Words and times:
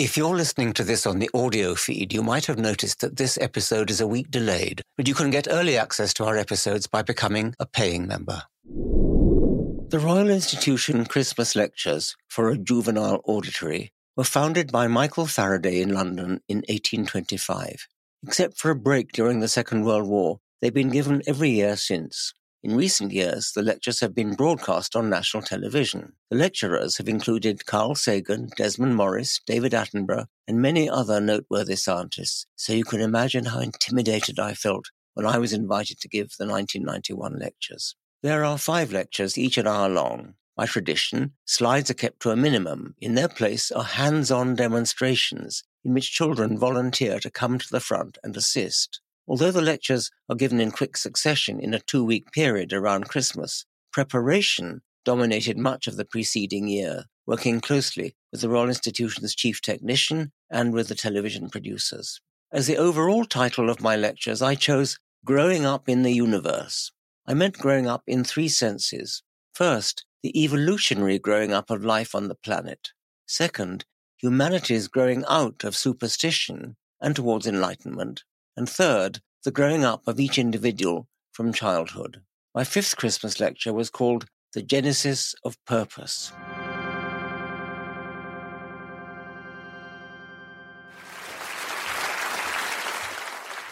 If 0.00 0.16
you're 0.16 0.34
listening 0.34 0.72
to 0.72 0.82
this 0.82 1.04
on 1.06 1.18
the 1.18 1.28
audio 1.34 1.74
feed, 1.74 2.14
you 2.14 2.22
might 2.22 2.46
have 2.46 2.58
noticed 2.58 3.02
that 3.02 3.18
this 3.18 3.36
episode 3.38 3.90
is 3.90 4.00
a 4.00 4.06
week 4.06 4.30
delayed, 4.30 4.80
but 4.96 5.06
you 5.06 5.12
can 5.12 5.28
get 5.28 5.46
early 5.50 5.76
access 5.76 6.14
to 6.14 6.24
our 6.24 6.38
episodes 6.38 6.86
by 6.86 7.02
becoming 7.02 7.54
a 7.60 7.66
paying 7.66 8.06
member. 8.06 8.44
The 8.64 10.00
Royal 10.02 10.30
Institution 10.30 11.04
Christmas 11.04 11.54
Lectures 11.54 12.16
for 12.28 12.48
a 12.48 12.56
Juvenile 12.56 13.20
Auditory 13.24 13.92
were 14.16 14.24
founded 14.24 14.72
by 14.72 14.86
Michael 14.86 15.26
Faraday 15.26 15.82
in 15.82 15.92
London 15.92 16.40
in 16.48 16.64
1825. 16.70 17.86
Except 18.26 18.56
for 18.56 18.70
a 18.70 18.74
break 18.74 19.12
during 19.12 19.40
the 19.40 19.48
Second 19.48 19.84
World 19.84 20.08
War, 20.08 20.40
they've 20.62 20.72
been 20.72 20.88
given 20.88 21.20
every 21.26 21.50
year 21.50 21.76
since. 21.76 22.32
In 22.62 22.76
recent 22.76 23.10
years, 23.10 23.52
the 23.52 23.62
lectures 23.62 24.00
have 24.00 24.14
been 24.14 24.34
broadcast 24.34 24.94
on 24.94 25.08
national 25.08 25.42
television. 25.42 26.12
The 26.30 26.36
lecturers 26.36 26.98
have 26.98 27.08
included 27.08 27.64
Carl 27.64 27.94
Sagan, 27.94 28.50
Desmond 28.54 28.96
Morris, 28.96 29.40
David 29.46 29.72
Attenborough, 29.72 30.26
and 30.46 30.60
many 30.60 30.86
other 30.86 31.22
noteworthy 31.22 31.76
scientists, 31.76 32.46
so 32.56 32.74
you 32.74 32.84
can 32.84 33.00
imagine 33.00 33.46
how 33.46 33.60
intimidated 33.60 34.38
I 34.38 34.52
felt 34.52 34.90
when 35.14 35.24
I 35.24 35.38
was 35.38 35.54
invited 35.54 36.00
to 36.00 36.08
give 36.08 36.36
the 36.38 36.46
1991 36.46 37.38
lectures. 37.38 37.96
There 38.22 38.44
are 38.44 38.58
five 38.58 38.92
lectures, 38.92 39.38
each 39.38 39.56
an 39.56 39.66
hour 39.66 39.88
long. 39.88 40.34
By 40.54 40.66
tradition, 40.66 41.32
slides 41.46 41.90
are 41.90 41.94
kept 41.94 42.20
to 42.20 42.30
a 42.30 42.36
minimum. 42.36 42.94
In 43.00 43.14
their 43.14 43.28
place 43.28 43.70
are 43.70 43.84
hands 43.84 44.30
on 44.30 44.54
demonstrations 44.54 45.62
in 45.82 45.94
which 45.94 46.12
children 46.12 46.58
volunteer 46.58 47.20
to 47.20 47.30
come 47.30 47.58
to 47.58 47.70
the 47.70 47.80
front 47.80 48.18
and 48.22 48.36
assist. 48.36 49.00
Although 49.30 49.52
the 49.52 49.62
lectures 49.62 50.10
are 50.28 50.34
given 50.34 50.60
in 50.60 50.72
quick 50.72 50.96
succession 50.96 51.60
in 51.60 51.72
a 51.72 51.78
two 51.78 52.04
week 52.04 52.32
period 52.32 52.72
around 52.72 53.08
Christmas, 53.08 53.64
preparation 53.92 54.82
dominated 55.04 55.56
much 55.56 55.86
of 55.86 55.96
the 55.96 56.04
preceding 56.04 56.66
year, 56.66 57.04
working 57.28 57.60
closely 57.60 58.16
with 58.32 58.40
the 58.40 58.48
Royal 58.48 58.66
Institution's 58.66 59.36
chief 59.36 59.62
technician 59.62 60.32
and 60.50 60.72
with 60.74 60.88
the 60.88 60.96
television 60.96 61.48
producers. 61.48 62.20
As 62.50 62.66
the 62.66 62.76
overall 62.76 63.24
title 63.24 63.70
of 63.70 63.80
my 63.80 63.94
lectures, 63.94 64.42
I 64.42 64.56
chose 64.56 64.98
Growing 65.24 65.64
Up 65.64 65.88
in 65.88 66.02
the 66.02 66.12
Universe. 66.12 66.90
I 67.24 67.34
meant 67.34 67.56
growing 67.56 67.86
up 67.86 68.02
in 68.08 68.24
three 68.24 68.48
senses. 68.48 69.22
First, 69.54 70.04
the 70.24 70.42
evolutionary 70.42 71.20
growing 71.20 71.52
up 71.52 71.70
of 71.70 71.84
life 71.84 72.16
on 72.16 72.26
the 72.26 72.34
planet. 72.34 72.88
Second, 73.28 73.84
humanity's 74.16 74.88
growing 74.88 75.24
out 75.28 75.62
of 75.62 75.76
superstition 75.76 76.76
and 77.00 77.14
towards 77.14 77.46
enlightenment 77.46 78.24
and 78.60 78.68
third, 78.68 79.20
the 79.44 79.50
growing 79.50 79.86
up 79.86 80.06
of 80.06 80.20
each 80.20 80.38
individual 80.38 81.08
from 81.32 81.50
childhood. 81.50 82.20
My 82.54 82.62
fifth 82.62 82.94
Christmas 82.94 83.40
lecture 83.40 83.72
was 83.72 83.88
called 83.88 84.26
The 84.52 84.60
Genesis 84.60 85.34
of 85.42 85.56
Purpose. 85.64 86.30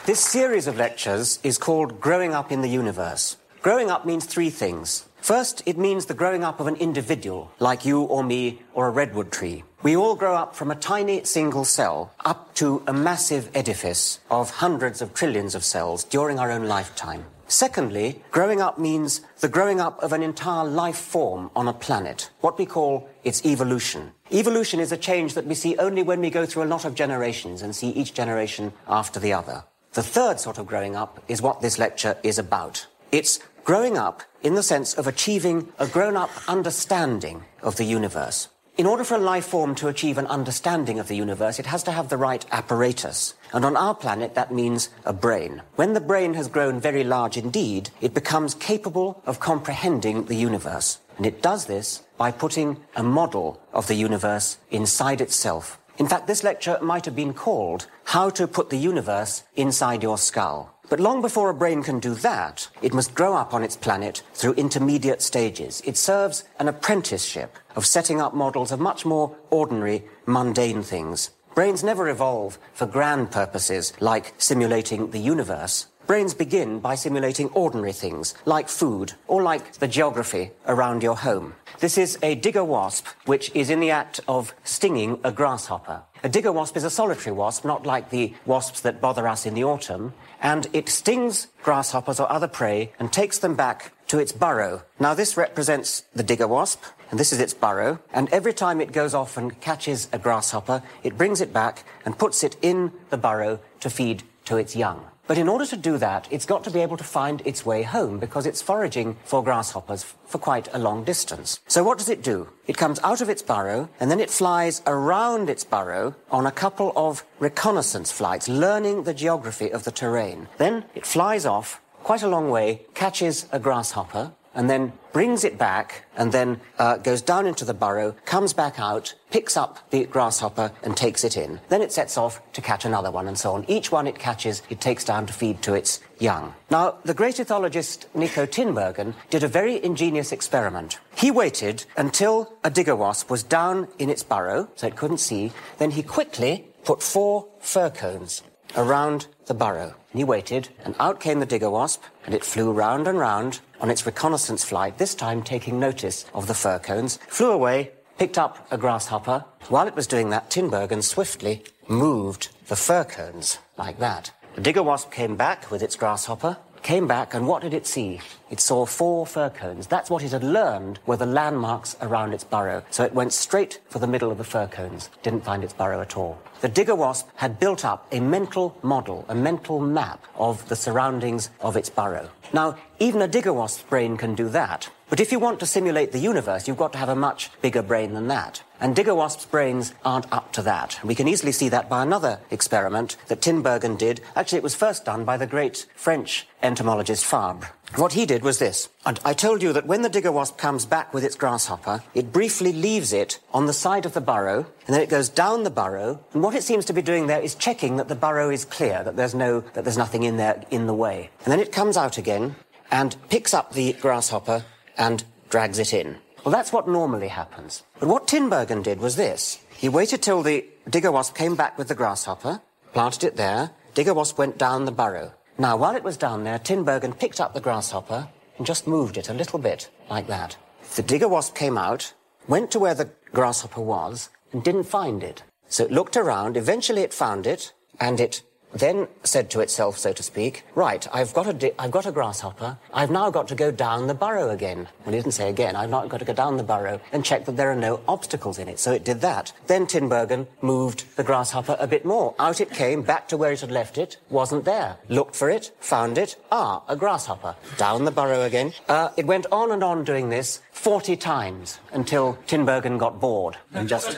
This 0.06 0.20
series 0.20 0.66
of 0.66 0.78
lectures 0.78 1.38
is 1.42 1.58
called 1.58 2.00
Growing 2.00 2.32
Up 2.32 2.50
in 2.50 2.62
the 2.62 2.70
Universe. 2.70 3.36
Growing 3.60 3.90
up 3.90 4.06
means 4.06 4.24
three 4.24 4.48
things. 4.48 5.04
First, 5.20 5.62
it 5.66 5.76
means 5.76 6.06
the 6.06 6.14
growing 6.14 6.44
up 6.44 6.60
of 6.60 6.66
an 6.66 6.76
individual, 6.76 7.50
like 7.58 7.84
you 7.84 8.02
or 8.02 8.22
me 8.22 8.62
or 8.72 8.88
a 8.88 8.90
redwood 8.90 9.30
tree. 9.30 9.64
We 9.82 9.96
all 9.96 10.14
grow 10.16 10.34
up 10.34 10.56
from 10.56 10.70
a 10.70 10.74
tiny 10.74 11.24
single 11.24 11.64
cell 11.64 12.12
up 12.24 12.54
to 12.56 12.82
a 12.86 12.92
massive 12.92 13.50
edifice 13.54 14.20
of 14.30 14.50
hundreds 14.50 15.02
of 15.02 15.14
trillions 15.14 15.54
of 15.54 15.64
cells 15.64 16.04
during 16.04 16.38
our 16.38 16.50
own 16.50 16.66
lifetime. 16.66 17.26
Secondly, 17.46 18.22
growing 18.30 18.60
up 18.60 18.78
means 18.78 19.22
the 19.40 19.48
growing 19.48 19.80
up 19.80 20.02
of 20.02 20.12
an 20.12 20.22
entire 20.22 20.64
life 20.64 20.98
form 20.98 21.50
on 21.56 21.66
a 21.66 21.72
planet, 21.72 22.30
what 22.40 22.58
we 22.58 22.66
call 22.66 23.08
its 23.24 23.44
evolution. 23.46 24.12
Evolution 24.30 24.80
is 24.80 24.92
a 24.92 24.96
change 24.98 25.34
that 25.34 25.46
we 25.46 25.54
see 25.54 25.76
only 25.78 26.02
when 26.02 26.20
we 26.20 26.28
go 26.28 26.44
through 26.44 26.64
a 26.64 26.72
lot 26.74 26.84
of 26.84 26.94
generations 26.94 27.62
and 27.62 27.74
see 27.74 27.88
each 27.90 28.12
generation 28.12 28.72
after 28.86 29.18
the 29.18 29.32
other. 29.32 29.64
The 29.92 30.02
third 30.02 30.38
sort 30.38 30.58
of 30.58 30.66
growing 30.66 30.94
up 30.94 31.22
is 31.28 31.40
what 31.40 31.62
this 31.62 31.78
lecture 31.78 32.18
is 32.22 32.38
about. 32.38 32.86
It's 33.12 33.40
growing 33.68 33.98
up 33.98 34.22
in 34.42 34.54
the 34.54 34.62
sense 34.62 34.94
of 34.94 35.06
achieving 35.06 35.70
a 35.78 35.86
grown 35.86 36.16
up 36.16 36.30
understanding 36.48 37.44
of 37.60 37.76
the 37.76 37.84
universe. 37.84 38.48
In 38.78 38.86
order 38.86 39.04
for 39.04 39.16
a 39.16 39.30
life 39.32 39.44
form 39.44 39.74
to 39.74 39.88
achieve 39.88 40.16
an 40.16 40.26
understanding 40.28 40.98
of 40.98 41.08
the 41.08 41.16
universe, 41.16 41.58
it 41.58 41.66
has 41.66 41.82
to 41.82 41.92
have 41.92 42.08
the 42.08 42.16
right 42.16 42.46
apparatus. 42.50 43.34
And 43.52 43.66
on 43.66 43.76
our 43.76 43.94
planet, 43.94 44.34
that 44.36 44.54
means 44.54 44.88
a 45.04 45.12
brain. 45.12 45.60
When 45.76 45.92
the 45.92 46.00
brain 46.00 46.32
has 46.32 46.48
grown 46.48 46.80
very 46.80 47.04
large 47.04 47.36
indeed, 47.36 47.90
it 48.00 48.14
becomes 48.14 48.54
capable 48.54 49.22
of 49.26 49.38
comprehending 49.38 50.24
the 50.24 50.36
universe. 50.48 51.00
And 51.18 51.26
it 51.26 51.42
does 51.42 51.66
this 51.66 52.04
by 52.16 52.30
putting 52.30 52.78
a 52.96 53.02
model 53.02 53.60
of 53.74 53.86
the 53.86 53.96
universe 53.96 54.56
inside 54.70 55.20
itself. 55.20 55.78
In 55.98 56.08
fact, 56.08 56.26
this 56.26 56.42
lecture 56.42 56.78
might 56.80 57.04
have 57.04 57.16
been 57.16 57.34
called 57.34 57.86
How 58.04 58.30
to 58.30 58.48
Put 58.48 58.70
the 58.70 58.78
Universe 58.78 59.42
Inside 59.56 60.02
Your 60.02 60.16
Skull. 60.16 60.74
But 60.88 61.00
long 61.00 61.20
before 61.20 61.50
a 61.50 61.54
brain 61.54 61.82
can 61.82 62.00
do 62.00 62.14
that, 62.14 62.68
it 62.80 62.94
must 62.94 63.14
grow 63.14 63.34
up 63.34 63.52
on 63.52 63.62
its 63.62 63.76
planet 63.76 64.22
through 64.32 64.54
intermediate 64.54 65.20
stages. 65.20 65.82
It 65.84 65.98
serves 65.98 66.44
an 66.58 66.68
apprenticeship 66.68 67.58
of 67.76 67.84
setting 67.84 68.22
up 68.22 68.34
models 68.34 68.72
of 68.72 68.80
much 68.80 69.04
more 69.04 69.36
ordinary, 69.50 70.04
mundane 70.24 70.82
things. 70.82 71.30
Brains 71.54 71.84
never 71.84 72.08
evolve 72.08 72.58
for 72.72 72.86
grand 72.86 73.30
purposes 73.30 73.92
like 74.00 74.32
simulating 74.38 75.10
the 75.10 75.18
universe. 75.18 75.88
Brains 76.06 76.32
begin 76.32 76.80
by 76.80 76.94
simulating 76.94 77.50
ordinary 77.50 77.92
things, 77.92 78.34
like 78.46 78.70
food, 78.70 79.12
or 79.26 79.42
like 79.42 79.74
the 79.74 79.88
geography 79.88 80.52
around 80.66 81.02
your 81.02 81.16
home. 81.16 81.54
This 81.80 81.98
is 81.98 82.16
a 82.22 82.34
digger 82.34 82.64
wasp, 82.64 83.06
which 83.26 83.50
is 83.54 83.68
in 83.68 83.80
the 83.80 83.90
act 83.90 84.20
of 84.26 84.54
stinging 84.64 85.20
a 85.22 85.30
grasshopper. 85.30 86.04
A 86.24 86.28
digger 86.28 86.50
wasp 86.50 86.76
is 86.76 86.84
a 86.84 86.90
solitary 86.90 87.34
wasp, 87.34 87.64
not 87.64 87.86
like 87.86 88.10
the 88.10 88.34
wasps 88.44 88.80
that 88.80 89.00
bother 89.00 89.28
us 89.28 89.46
in 89.46 89.54
the 89.54 89.62
autumn, 89.62 90.14
and 90.40 90.66
it 90.72 90.88
stings 90.88 91.46
grasshoppers 91.62 92.18
or 92.18 92.30
other 92.30 92.48
prey 92.48 92.92
and 92.98 93.12
takes 93.12 93.38
them 93.38 93.54
back 93.54 93.92
to 94.08 94.18
its 94.18 94.32
burrow. 94.32 94.82
Now, 94.98 95.14
this 95.14 95.36
represents 95.36 96.04
the 96.14 96.24
digger 96.24 96.48
wasp, 96.48 96.82
and 97.10 97.20
this 97.20 97.32
is 97.32 97.40
its 97.40 97.54
burrow, 97.54 98.00
and 98.12 98.28
every 98.30 98.52
time 98.52 98.80
it 98.80 98.92
goes 98.92 99.14
off 99.14 99.36
and 99.36 99.60
catches 99.60 100.08
a 100.12 100.18
grasshopper, 100.18 100.82
it 101.04 101.16
brings 101.16 101.40
it 101.40 101.52
back 101.52 101.84
and 102.04 102.18
puts 102.18 102.42
it 102.42 102.56
in 102.62 102.92
the 103.10 103.16
burrow 103.16 103.60
to 103.80 103.88
feed 103.88 104.24
to 104.46 104.56
its 104.56 104.74
young. 104.74 105.06
But 105.28 105.36
in 105.36 105.48
order 105.48 105.66
to 105.66 105.76
do 105.76 105.98
that, 105.98 106.26
it's 106.30 106.46
got 106.46 106.64
to 106.64 106.70
be 106.70 106.80
able 106.80 106.96
to 106.96 107.04
find 107.04 107.42
its 107.44 107.66
way 107.66 107.82
home 107.82 108.18
because 108.18 108.46
it's 108.46 108.62
foraging 108.62 109.18
for 109.24 109.44
grasshoppers 109.44 110.02
for 110.24 110.38
quite 110.38 110.68
a 110.72 110.78
long 110.78 111.04
distance. 111.04 111.60
So 111.68 111.84
what 111.84 111.98
does 111.98 112.08
it 112.08 112.22
do? 112.22 112.48
It 112.66 112.78
comes 112.78 112.98
out 113.04 113.20
of 113.20 113.28
its 113.28 113.42
burrow 113.42 113.90
and 114.00 114.10
then 114.10 114.20
it 114.20 114.30
flies 114.30 114.80
around 114.86 115.50
its 115.50 115.64
burrow 115.64 116.16
on 116.30 116.46
a 116.46 116.50
couple 116.50 116.94
of 116.96 117.24
reconnaissance 117.40 118.10
flights, 118.10 118.48
learning 118.48 119.02
the 119.02 119.12
geography 119.12 119.70
of 119.70 119.84
the 119.84 119.92
terrain. 119.92 120.48
Then 120.56 120.86
it 120.94 121.04
flies 121.04 121.44
off 121.44 121.82
quite 122.02 122.22
a 122.22 122.28
long 122.28 122.48
way, 122.48 122.86
catches 122.94 123.44
a 123.52 123.58
grasshopper, 123.58 124.32
and 124.54 124.68
then 124.68 124.92
brings 125.12 125.44
it 125.44 125.58
back 125.58 126.04
and 126.16 126.32
then 126.32 126.60
uh, 126.78 126.96
goes 126.96 127.22
down 127.22 127.46
into 127.46 127.64
the 127.64 127.74
burrow, 127.74 128.14
comes 128.24 128.52
back 128.52 128.78
out, 128.78 129.14
picks 129.30 129.56
up 129.56 129.90
the 129.90 130.04
grasshopper 130.04 130.72
and 130.82 130.96
takes 130.96 131.24
it 131.24 131.36
in. 131.36 131.60
Then 131.68 131.82
it 131.82 131.92
sets 131.92 132.16
off 132.16 132.40
to 132.52 132.60
catch 132.60 132.84
another 132.84 133.10
one 133.10 133.28
and 133.28 133.38
so 133.38 133.52
on. 133.52 133.64
Each 133.68 133.90
one 133.90 134.06
it 134.06 134.18
catches, 134.18 134.62
it 134.68 134.80
takes 134.80 135.04
down 135.04 135.26
to 135.26 135.32
feed 135.32 135.62
to 135.62 135.74
its 135.74 136.00
young. 136.18 136.54
Now, 136.70 136.98
the 137.04 137.14
great 137.14 137.36
ethologist 137.36 138.06
Niko 138.14 138.46
Tinbergen 138.46 139.14
did 139.30 139.42
a 139.42 139.48
very 139.48 139.82
ingenious 139.82 140.32
experiment. 140.32 140.98
He 141.16 141.30
waited 141.30 141.84
until 141.96 142.52
a 142.64 142.70
digger 142.70 142.96
wasp 142.96 143.30
was 143.30 143.42
down 143.42 143.88
in 143.98 144.10
its 144.10 144.22
burrow, 144.22 144.68
so 144.76 144.86
it 144.86 144.96
couldn't 144.96 145.18
see. 145.18 145.52
Then 145.78 145.92
he 145.92 146.02
quickly 146.02 146.68
put 146.84 147.02
four 147.02 147.46
fir 147.60 147.90
cones 147.90 148.42
around 148.76 149.26
the 149.46 149.54
burrow. 149.54 149.94
And 150.12 150.20
he 150.20 150.24
waited, 150.24 150.68
and 150.84 150.94
out 150.98 151.20
came 151.20 151.40
the 151.40 151.46
digger 151.46 151.70
wasp, 151.70 152.02
and 152.24 152.34
it 152.34 152.44
flew 152.44 152.72
round 152.72 153.06
and 153.06 153.18
round 153.18 153.60
on 153.80 153.90
its 153.90 154.06
reconnaissance 154.06 154.64
flight, 154.64 154.98
this 154.98 155.14
time 155.14 155.42
taking 155.42 155.78
notice 155.78 156.24
of 156.34 156.46
the 156.46 156.54
fir 156.54 156.78
cones, 156.78 157.18
flew 157.28 157.50
away, 157.50 157.92
picked 158.18 158.38
up 158.38 158.66
a 158.70 158.78
grasshopper. 158.78 159.44
While 159.68 159.86
it 159.86 159.94
was 159.94 160.06
doing 160.06 160.30
that, 160.30 160.50
Tinbergen 160.50 161.02
swiftly 161.02 161.64
moved 161.88 162.48
the 162.68 162.76
fir 162.76 163.04
cones 163.04 163.58
like 163.76 163.98
that. 163.98 164.30
The 164.54 164.60
digger 164.60 164.82
wasp 164.82 165.12
came 165.12 165.36
back 165.36 165.70
with 165.70 165.82
its 165.82 165.96
grasshopper, 165.96 166.56
came 166.82 167.06
back, 167.06 167.34
and 167.34 167.46
what 167.46 167.62
did 167.62 167.74
it 167.74 167.86
see? 167.86 168.20
It 168.50 168.60
saw 168.60 168.86
four 168.86 169.26
fir 169.26 169.50
cones. 169.50 169.86
That's 169.86 170.10
what 170.10 170.22
it 170.22 170.32
had 170.32 170.44
learned 170.44 170.98
were 171.06 171.16
the 171.16 171.26
landmarks 171.26 171.96
around 172.00 172.32
its 172.32 172.44
burrow. 172.44 172.82
So 172.90 173.04
it 173.04 173.14
went 173.14 173.32
straight 173.32 173.80
for 173.88 173.98
the 173.98 174.06
middle 174.06 174.30
of 174.30 174.38
the 174.38 174.44
fir 174.44 174.66
cones, 174.66 175.10
didn't 175.22 175.44
find 175.44 175.62
its 175.62 175.72
burrow 175.72 176.00
at 176.00 176.16
all. 176.16 176.38
The 176.60 176.68
digger 176.68 176.94
wasp 176.94 177.28
had 177.36 177.60
built 177.60 177.84
up 177.84 178.06
a 178.12 178.20
mental 178.20 178.76
model, 178.82 179.24
a 179.28 179.34
mental 179.34 179.80
map 179.80 180.24
of 180.36 180.68
the 180.68 180.76
surroundings 180.76 181.50
of 181.60 181.76
its 181.76 181.90
burrow. 181.90 182.30
Now, 182.52 182.76
even 182.98 183.22
a 183.22 183.28
digger 183.28 183.52
wasp's 183.52 183.82
brain 183.82 184.16
can 184.16 184.34
do 184.34 184.48
that. 184.48 184.90
But 185.10 185.20
if 185.20 185.32
you 185.32 185.38
want 185.38 185.58
to 185.60 185.66
simulate 185.66 186.12
the 186.12 186.18
universe, 186.18 186.68
you've 186.68 186.76
got 186.76 186.92
to 186.92 186.98
have 186.98 187.08
a 187.08 187.16
much 187.16 187.50
bigger 187.62 187.80
brain 187.80 188.12
than 188.12 188.28
that. 188.28 188.62
And 188.80 188.94
Digger 188.94 189.14
Wasp's 189.14 189.46
brains 189.46 189.94
aren't 190.04 190.30
up 190.32 190.52
to 190.52 190.62
that. 190.62 191.00
We 191.02 191.14
can 191.14 191.26
easily 191.26 191.50
see 191.50 191.68
that 191.70 191.88
by 191.88 192.02
another 192.02 192.40
experiment 192.50 193.16
that 193.28 193.40
Tinbergen 193.40 193.96
did. 193.96 194.20
Actually, 194.36 194.58
it 194.58 194.64
was 194.64 194.74
first 194.74 195.06
done 195.06 195.24
by 195.24 195.36
the 195.36 195.46
great 195.46 195.86
French 195.96 196.46
entomologist 196.62 197.24
Fabre. 197.24 197.70
What 197.96 198.12
he 198.12 198.26
did 198.26 198.42
was 198.42 198.58
this. 198.58 198.90
And 199.06 199.18
I 199.24 199.32
told 199.32 199.62
you 199.62 199.72
that 199.72 199.86
when 199.86 200.02
the 200.02 200.10
digger 200.10 200.30
wasp 200.30 200.58
comes 200.58 200.84
back 200.84 201.14
with 201.14 201.24
its 201.24 201.36
grasshopper, 201.36 202.02
it 202.14 202.32
briefly 202.32 202.72
leaves 202.72 203.14
it 203.14 203.40
on 203.54 203.64
the 203.64 203.72
side 203.72 204.04
of 204.04 204.12
the 204.12 204.20
burrow, 204.20 204.66
and 204.86 204.94
then 204.94 205.00
it 205.00 205.08
goes 205.08 205.30
down 205.30 205.62
the 205.62 205.70
burrow, 205.70 206.20
and 206.34 206.42
what 206.42 206.54
it 206.54 206.62
seems 206.62 206.84
to 206.84 206.92
be 206.92 207.00
doing 207.00 207.26
there 207.26 207.40
is 207.40 207.54
checking 207.54 207.96
that 207.96 208.08
the 208.08 208.14
burrow 208.14 208.50
is 208.50 208.66
clear, 208.66 209.02
that 209.04 209.16
there's 209.16 209.34
no, 209.34 209.60
that 209.72 209.84
there's 209.84 209.96
nothing 209.96 210.22
in 210.22 210.36
there 210.36 210.62
in 210.70 210.86
the 210.86 210.92
way. 210.92 211.30
And 211.44 211.52
then 211.52 211.60
it 211.60 211.72
comes 211.72 211.96
out 211.96 212.18
again 212.18 212.56
and 212.90 213.16
picks 213.30 213.54
up 213.54 213.72
the 213.72 213.94
grasshopper 213.94 214.64
and 214.98 215.24
drags 215.48 215.78
it 215.78 215.94
in. 215.94 216.16
Well, 216.44 216.52
that's 216.52 216.72
what 216.72 216.88
normally 216.88 217.28
happens. 217.28 217.82
But 217.98 218.08
what 218.08 218.26
Tinbergen 218.26 218.82
did 218.82 219.00
was 219.00 219.16
this. 219.16 219.58
He 219.70 219.88
waited 219.88 220.22
till 220.22 220.42
the 220.42 220.66
digger 220.88 221.12
wasp 221.12 221.34
came 221.34 221.54
back 221.54 221.78
with 221.78 221.88
the 221.88 221.94
grasshopper, 221.94 222.60
planted 222.92 223.24
it 223.24 223.36
there, 223.36 223.70
digger 223.94 224.14
wasp 224.14 224.38
went 224.38 224.58
down 224.58 224.84
the 224.84 224.92
burrow. 224.92 225.32
Now, 225.58 225.76
while 225.76 225.96
it 225.96 226.04
was 226.04 226.16
down 226.16 226.44
there, 226.44 226.58
Tinbergen 226.58 227.18
picked 227.18 227.40
up 227.40 227.54
the 227.54 227.60
grasshopper 227.60 228.28
and 228.56 228.66
just 228.66 228.86
moved 228.86 229.16
it 229.16 229.28
a 229.28 229.34
little 229.34 229.58
bit, 229.58 229.88
like 230.08 230.26
that. 230.28 230.56
The 230.94 231.02
digger 231.02 231.28
wasp 231.28 231.54
came 231.54 231.76
out, 231.76 232.14
went 232.46 232.70
to 232.70 232.78
where 232.78 232.94
the 232.94 233.10
grasshopper 233.32 233.80
was, 233.80 234.30
and 234.52 234.62
didn't 234.62 234.84
find 234.84 235.22
it. 235.22 235.42
So 235.68 235.84
it 235.84 235.92
looked 235.92 236.16
around, 236.16 236.56
eventually 236.56 237.02
it 237.02 237.12
found 237.12 237.46
it, 237.46 237.72
and 238.00 238.20
it 238.20 238.42
then 238.72 239.08
said 239.24 239.50
to 239.50 239.60
itself, 239.60 239.98
so 239.98 240.12
to 240.12 240.22
speak, 240.22 240.64
right, 240.74 241.06
I've 241.12 241.32
got, 241.34 241.46
a 241.46 241.52
di- 241.52 241.72
I've 241.78 241.90
got 241.90 242.06
a 242.06 242.12
grasshopper. 242.12 242.78
I've 242.92 243.10
now 243.10 243.30
got 243.30 243.48
to 243.48 243.54
go 243.54 243.70
down 243.70 244.06
the 244.06 244.14
burrow 244.14 244.50
again. 244.50 244.88
Well, 245.04 245.14
he 245.14 245.20
didn't 245.20 245.32
say 245.32 245.48
again. 245.48 245.76
I've 245.76 245.90
not 245.90 246.08
got 246.08 246.18
to 246.18 246.24
go 246.24 246.32
down 246.32 246.56
the 246.56 246.62
burrow 246.62 247.00
and 247.12 247.24
check 247.24 247.44
that 247.46 247.56
there 247.56 247.70
are 247.70 247.76
no 247.76 248.00
obstacles 248.06 248.58
in 248.58 248.68
it. 248.68 248.78
So 248.78 248.92
it 248.92 249.04
did 249.04 249.20
that. 249.22 249.52
Then 249.66 249.86
Tinbergen 249.86 250.46
moved 250.60 251.16
the 251.16 251.24
grasshopper 251.24 251.76
a 251.78 251.86
bit 251.86 252.04
more. 252.04 252.34
Out 252.38 252.60
it 252.60 252.70
came, 252.70 253.02
back 253.02 253.28
to 253.28 253.36
where 253.36 253.52
it 253.52 253.60
had 253.60 253.70
left 253.70 253.98
it. 253.98 254.18
Wasn't 254.28 254.64
there. 254.64 254.96
Looked 255.08 255.34
for 255.36 255.48
it, 255.50 255.72
found 255.80 256.18
it. 256.18 256.36
Ah, 256.52 256.82
a 256.88 256.96
grasshopper. 256.96 257.56
Down 257.76 258.04
the 258.04 258.10
burrow 258.10 258.42
again. 258.42 258.72
Uh, 258.88 259.10
it 259.16 259.26
went 259.26 259.46
on 259.50 259.70
and 259.70 259.82
on 259.82 260.04
doing 260.04 260.28
this 260.28 260.60
40 260.72 261.16
times 261.16 261.80
until 261.92 262.38
Tinbergen 262.46 262.98
got 262.98 263.20
bored 263.20 263.56
and 263.72 263.88
just, 263.88 264.16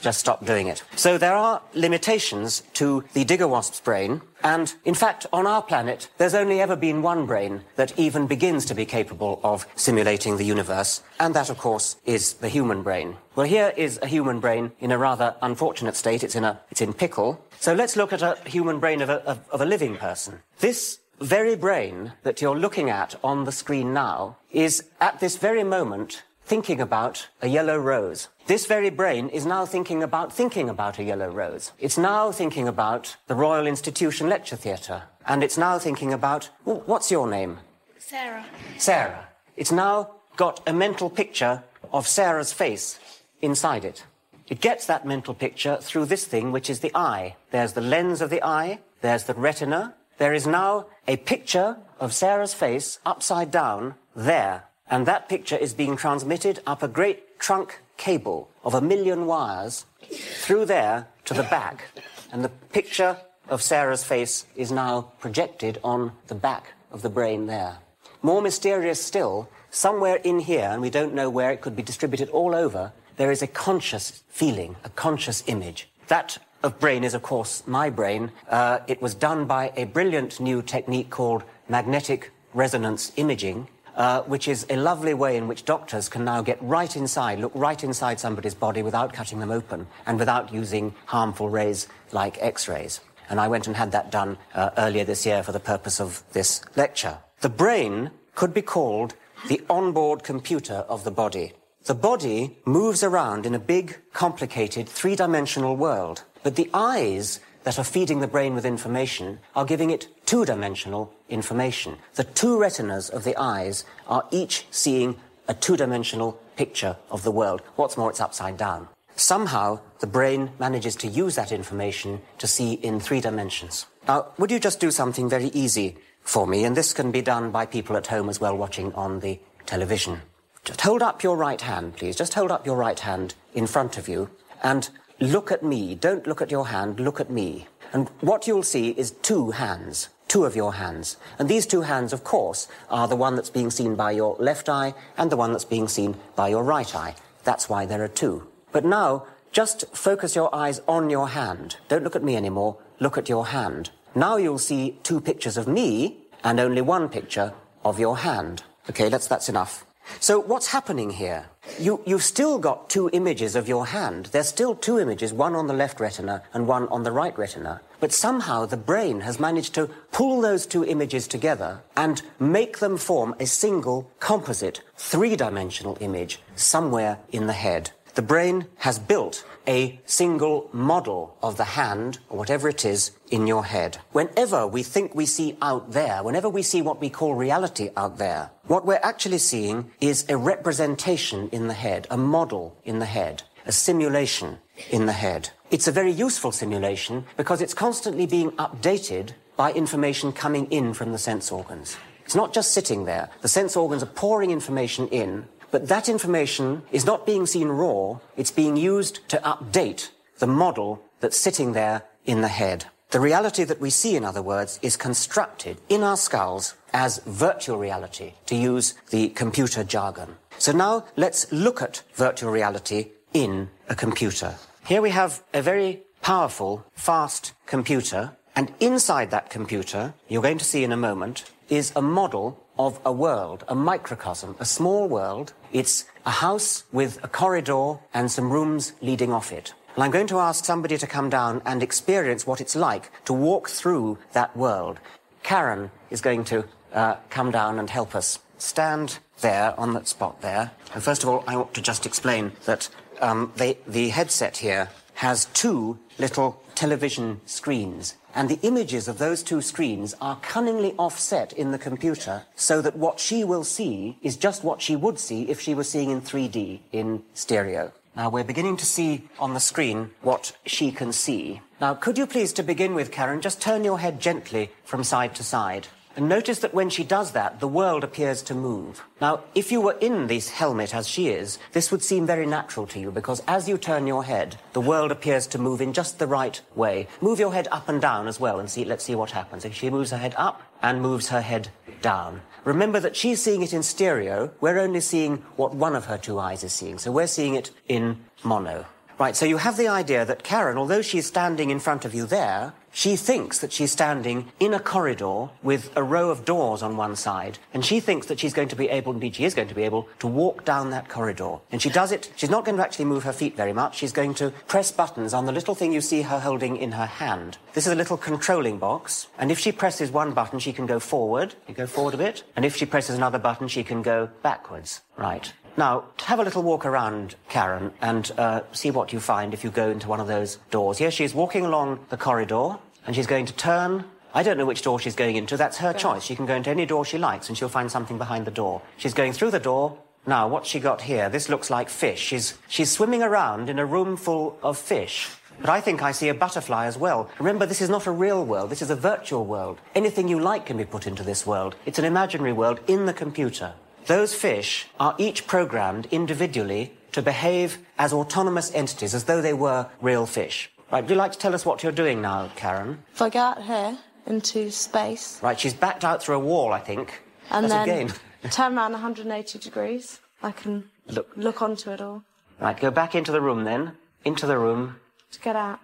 just 0.00 0.18
stopped 0.18 0.44
doing 0.44 0.66
it. 0.66 0.82
So 0.96 1.16
there 1.18 1.34
are 1.34 1.62
limitations 1.74 2.62
to 2.74 3.04
the 3.12 3.24
digger 3.24 3.46
wasp's 3.46 3.80
brain. 3.84 4.22
And 4.42 4.74
in 4.84 4.94
fact, 4.94 5.26
on 5.32 5.46
our 5.46 5.62
planet, 5.62 6.08
there's 6.18 6.34
only 6.34 6.60
ever 6.60 6.76
been 6.76 7.02
one 7.02 7.26
brain 7.26 7.62
that 7.76 7.98
even 7.98 8.26
begins 8.26 8.64
to 8.66 8.74
be 8.74 8.84
capable 8.84 9.40
of 9.44 9.66
simulating 9.76 10.36
the 10.36 10.44
universe. 10.44 11.02
And 11.20 11.34
that, 11.34 11.50
of 11.50 11.58
course, 11.58 11.96
is 12.04 12.34
the 12.34 12.48
human 12.48 12.82
brain. 12.82 13.16
Well, 13.34 13.46
here 13.46 13.72
is 13.76 13.98
a 14.02 14.06
human 14.06 14.40
brain 14.40 14.72
in 14.80 14.92
a 14.92 14.98
rather 14.98 15.36
unfortunate 15.42 15.96
state. 15.96 16.24
It's 16.24 16.34
in 16.34 16.44
a, 16.44 16.60
it's 16.70 16.80
in 16.80 16.92
pickle. 16.92 17.44
So 17.60 17.74
let's 17.74 17.96
look 17.96 18.12
at 18.12 18.22
a 18.22 18.36
human 18.44 18.80
brain 18.80 19.00
of 19.00 19.08
a, 19.08 19.24
of, 19.24 19.38
of 19.50 19.60
a 19.60 19.66
living 19.66 19.96
person. 19.96 20.40
This 20.58 20.98
very 21.20 21.54
brain 21.54 22.12
that 22.24 22.42
you're 22.42 22.58
looking 22.58 22.90
at 22.90 23.14
on 23.22 23.44
the 23.44 23.52
screen 23.52 23.92
now 23.92 24.36
is 24.50 24.84
at 25.00 25.20
this 25.20 25.36
very 25.36 25.62
moment 25.62 26.24
thinking 26.52 26.82
about 26.82 27.28
a 27.40 27.48
yellow 27.48 27.78
rose. 27.78 28.28
This 28.46 28.66
very 28.66 28.90
brain 28.90 29.30
is 29.30 29.46
now 29.46 29.64
thinking 29.64 30.02
about 30.02 30.30
thinking 30.30 30.68
about 30.68 30.98
a 30.98 31.02
yellow 31.02 31.30
rose. 31.30 31.72
It's 31.78 31.96
now 31.96 32.30
thinking 32.30 32.68
about 32.68 33.16
the 33.26 33.34
Royal 33.34 33.66
Institution 33.66 34.28
Lecture 34.28 34.56
Theatre. 34.56 35.04
And 35.26 35.42
it's 35.42 35.56
now 35.56 35.78
thinking 35.78 36.12
about, 36.12 36.50
well, 36.66 36.82
what's 36.84 37.10
your 37.10 37.26
name? 37.26 37.60
Sarah. 37.96 38.44
Sarah. 38.76 39.28
It's 39.56 39.72
now 39.72 40.10
got 40.36 40.60
a 40.66 40.74
mental 40.74 41.08
picture 41.08 41.62
of 41.90 42.06
Sarah's 42.06 42.52
face 42.52 43.00
inside 43.40 43.86
it. 43.86 44.04
It 44.46 44.60
gets 44.60 44.84
that 44.84 45.06
mental 45.06 45.32
picture 45.32 45.78
through 45.80 46.04
this 46.04 46.26
thing, 46.26 46.52
which 46.52 46.68
is 46.68 46.80
the 46.80 46.94
eye. 46.94 47.36
There's 47.50 47.72
the 47.72 47.80
lens 47.80 48.20
of 48.20 48.28
the 48.28 48.44
eye, 48.44 48.80
there's 49.00 49.24
the 49.24 49.32
retina. 49.32 49.94
There 50.18 50.34
is 50.34 50.46
now 50.46 50.88
a 51.08 51.16
picture 51.16 51.78
of 51.98 52.12
Sarah's 52.12 52.52
face 52.52 52.98
upside 53.06 53.50
down 53.50 53.94
there. 54.14 54.64
And 54.88 55.06
that 55.06 55.28
picture 55.28 55.56
is 55.56 55.74
being 55.74 55.96
transmitted 55.96 56.60
up 56.66 56.82
a 56.82 56.88
great 56.88 57.38
trunk 57.38 57.80
cable 57.96 58.50
of 58.64 58.74
a 58.74 58.80
million 58.80 59.26
wires 59.26 59.86
through 60.10 60.66
there 60.66 61.08
to 61.24 61.34
the 61.34 61.42
back. 61.44 61.84
And 62.32 62.44
the 62.44 62.48
picture 62.48 63.16
of 63.48 63.62
Sarah's 63.62 64.04
face 64.04 64.46
is 64.56 64.72
now 64.72 65.12
projected 65.18 65.78
on 65.82 66.12
the 66.26 66.34
back 66.34 66.72
of 66.90 67.02
the 67.02 67.08
brain 67.08 67.46
there. 67.46 67.78
More 68.22 68.42
mysterious 68.42 69.02
still, 69.02 69.48
somewhere 69.70 70.16
in 70.16 70.40
here, 70.40 70.68
and 70.70 70.80
we 70.80 70.90
don't 70.90 71.14
know 71.14 71.28
where 71.28 71.50
it 71.50 71.60
could 71.60 71.74
be 71.74 71.82
distributed 71.82 72.28
all 72.30 72.54
over, 72.54 72.92
there 73.16 73.30
is 73.30 73.42
a 73.42 73.46
conscious 73.46 74.22
feeling, 74.28 74.76
a 74.84 74.90
conscious 74.90 75.42
image. 75.46 75.88
That 76.08 76.38
of 76.62 76.78
brain 76.78 77.04
is, 77.04 77.14
of 77.14 77.22
course, 77.22 77.62
my 77.66 77.90
brain. 77.90 78.30
Uh, 78.48 78.78
it 78.86 79.02
was 79.02 79.14
done 79.14 79.46
by 79.46 79.72
a 79.76 79.84
brilliant 79.84 80.38
new 80.40 80.62
technique 80.62 81.10
called 81.10 81.42
magnetic 81.68 82.30
resonance 82.54 83.12
imaging, 83.16 83.68
uh, 83.96 84.22
which 84.22 84.48
is 84.48 84.66
a 84.70 84.76
lovely 84.76 85.14
way 85.14 85.36
in 85.36 85.48
which 85.48 85.64
doctors 85.64 86.08
can 86.08 86.24
now 86.24 86.42
get 86.42 86.60
right 86.62 86.96
inside, 86.96 87.38
look 87.38 87.52
right 87.54 87.82
inside 87.82 88.18
somebody's 88.20 88.54
body 88.54 88.82
without 88.82 89.12
cutting 89.12 89.40
them 89.40 89.50
open 89.50 89.86
and 90.06 90.18
without 90.18 90.52
using 90.52 90.94
harmful 91.06 91.48
rays 91.48 91.88
like 92.12 92.38
X-rays. 92.40 93.00
And 93.28 93.40
I 93.40 93.48
went 93.48 93.66
and 93.66 93.76
had 93.76 93.92
that 93.92 94.10
done 94.10 94.38
uh, 94.54 94.70
earlier 94.76 95.04
this 95.04 95.24
year 95.24 95.42
for 95.42 95.52
the 95.52 95.60
purpose 95.60 96.00
of 96.00 96.22
this 96.32 96.62
lecture. 96.76 97.18
The 97.40 97.48
brain 97.48 98.10
could 98.34 98.54
be 98.54 98.62
called 98.62 99.14
the 99.48 99.62
onboard 99.68 100.22
computer 100.22 100.84
of 100.88 101.04
the 101.04 101.10
body. 101.10 101.52
The 101.84 101.94
body 101.94 102.58
moves 102.64 103.02
around 103.02 103.44
in 103.44 103.54
a 103.54 103.58
big, 103.58 103.98
complicated, 104.12 104.88
three-dimensional 104.88 105.76
world. 105.76 106.24
But 106.42 106.56
the 106.56 106.70
eyes 106.72 107.40
that 107.64 107.78
are 107.78 107.84
feeding 107.84 108.20
the 108.20 108.26
brain 108.26 108.54
with 108.54 108.64
information 108.64 109.38
are 109.54 109.64
giving 109.64 109.90
it 109.90 110.08
two-dimensional 110.26 111.12
information. 111.28 111.96
The 112.14 112.24
two 112.24 112.58
retinas 112.58 113.08
of 113.08 113.24
the 113.24 113.36
eyes 113.36 113.84
are 114.06 114.26
each 114.30 114.66
seeing 114.70 115.16
a 115.48 115.54
two-dimensional 115.54 116.40
picture 116.56 116.96
of 117.10 117.22
the 117.22 117.30
world. 117.30 117.62
What's 117.76 117.96
more, 117.96 118.10
it's 118.10 118.20
upside 118.20 118.56
down. 118.56 118.88
Somehow, 119.16 119.80
the 120.00 120.06
brain 120.06 120.50
manages 120.58 120.96
to 120.96 121.08
use 121.08 121.34
that 121.34 121.52
information 121.52 122.22
to 122.38 122.46
see 122.46 122.74
in 122.74 122.98
three 122.98 123.20
dimensions. 123.20 123.86
Now, 124.08 124.26
would 124.38 124.50
you 124.50 124.58
just 124.58 124.80
do 124.80 124.90
something 124.90 125.28
very 125.28 125.48
easy 125.48 125.96
for 126.22 126.46
me? 126.46 126.64
And 126.64 126.76
this 126.76 126.92
can 126.92 127.10
be 127.10 127.22
done 127.22 127.50
by 127.50 127.66
people 127.66 127.96
at 127.96 128.06
home 128.06 128.28
as 128.28 128.40
well 128.40 128.56
watching 128.56 128.92
on 128.94 129.20
the 129.20 129.38
television. 129.66 130.22
Just 130.64 130.80
hold 130.80 131.02
up 131.02 131.22
your 131.22 131.36
right 131.36 131.60
hand, 131.60 131.96
please. 131.96 132.16
Just 132.16 132.34
hold 132.34 132.50
up 132.50 132.64
your 132.66 132.76
right 132.76 132.98
hand 132.98 133.34
in 133.54 133.66
front 133.66 133.98
of 133.98 134.08
you 134.08 134.30
and 134.62 134.88
look 135.22 135.52
at 135.52 135.62
me. 135.62 135.94
Don't 135.94 136.26
look 136.26 136.42
at 136.42 136.50
your 136.50 136.66
hand, 136.68 136.98
look 136.98 137.20
at 137.20 137.30
me. 137.30 137.66
And 137.92 138.08
what 138.20 138.46
you'll 138.46 138.62
see 138.62 138.90
is 138.90 139.12
two 139.22 139.52
hands, 139.52 140.08
two 140.26 140.44
of 140.44 140.56
your 140.56 140.74
hands. 140.74 141.16
And 141.38 141.48
these 141.48 141.66
two 141.66 141.82
hands, 141.82 142.12
of 142.12 142.24
course, 142.24 142.66
are 142.90 143.06
the 143.06 143.16
one 143.16 143.36
that's 143.36 143.50
being 143.50 143.70
seen 143.70 143.94
by 143.94 144.10
your 144.10 144.36
left 144.38 144.68
eye 144.68 144.94
and 145.16 145.30
the 145.30 145.36
one 145.36 145.52
that's 145.52 145.64
being 145.64 145.88
seen 145.88 146.16
by 146.34 146.48
your 146.48 146.64
right 146.64 146.92
eye. 146.94 147.14
That's 147.44 147.68
why 147.68 147.86
there 147.86 148.02
are 148.02 148.08
two. 148.08 148.48
But 148.72 148.84
now, 148.84 149.26
just 149.52 149.84
focus 149.94 150.34
your 150.34 150.52
eyes 150.54 150.80
on 150.88 151.10
your 151.10 151.28
hand. 151.28 151.76
Don't 151.88 152.02
look 152.02 152.16
at 152.16 152.24
me 152.24 152.36
anymore, 152.36 152.78
look 152.98 153.16
at 153.18 153.28
your 153.28 153.46
hand. 153.46 153.90
Now 154.14 154.36
you'll 154.36 154.58
see 154.58 154.98
two 155.02 155.20
pictures 155.20 155.56
of 155.56 155.68
me 155.68 156.16
and 156.42 156.58
only 156.58 156.80
one 156.80 157.08
picture 157.08 157.52
of 157.84 158.00
your 158.00 158.18
hand. 158.18 158.64
Okay, 158.90 159.08
that's, 159.08 159.28
that's 159.28 159.48
enough. 159.48 159.84
So 160.18 160.40
what's 160.40 160.68
happening 160.68 161.10
here? 161.10 161.46
You, 161.78 162.00
you've 162.06 162.22
still 162.22 162.58
got 162.58 162.90
two 162.90 163.10
images 163.12 163.56
of 163.56 163.68
your 163.68 163.86
hand. 163.86 164.26
There's 164.26 164.48
still 164.48 164.74
two 164.74 164.98
images, 164.98 165.32
one 165.32 165.54
on 165.54 165.66
the 165.66 165.74
left 165.74 166.00
retina 166.00 166.42
and 166.52 166.66
one 166.66 166.88
on 166.88 167.02
the 167.02 167.12
right 167.12 167.36
retina. 167.36 167.80
But 168.00 168.12
somehow 168.12 168.66
the 168.66 168.76
brain 168.76 169.20
has 169.20 169.40
managed 169.40 169.74
to 169.74 169.88
pull 170.10 170.40
those 170.40 170.66
two 170.66 170.84
images 170.84 171.26
together 171.26 171.82
and 171.96 172.22
make 172.38 172.78
them 172.78 172.96
form 172.96 173.34
a 173.40 173.46
single 173.46 174.10
composite 174.20 174.82
three-dimensional 174.96 175.98
image 176.00 176.40
somewhere 176.56 177.18
in 177.30 177.46
the 177.46 177.52
head. 177.52 177.90
The 178.14 178.22
brain 178.22 178.66
has 178.78 178.98
built 178.98 179.44
a 179.66 180.00
single 180.06 180.68
model 180.72 181.36
of 181.42 181.56
the 181.56 181.64
hand, 181.64 182.18
or 182.28 182.38
whatever 182.38 182.68
it 182.68 182.84
is, 182.84 183.12
in 183.30 183.46
your 183.46 183.64
head. 183.64 183.98
Whenever 184.12 184.66
we 184.66 184.82
think 184.82 185.14
we 185.14 185.26
see 185.26 185.56
out 185.62 185.92
there, 185.92 186.22
whenever 186.22 186.48
we 186.48 186.62
see 186.62 186.82
what 186.82 187.00
we 187.00 187.10
call 187.10 187.34
reality 187.34 187.90
out 187.96 188.18
there, 188.18 188.50
what 188.66 188.84
we're 188.86 189.00
actually 189.02 189.38
seeing 189.38 189.90
is 190.00 190.24
a 190.28 190.36
representation 190.36 191.48
in 191.50 191.68
the 191.68 191.74
head, 191.74 192.06
a 192.10 192.16
model 192.16 192.76
in 192.84 192.98
the 192.98 193.06
head, 193.06 193.42
a 193.66 193.72
simulation 193.72 194.58
in 194.90 195.06
the 195.06 195.12
head. 195.12 195.50
It's 195.70 195.88
a 195.88 195.92
very 195.92 196.12
useful 196.12 196.52
simulation 196.52 197.24
because 197.36 197.60
it's 197.62 197.74
constantly 197.74 198.26
being 198.26 198.50
updated 198.52 199.30
by 199.56 199.72
information 199.72 200.32
coming 200.32 200.66
in 200.70 200.94
from 200.94 201.12
the 201.12 201.18
sense 201.18 201.52
organs. 201.52 201.96
It's 202.24 202.34
not 202.34 202.54
just 202.54 202.72
sitting 202.72 203.04
there. 203.04 203.30
The 203.42 203.48
sense 203.48 203.76
organs 203.76 204.02
are 204.02 204.06
pouring 204.06 204.50
information 204.50 205.08
in 205.08 205.46
but 205.72 205.88
that 205.88 206.08
information 206.08 206.82
is 206.92 207.04
not 207.04 207.26
being 207.26 207.46
seen 207.46 207.68
raw, 207.68 208.18
it's 208.36 208.52
being 208.52 208.76
used 208.76 209.26
to 209.30 209.38
update 209.38 210.10
the 210.38 210.46
model 210.46 211.02
that's 211.20 211.36
sitting 211.36 211.72
there 211.72 212.04
in 212.24 212.42
the 212.42 212.48
head. 212.48 212.84
The 213.10 213.20
reality 213.20 213.64
that 213.64 213.80
we 213.80 213.90
see, 213.90 214.14
in 214.14 214.24
other 214.24 214.42
words, 214.42 214.78
is 214.82 214.96
constructed 214.96 215.78
in 215.88 216.02
our 216.02 216.16
skulls 216.16 216.74
as 216.92 217.20
virtual 217.26 217.78
reality, 217.78 218.34
to 218.46 218.54
use 218.54 218.94
the 219.10 219.30
computer 219.30 219.82
jargon. 219.82 220.36
So 220.58 220.72
now 220.72 221.06
let's 221.16 221.50
look 221.50 221.82
at 221.82 222.02
virtual 222.14 222.52
reality 222.52 223.08
in 223.32 223.70
a 223.88 223.94
computer. 223.94 224.54
Here 224.86 225.02
we 225.02 225.10
have 225.10 225.42
a 225.52 225.62
very 225.62 226.02
powerful, 226.20 226.84
fast 226.94 227.52
computer, 227.66 228.36
and 228.54 228.72
inside 228.80 229.30
that 229.30 229.50
computer, 229.50 230.14
you're 230.28 230.42
going 230.42 230.58
to 230.58 230.64
see 230.64 230.84
in 230.84 230.92
a 230.92 230.96
moment, 230.96 231.50
is 231.68 231.92
a 231.96 232.02
model 232.02 232.61
of 232.78 233.00
a 233.04 233.12
world, 233.12 233.64
a 233.68 233.74
microcosm, 233.74 234.56
a 234.58 234.64
small 234.64 235.08
world. 235.08 235.52
It's 235.72 236.04
a 236.24 236.30
house 236.30 236.84
with 236.92 237.22
a 237.22 237.28
corridor 237.28 237.98
and 238.14 238.30
some 238.30 238.52
rooms 238.52 238.92
leading 239.00 239.32
off 239.32 239.52
it. 239.52 239.74
And 239.94 240.04
I'm 240.04 240.10
going 240.10 240.26
to 240.28 240.38
ask 240.38 240.64
somebody 240.64 240.96
to 240.96 241.06
come 241.06 241.28
down 241.28 241.60
and 241.66 241.82
experience 241.82 242.46
what 242.46 242.60
it's 242.60 242.74
like 242.74 243.10
to 243.26 243.32
walk 243.32 243.68
through 243.68 244.18
that 244.32 244.56
world. 244.56 244.98
Karen 245.42 245.90
is 246.10 246.20
going 246.20 246.44
to 246.44 246.64
uh, 246.92 247.16
come 247.28 247.50
down 247.50 247.78
and 247.78 247.90
help 247.90 248.14
us. 248.14 248.38
Stand 248.58 249.18
there 249.40 249.78
on 249.78 249.92
that 249.94 250.08
spot 250.08 250.40
there. 250.40 250.70
And 250.94 251.02
first 251.02 251.22
of 251.22 251.28
all, 251.28 251.44
I 251.46 251.56
want 251.56 251.74
to 251.74 251.82
just 251.82 252.06
explain 252.06 252.52
that 252.64 252.88
um, 253.20 253.52
they, 253.56 253.76
the 253.86 254.08
headset 254.10 254.58
here 254.58 254.88
has 255.14 255.46
two 255.46 255.98
little 256.18 256.61
television 256.82 257.40
screens. 257.46 258.16
And 258.34 258.48
the 258.48 258.58
images 258.62 259.06
of 259.06 259.18
those 259.18 259.44
two 259.44 259.60
screens 259.62 260.16
are 260.20 260.40
cunningly 260.42 260.94
offset 260.98 261.52
in 261.52 261.70
the 261.70 261.78
computer 261.78 262.42
so 262.56 262.82
that 262.82 262.96
what 262.96 263.20
she 263.20 263.44
will 263.44 263.62
see 263.62 264.18
is 264.20 264.36
just 264.36 264.64
what 264.64 264.82
she 264.82 264.96
would 264.96 265.20
see 265.20 265.48
if 265.48 265.60
she 265.60 265.74
were 265.76 265.84
seeing 265.84 266.10
in 266.10 266.20
3D 266.20 266.80
in 266.90 267.22
stereo. 267.34 267.92
Now 268.16 268.30
we're 268.30 268.42
beginning 268.52 268.78
to 268.78 268.84
see 268.84 269.28
on 269.38 269.54
the 269.54 269.60
screen 269.60 270.10
what 270.22 270.56
she 270.66 270.90
can 270.90 271.12
see. 271.12 271.60
Now 271.80 271.94
could 271.94 272.18
you 272.18 272.26
please 272.26 272.52
to 272.54 272.64
begin 272.64 272.96
with, 272.96 273.12
Karen, 273.12 273.40
just 273.40 273.60
turn 273.62 273.84
your 273.84 274.00
head 274.00 274.18
gently 274.18 274.72
from 274.82 275.04
side 275.04 275.36
to 275.36 275.44
side. 275.44 275.86
And 276.16 276.28
notice 276.28 276.58
that 276.58 276.74
when 276.74 276.90
she 276.90 277.04
does 277.04 277.32
that, 277.32 277.60
the 277.60 277.68
world 277.68 278.04
appears 278.04 278.42
to 278.42 278.54
move. 278.54 279.02
Now, 279.20 279.40
if 279.54 279.72
you 279.72 279.80
were 279.80 279.96
in 280.00 280.26
this 280.26 280.50
helmet 280.50 280.94
as 280.94 281.08
she 281.08 281.28
is, 281.28 281.58
this 281.72 281.90
would 281.90 282.02
seem 282.02 282.26
very 282.26 282.46
natural 282.46 282.86
to 282.88 283.00
you 283.00 283.10
because 283.10 283.42
as 283.48 283.68
you 283.68 283.78
turn 283.78 284.06
your 284.06 284.24
head, 284.24 284.56
the 284.72 284.80
world 284.80 285.10
appears 285.10 285.46
to 285.48 285.58
move 285.58 285.80
in 285.80 285.92
just 285.92 286.18
the 286.18 286.26
right 286.26 286.60
way. 286.74 287.08
Move 287.20 287.40
your 287.40 287.52
head 287.52 287.68
up 287.72 287.88
and 287.88 288.00
down 288.00 288.28
as 288.28 288.38
well 288.38 288.60
and 288.60 288.68
see, 288.68 288.84
let's 288.84 289.04
see 289.04 289.14
what 289.14 289.30
happens. 289.30 289.64
If 289.64 289.74
she 289.74 289.90
moves 289.90 290.10
her 290.10 290.18
head 290.18 290.34
up 290.36 290.62
and 290.82 291.00
moves 291.00 291.28
her 291.28 291.40
head 291.40 291.68
down. 292.02 292.42
Remember 292.64 293.00
that 293.00 293.16
she's 293.16 293.42
seeing 293.42 293.62
it 293.62 293.72
in 293.72 293.82
stereo. 293.82 294.52
We're 294.60 294.78
only 294.78 295.00
seeing 295.00 295.38
what 295.56 295.74
one 295.74 295.96
of 295.96 296.04
her 296.06 296.18
two 296.18 296.38
eyes 296.38 296.62
is 296.62 296.72
seeing. 296.72 296.98
So 296.98 297.10
we're 297.10 297.26
seeing 297.26 297.54
it 297.54 297.70
in 297.88 298.18
mono. 298.44 298.86
Right, 299.18 299.36
so 299.36 299.46
you 299.46 299.58
have 299.58 299.76
the 299.76 299.88
idea 299.88 300.24
that 300.24 300.42
Karen, 300.42 300.78
although 300.78 301.02
she's 301.02 301.26
standing 301.26 301.70
in 301.70 301.80
front 301.80 302.04
of 302.04 302.14
you 302.14 302.26
there, 302.26 302.72
she 302.92 303.16
thinks 303.16 303.58
that 303.58 303.72
she's 303.72 303.90
standing 303.90 304.52
in 304.60 304.74
a 304.74 304.78
corridor 304.78 305.48
with 305.62 305.90
a 305.96 306.02
row 306.02 306.30
of 306.30 306.44
doors 306.44 306.82
on 306.82 306.96
one 306.96 307.16
side, 307.16 307.58
and 307.72 307.84
she 307.84 307.98
thinks 307.98 308.26
that 308.26 308.38
she's 308.38 308.52
going 308.52 308.68
to 308.68 308.76
be 308.76 308.88
able, 308.90 309.12
indeed 309.12 309.34
she 309.34 309.44
is 309.44 309.54
going 309.54 309.68
to 309.68 309.74
be 309.74 309.82
able, 309.82 310.08
to 310.18 310.26
walk 310.26 310.64
down 310.64 310.90
that 310.90 311.08
corridor. 311.08 311.56
And 311.72 311.80
she 311.80 311.88
does 311.88 312.12
it, 312.12 312.30
she's 312.36 312.50
not 312.50 312.64
going 312.64 312.76
to 312.76 312.82
actually 312.84 313.06
move 313.06 313.24
her 313.24 313.32
feet 313.32 313.56
very 313.56 313.72
much, 313.72 313.96
she's 313.96 314.12
going 314.12 314.34
to 314.34 314.50
press 314.68 314.92
buttons 314.92 315.32
on 315.34 315.46
the 315.46 315.52
little 315.52 315.74
thing 315.74 315.92
you 315.92 316.02
see 316.02 316.22
her 316.22 316.40
holding 316.40 316.76
in 316.76 316.92
her 316.92 317.06
hand. 317.06 317.58
This 317.72 317.86
is 317.86 317.92
a 317.92 317.96
little 317.96 318.18
controlling 318.18 318.78
box, 318.78 319.28
and 319.38 319.50
if 319.50 319.58
she 319.58 319.72
presses 319.72 320.10
one 320.10 320.32
button, 320.32 320.58
she 320.58 320.72
can 320.72 320.86
go 320.86 321.00
forward, 321.00 321.54
you 321.66 321.74
go 321.74 321.86
forward 321.86 322.14
a 322.14 322.18
bit, 322.18 322.44
and 322.54 322.64
if 322.64 322.76
she 322.76 322.84
presses 322.84 323.16
another 323.16 323.38
button, 323.38 323.68
she 323.68 323.82
can 323.82 324.02
go 324.02 324.28
backwards. 324.42 325.00
Right. 325.16 325.52
Now, 325.76 326.04
have 326.24 326.38
a 326.38 326.42
little 326.42 326.62
walk 326.62 326.84
around, 326.84 327.34
Karen, 327.48 327.92
and 328.00 328.30
uh, 328.36 328.60
see 328.72 328.90
what 328.90 329.12
you 329.12 329.20
find 329.20 329.54
if 329.54 329.64
you 329.64 329.70
go 329.70 329.90
into 329.90 330.06
one 330.06 330.20
of 330.20 330.26
those 330.26 330.58
doors. 330.70 330.98
Here 330.98 331.10
she 331.10 331.24
is 331.24 331.34
walking 331.34 331.64
along 331.64 332.04
the 332.10 332.18
corridor, 332.18 332.78
and 333.06 333.16
she's 333.16 333.26
going 333.26 333.46
to 333.46 333.54
turn. 333.54 334.04
I 334.34 334.42
don't 334.42 334.58
know 334.58 334.66
which 334.66 334.82
door 334.82 335.00
she's 335.00 335.16
going 335.16 335.36
into. 335.36 335.56
That's 335.56 335.78
her 335.78 335.92
choice. 335.92 336.24
She 336.24 336.36
can 336.36 336.46
go 336.46 336.54
into 336.54 336.70
any 336.70 336.84
door 336.84 337.04
she 337.04 337.16
likes, 337.16 337.48
and 337.48 337.56
she'll 337.56 337.70
find 337.70 337.90
something 337.90 338.18
behind 338.18 338.46
the 338.46 338.50
door. 338.50 338.82
She's 338.98 339.14
going 339.14 339.32
through 339.32 339.50
the 339.50 339.60
door. 339.60 339.96
Now, 340.26 340.46
what's 340.46 340.68
she 340.68 340.78
got 340.78 341.02
here? 341.02 341.28
This 341.28 341.48
looks 341.48 341.70
like 341.70 341.88
fish. 341.88 342.20
She's, 342.20 342.58
she's 342.68 342.90
swimming 342.90 343.22
around 343.22 343.68
in 343.68 343.78
a 343.78 343.86
room 343.86 344.16
full 344.16 344.58
of 344.62 344.78
fish. 344.78 345.30
But 345.60 345.70
I 345.70 345.80
think 345.80 346.02
I 346.02 346.12
see 346.12 346.28
a 346.28 346.34
butterfly 346.34 346.86
as 346.86 346.96
well. 346.96 347.30
Remember, 347.38 347.66
this 347.66 347.80
is 347.80 347.90
not 347.90 348.06
a 348.06 348.10
real 348.10 348.44
world. 348.44 348.70
This 348.70 348.82
is 348.82 348.90
a 348.90 348.96
virtual 348.96 349.44
world. 349.44 349.80
Anything 349.94 350.28
you 350.28 350.38
like 350.38 350.66
can 350.66 350.76
be 350.76 350.84
put 350.84 351.06
into 351.06 351.22
this 351.22 351.46
world. 351.46 351.76
It's 351.86 351.98
an 351.98 352.04
imaginary 352.04 352.52
world 352.52 352.80
in 352.86 353.06
the 353.06 353.12
computer. 353.12 353.74
Those 354.06 354.34
fish 354.34 354.86
are 354.98 355.14
each 355.18 355.46
programmed 355.46 356.06
individually 356.10 356.92
to 357.12 357.22
behave 357.22 357.78
as 357.98 358.12
autonomous 358.12 358.72
entities, 358.74 359.14
as 359.14 359.24
though 359.24 359.40
they 359.42 359.52
were 359.52 359.88
real 360.00 360.26
fish. 360.26 360.70
Right, 360.90 361.02
would 361.02 361.10
you 361.10 361.16
like 361.16 361.32
to 361.32 361.38
tell 361.38 361.54
us 361.54 361.64
what 361.64 361.82
you're 361.82 361.92
doing 361.92 362.20
now, 362.20 362.50
Karen? 362.56 363.02
If 363.14 363.22
I 363.22 363.30
go 363.30 363.38
out 363.40 363.62
here 363.62 363.96
into 364.26 364.70
space. 364.70 365.40
Right, 365.42 365.58
she's 365.58 365.74
backed 365.74 366.04
out 366.04 366.22
through 366.22 366.36
a 366.36 366.40
wall, 366.40 366.72
I 366.72 366.80
think. 366.80 367.22
And 367.50 367.70
That's 367.70 367.86
then 367.86 368.12
turn 368.50 368.76
around 368.76 368.92
180 368.92 369.58
degrees. 369.58 370.20
I 370.42 370.52
can 370.52 370.90
Look. 371.06 371.30
look 371.36 371.62
onto 371.62 371.90
it 371.90 372.00
all 372.00 372.22
Right, 372.60 372.78
go 372.78 372.90
back 372.90 373.14
into 373.14 373.32
the 373.32 373.40
room 373.40 373.64
then. 373.64 373.92
Into 374.24 374.46
the 374.46 374.58
room. 374.58 374.96
to 375.32 375.40
get 375.40 375.56
out. 375.56 375.80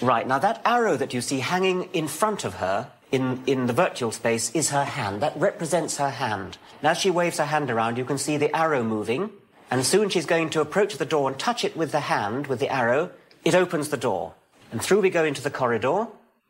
Right, 0.00 0.26
now 0.26 0.38
that 0.40 0.60
arrow 0.64 0.96
that 0.96 1.14
you 1.14 1.20
see 1.20 1.38
hanging 1.40 1.84
in 1.92 2.08
front 2.08 2.44
of 2.44 2.54
her 2.54 2.90
in, 3.16 3.42
in 3.46 3.66
the 3.66 3.72
virtual 3.72 4.12
space 4.12 4.50
is 4.54 4.70
her 4.70 4.84
hand. 4.84 5.22
That 5.22 5.36
represents 5.36 5.96
her 5.96 6.10
hand. 6.10 6.58
And 6.80 6.88
as 6.90 6.98
she 6.98 7.10
waves 7.10 7.38
her 7.38 7.46
hand 7.46 7.70
around, 7.70 7.96
you 7.96 8.04
can 8.04 8.18
see 8.18 8.36
the 8.36 8.54
arrow 8.54 8.84
moving. 8.84 9.30
And 9.70 9.84
soon 9.84 10.10
she's 10.10 10.26
going 10.26 10.50
to 10.50 10.60
approach 10.60 10.98
the 10.98 11.06
door 11.06 11.28
and 11.30 11.38
touch 11.38 11.64
it 11.64 11.76
with 11.76 11.92
the 11.92 12.00
hand, 12.00 12.46
with 12.46 12.60
the 12.60 12.68
arrow. 12.68 13.10
It 13.42 13.54
opens 13.54 13.88
the 13.88 13.96
door. 13.96 14.34
And 14.70 14.82
through 14.82 15.00
we 15.00 15.10
go 15.10 15.24
into 15.24 15.42
the 15.42 15.50
corridor. 15.50 16.08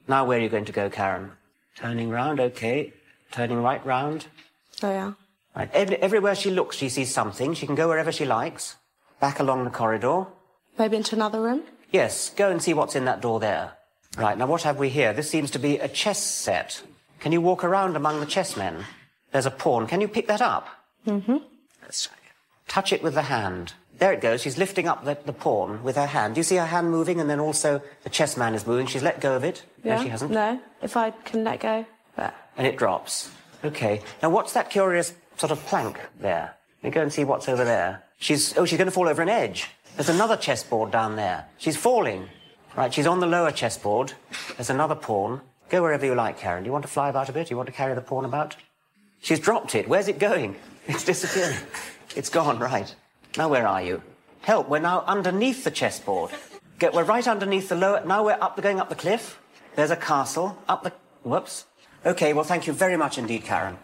Now 0.09 0.25
where 0.25 0.39
are 0.39 0.43
you 0.43 0.49
going 0.49 0.65
to 0.65 0.73
go, 0.73 0.91
Karen? 0.91 1.33
Turning 1.77 2.11
round, 2.11 2.41
okay. 2.41 2.93
Turning 3.31 3.63
right 3.63 3.85
round. 3.87 4.27
Oh 4.83 4.91
yeah. 4.91 5.13
Right. 5.55 5.71
Every, 5.73 5.97
everywhere 5.97 6.35
she 6.35 6.51
looks, 6.51 6.77
she 6.77 6.89
sees 6.89 7.15
something. 7.15 7.55
She 7.55 7.67
can 7.67 7.77
go 7.77 7.89
wherever 7.89 8.13
she 8.13 8.25
likes. 8.25 8.77
Back 9.21 9.39
along 9.39 9.65
the 9.65 9.71
corridor. 9.71 10.27
Maybe 10.79 10.97
into 10.97 11.15
another 11.15 11.41
room. 11.41 11.63
Yes, 11.93 12.31
go 12.31 12.51
and 12.51 12.61
see 12.61 12.75
what's 12.75 12.97
in 12.97 13.07
that 13.07 13.23
door 13.23 13.41
there. 13.41 13.73
Right, 14.17 14.39
now 14.39 14.47
what 14.47 14.63
have 14.63 14.79
we 14.79 14.89
here? 14.89 15.13
This 15.13 15.31
seems 15.31 15.51
to 15.53 15.59
be 15.59 15.79
a 15.79 15.89
chess 15.89 16.23
set. 16.23 16.83
Can 17.21 17.33
you 17.33 17.41
walk 17.41 17.65
around 17.65 17.97
among 17.97 18.21
the 18.21 18.27
chessmen? 18.27 18.85
There's 19.31 19.47
a 19.47 19.51
pawn. 19.51 19.87
Can 19.87 20.01
you 20.01 20.09
pick 20.09 20.27
that 20.29 20.41
up? 20.41 20.69
Mm-hmm. 21.07 21.37
Let's. 21.83 22.09
Touch 22.69 22.93
it 22.93 23.03
with 23.03 23.15
the 23.15 23.23
hand. 23.23 23.75
There 23.99 24.13
it 24.13 24.21
goes. 24.21 24.43
She's 24.43 24.59
lifting 24.59 24.89
up 24.89 25.05
the, 25.05 25.17
the 25.25 25.33
pawn 25.33 25.83
with 25.83 25.97
her 25.97 26.07
hand. 26.07 26.35
Do 26.35 26.41
you 26.41 26.43
see 26.43 26.57
her 26.57 26.67
hand 26.67 26.91
moving? 26.91 27.21
And 27.21 27.31
then 27.31 27.41
also 27.41 27.81
the 28.03 28.11
chessman 28.11 28.55
is 28.55 28.67
moving. 28.67 28.87
She's 28.87 29.03
let 29.03 29.21
go 29.21 29.37
of 29.37 29.45
it. 29.45 29.63
Yeah. 29.85 29.97
No, 29.97 30.03
she 30.03 30.09
hasn't. 30.09 30.33
No. 30.33 30.61
If 30.83 30.97
I 30.97 31.11
can 31.11 31.45
let 31.45 31.61
go. 31.61 31.87
But 32.17 32.35
And 32.57 32.67
it 32.67 32.77
drops. 32.77 33.31
Okay. 33.65 34.03
Now 34.23 34.31
what's 34.31 34.53
that 34.55 34.71
curious 34.71 35.15
sort 35.37 35.53
of 35.53 35.65
plank 35.67 36.01
there? 36.21 36.55
Let 36.83 36.85
me 36.85 36.95
go 36.95 37.03
and 37.03 37.13
see 37.13 37.25
what's 37.25 37.49
over 37.49 37.65
there. 37.65 38.03
She's, 38.19 38.57
oh, 38.59 38.65
she's 38.65 38.79
going 38.79 38.87
to 38.87 38.93
fall 38.93 39.09
over 39.09 39.23
an 39.23 39.29
edge. 39.29 39.71
There's 39.97 40.09
another 40.09 40.37
chessboard 40.37 40.91
down 40.91 41.17
there. 41.17 41.47
She's 41.59 41.77
falling. 41.77 42.29
Right, 42.77 42.93
she's 42.93 43.07
on 43.07 43.21
the 43.21 43.27
lower 43.27 43.51
chessboard. 43.51 44.13
There's 44.57 44.69
another 44.69 44.95
pawn. 44.95 45.41
Go 45.71 45.81
wherever 45.81 46.05
you 46.05 46.15
like, 46.15 46.39
Karen. 46.39 46.63
Do 46.63 46.69
you 46.69 46.73
want 46.73 46.85
to 46.85 46.91
fly 46.91 47.09
about 47.09 47.31
a 47.31 47.33
bit? 47.33 47.47
Do 47.47 47.53
you 47.53 47.57
want 47.57 47.69
to 47.69 47.73
carry 47.73 47.95
the 47.95 48.03
pawn 48.03 48.27
about? 48.27 48.55
She's 49.19 49.41
dropped 49.41 49.75
it. 49.75 49.89
Where's 49.89 50.09
it 50.09 50.19
going? 50.19 50.57
It's 50.89 51.03
disappearing. 51.03 51.57
It's 52.15 52.29
gone, 52.29 52.61
right. 52.61 52.95
Now 53.37 53.49
where 53.49 53.67
are 53.67 53.83
you? 53.83 54.03
Help, 54.43 54.69
we're 54.69 54.79
now 54.79 55.03
underneath 55.09 55.65
the 55.65 55.71
chessboard. 55.73 56.31
Get, 56.79 56.95
we're 56.95 57.03
right 57.03 57.27
underneath 57.27 57.69
the 57.69 57.75
lower, 57.75 58.05
now 58.07 58.25
we're 58.25 58.39
up, 58.41 58.63
going 58.63 58.79
up 58.79 58.89
the 58.89 58.95
cliff. 58.95 59.41
There's 59.75 59.91
a 59.91 59.97
castle, 59.97 60.57
up 60.69 60.85
the, 60.85 60.93
whoops. 61.25 61.65
Okay, 62.05 62.35
well 62.35 62.45
thank 62.45 62.69
you 62.69 62.73
very 62.73 62.97
much 62.97 63.19
indeed, 63.19 63.43
Karen. 63.43 63.79